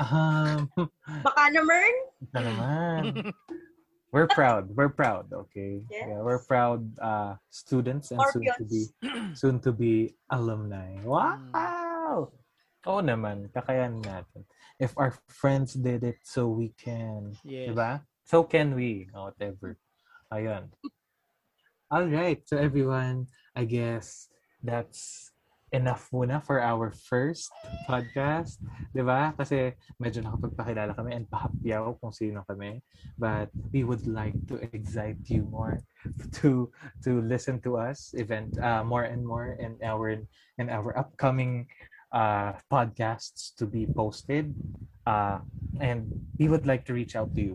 Um, 0.00 0.64
Baka 1.26 1.42
naman. 1.52 1.92
ito 2.24 2.38
naman. 2.40 3.02
We're 4.10 4.26
proud. 4.26 4.74
We're 4.74 4.90
proud, 4.90 5.30
okay? 5.30 5.86
Yes. 5.86 6.10
Yeah, 6.10 6.20
we're 6.26 6.42
proud 6.42 6.82
uh, 6.98 7.38
students 7.46 8.10
and 8.10 8.18
soon 8.34 8.42
to 8.58 8.64
be 8.66 8.80
soon 9.38 9.56
to 9.62 9.70
be 9.70 10.18
alumni. 10.34 10.98
Wow! 11.06 12.34
Oo 12.90 13.00
naman, 13.04 13.52
kakayanin 13.54 14.02
natin. 14.02 14.42
If 14.82 14.98
our 14.98 15.14
friends 15.30 15.78
did 15.78 16.02
it, 16.02 16.18
so 16.26 16.50
we 16.50 16.74
can. 16.74 17.38
Yes. 17.46 17.70
Diba? 17.70 18.02
So 18.26 18.42
can 18.42 18.74
we. 18.74 19.06
Whatever. 19.14 19.78
Ayun. 20.32 20.74
All 21.90 22.06
right. 22.06 22.38
So 22.46 22.54
everyone, 22.54 23.26
I 23.58 23.66
guess 23.66 24.30
that's 24.62 25.34
enough 25.74 26.06
muna 26.14 26.38
for 26.38 26.62
our 26.62 26.94
first 26.94 27.50
podcast. 27.90 28.62
Diba? 28.94 29.34
Kasi 29.34 29.74
medyo 29.98 30.22
nakapagpakilala 30.22 30.94
kami 30.94 31.18
and 31.18 31.26
pahapyaw 31.26 31.98
kung 31.98 32.14
sino 32.14 32.46
kami. 32.46 32.78
But 33.18 33.50
we 33.74 33.82
would 33.82 34.06
like 34.06 34.38
to 34.54 34.62
excite 34.70 35.18
you 35.34 35.50
more 35.50 35.82
to 36.38 36.70
to 37.02 37.10
listen 37.26 37.58
to 37.66 37.82
us 37.82 38.14
event 38.14 38.54
uh, 38.62 38.86
more 38.86 39.10
and 39.10 39.26
more 39.26 39.58
in 39.58 39.74
our 39.82 40.14
in 40.62 40.70
our 40.70 40.94
upcoming 40.94 41.66
uh, 42.14 42.54
podcasts 42.70 43.50
to 43.58 43.66
be 43.66 43.90
posted. 43.90 44.54
Uh, 45.02 45.42
and 45.82 46.06
we 46.38 46.46
would 46.46 46.70
like 46.70 46.86
to 46.86 46.94
reach 46.94 47.18
out 47.18 47.34
to 47.34 47.42
you 47.50 47.54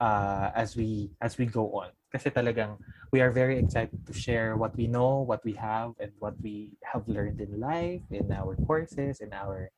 uh, 0.00 0.48
as 0.56 0.80
we 0.80 1.12
as 1.20 1.36
we 1.36 1.44
go 1.44 1.84
on 1.84 1.92
kasi 2.16 2.32
talagang 2.32 2.80
we 3.12 3.20
are 3.20 3.30
very 3.30 3.58
excited 3.58 4.06
to 4.06 4.12
share 4.12 4.56
what 4.56 4.76
we 4.76 4.86
know 4.86 5.22
what 5.22 5.44
we 5.44 5.52
have 5.54 5.94
and 6.00 6.12
what 6.18 6.34
we 6.42 6.72
have 6.82 7.06
learned 7.06 7.40
in 7.40 7.60
life 7.60 8.02
in 8.10 8.30
our 8.32 8.56
courses 8.66 9.20
in 9.20 9.32
our 9.32 9.70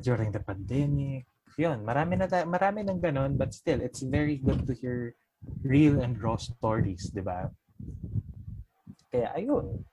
during 0.00 0.30
the 0.30 0.40
pandemic. 0.40 1.26
Yun 1.56 1.82
marami 1.82 2.20
na 2.20 2.28
ta- 2.28 2.44
marami 2.44 2.84
ng 2.84 3.00
ganun 3.00 3.34
but 3.36 3.54
still 3.54 3.80
it's 3.80 4.04
very 4.04 4.36
good 4.36 4.66
to 4.68 4.74
hear 4.76 5.16
real 5.64 6.00
and 6.00 6.20
raw 6.20 6.36
stories 6.36 7.08
di 7.10 7.24
ba? 7.24 7.48
Kaya 9.08 9.32
ayun. 9.34 9.84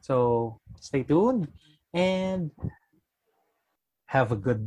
So 0.00 0.56
stay 0.80 1.04
tuned 1.04 1.52
and 1.92 2.50
have 4.08 4.32
a 4.32 4.38
good 4.38 4.64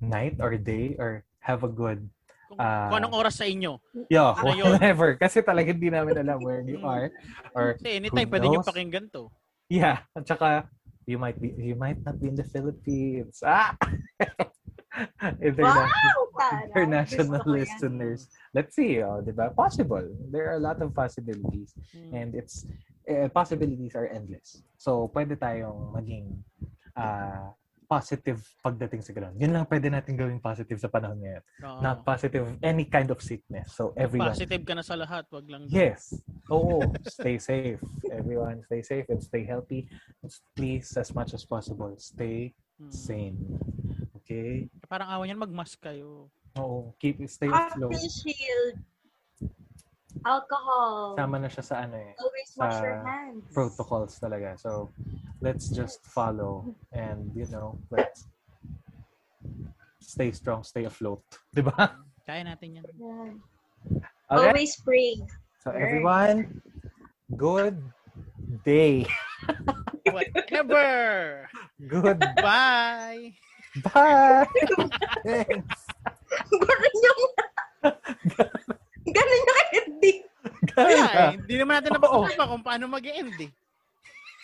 night 0.00 0.40
or 0.40 0.56
day 0.56 0.96
or 0.98 1.24
have 1.44 1.62
a 1.62 1.70
good 1.70 2.08
Kung, 2.50 2.58
Ah. 2.58 2.90
kung 2.90 2.98
anong 2.98 3.14
oras 3.14 3.38
sa 3.38 3.46
inyo. 3.46 3.78
Yeah, 4.10 4.34
Ano 4.34 4.58
yun? 4.58 4.74
whatever. 4.74 5.14
Kasi 5.14 5.38
talaga 5.38 5.70
hindi 5.70 5.86
namin 5.86 6.18
alam 6.18 6.42
where 6.42 6.66
you 6.66 6.82
are. 6.82 7.14
Or, 7.54 7.78
Kasi 7.78 8.02
anytime 8.02 8.26
pwede 8.26 8.50
nyo 8.50 8.66
pakinggan 8.66 9.06
to. 9.14 9.30
yeah. 9.70 10.02
At 10.18 10.26
saka, 10.26 10.66
you 11.06 11.14
might 11.14 11.38
be, 11.38 11.54
you 11.54 11.78
might 11.78 12.02
not 12.02 12.18
be 12.18 12.26
in 12.26 12.34
the 12.34 12.42
Philippines. 12.42 13.38
Ah! 13.46 13.78
Interna- 15.38 15.86
Wow! 15.86 16.66
International 16.74 17.42
listeners. 17.46 18.26
Let's 18.50 18.74
see, 18.74 18.98
oh, 19.04 19.20
di 19.22 19.30
ba? 19.30 19.52
Possible. 19.54 20.02
There 20.32 20.50
are 20.50 20.58
a 20.58 20.62
lot 20.62 20.82
of 20.82 20.90
possibilities. 20.90 21.70
Hmm. 21.94 22.10
And 22.10 22.28
it's, 22.34 22.64
eh, 23.06 23.28
possibilities 23.28 23.94
are 23.94 24.08
endless. 24.08 24.58
So, 24.74 25.06
pwede 25.14 25.38
tayong 25.38 25.94
maging 25.94 26.34
ah, 26.96 27.54
positive 27.90 28.38
pagdating 28.62 29.02
sa 29.02 29.10
ganun. 29.10 29.34
Yun 29.34 29.50
lang 29.50 29.66
pwede 29.66 29.90
natin 29.90 30.14
gawing 30.14 30.38
positive 30.38 30.78
sa 30.78 30.86
panahon 30.86 31.18
ngayon. 31.18 31.42
Oo. 31.66 31.82
Not 31.82 32.06
positive 32.06 32.46
any 32.62 32.86
kind 32.86 33.10
of 33.10 33.18
sickness. 33.18 33.74
So, 33.74 33.90
everyone 33.98 34.30
Positive 34.30 34.62
ka 34.62 34.78
na 34.78 34.86
sa 34.86 34.94
lahat, 34.94 35.26
wag 35.34 35.50
lang. 35.50 35.66
Yes. 35.66 36.14
Oo. 36.46 36.86
stay 37.10 37.42
safe. 37.42 37.82
Everyone, 38.14 38.62
stay 38.70 38.86
safe 38.86 39.10
and 39.10 39.18
stay 39.18 39.42
healthy. 39.42 39.90
Please, 40.54 40.94
as 40.94 41.10
much 41.10 41.34
as 41.34 41.42
possible, 41.42 41.90
stay 41.98 42.54
Hmm. 42.80 42.88
sane. 42.88 43.36
Okay? 44.22 44.70
Parang 44.88 45.10
awan 45.12 45.28
yan, 45.28 45.36
mag-mask 45.36 45.76
kayo. 45.84 46.32
Oo. 46.56 46.96
Keep, 46.96 47.26
stay 47.28 47.50
afloat. 47.50 47.92
Face 47.92 48.24
shield. 48.24 48.80
Alcohol. 50.26 51.16
Sama 51.16 51.36
na 51.40 51.48
siya 51.48 51.64
sa 51.64 51.76
ano 51.88 51.96
eh. 51.96 52.12
Always 52.20 52.50
wash 52.56 52.78
your 52.84 53.00
hands. 53.04 53.44
Protocols 53.52 54.14
talaga. 54.20 54.58
So, 54.60 54.92
let's 55.40 55.72
just 55.72 56.04
follow 56.04 56.76
and, 56.92 57.32
you 57.32 57.48
know, 57.48 57.80
let's 57.88 58.28
stay 60.00 60.32
strong, 60.32 60.64
stay 60.64 60.84
afloat. 60.84 61.22
Di 61.56 61.64
ba? 61.64 61.96
Kaya 62.28 62.44
natin 62.44 62.80
yan. 62.80 62.86
Yan. 63.00 63.32
Okay? 64.28 64.48
Always 64.50 64.76
pray. 64.84 65.16
So, 65.64 65.72
everyone, 65.72 66.60
good 67.36 67.80
day. 68.64 69.04
Whatever! 70.04 71.48
Good 71.88 72.20
Bye! 72.36 73.32
bye. 73.80 74.44
Thanks. 75.24 75.80
Ganun 76.50 76.96
yung... 77.00 77.22
Ganun 79.08 79.40
yung 79.40 79.59
ending. 79.90 80.22
Kaya 80.70 81.04
Ganun 81.04 81.18
eh, 81.18 81.30
hindi 81.36 81.54
naman 81.58 81.74
natin 81.82 81.90
napag 81.98 82.32
pa 82.38 82.46
kung 82.46 82.62
paano 82.62 82.84
mag-end 82.86 83.34
eh. 83.42 83.50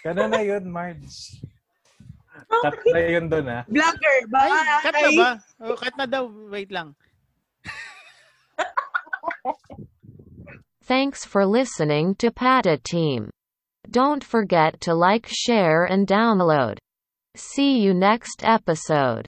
Ganun 0.03 0.30
na 0.30 0.42
yun, 0.42 0.64
Marge. 0.66 1.40
Cut 2.47 2.78
na 2.92 3.01
yun 3.01 3.26
doon, 3.26 3.47
ah. 3.49 3.62
Vlogger. 3.66 4.16
Bye. 4.30 4.51
Ay, 4.51 4.82
cut 4.82 4.94
na 4.94 5.11
ba? 5.16 5.30
Oh, 5.62 5.76
cut 5.76 5.94
na 5.99 6.07
daw. 6.07 6.24
Wait 6.53 6.70
lang. 6.70 6.94
Thanks 10.86 11.24
for 11.24 11.42
listening 11.42 12.14
to 12.22 12.30
Pata 12.30 12.78
Team. 12.78 13.30
Don't 13.90 14.22
forget 14.22 14.80
to 14.86 14.94
like, 14.94 15.26
share, 15.26 15.82
and 15.82 16.07
download. 16.07 16.78
See 17.34 17.82
you 17.82 17.94
next 17.94 18.42
episode. 18.44 19.26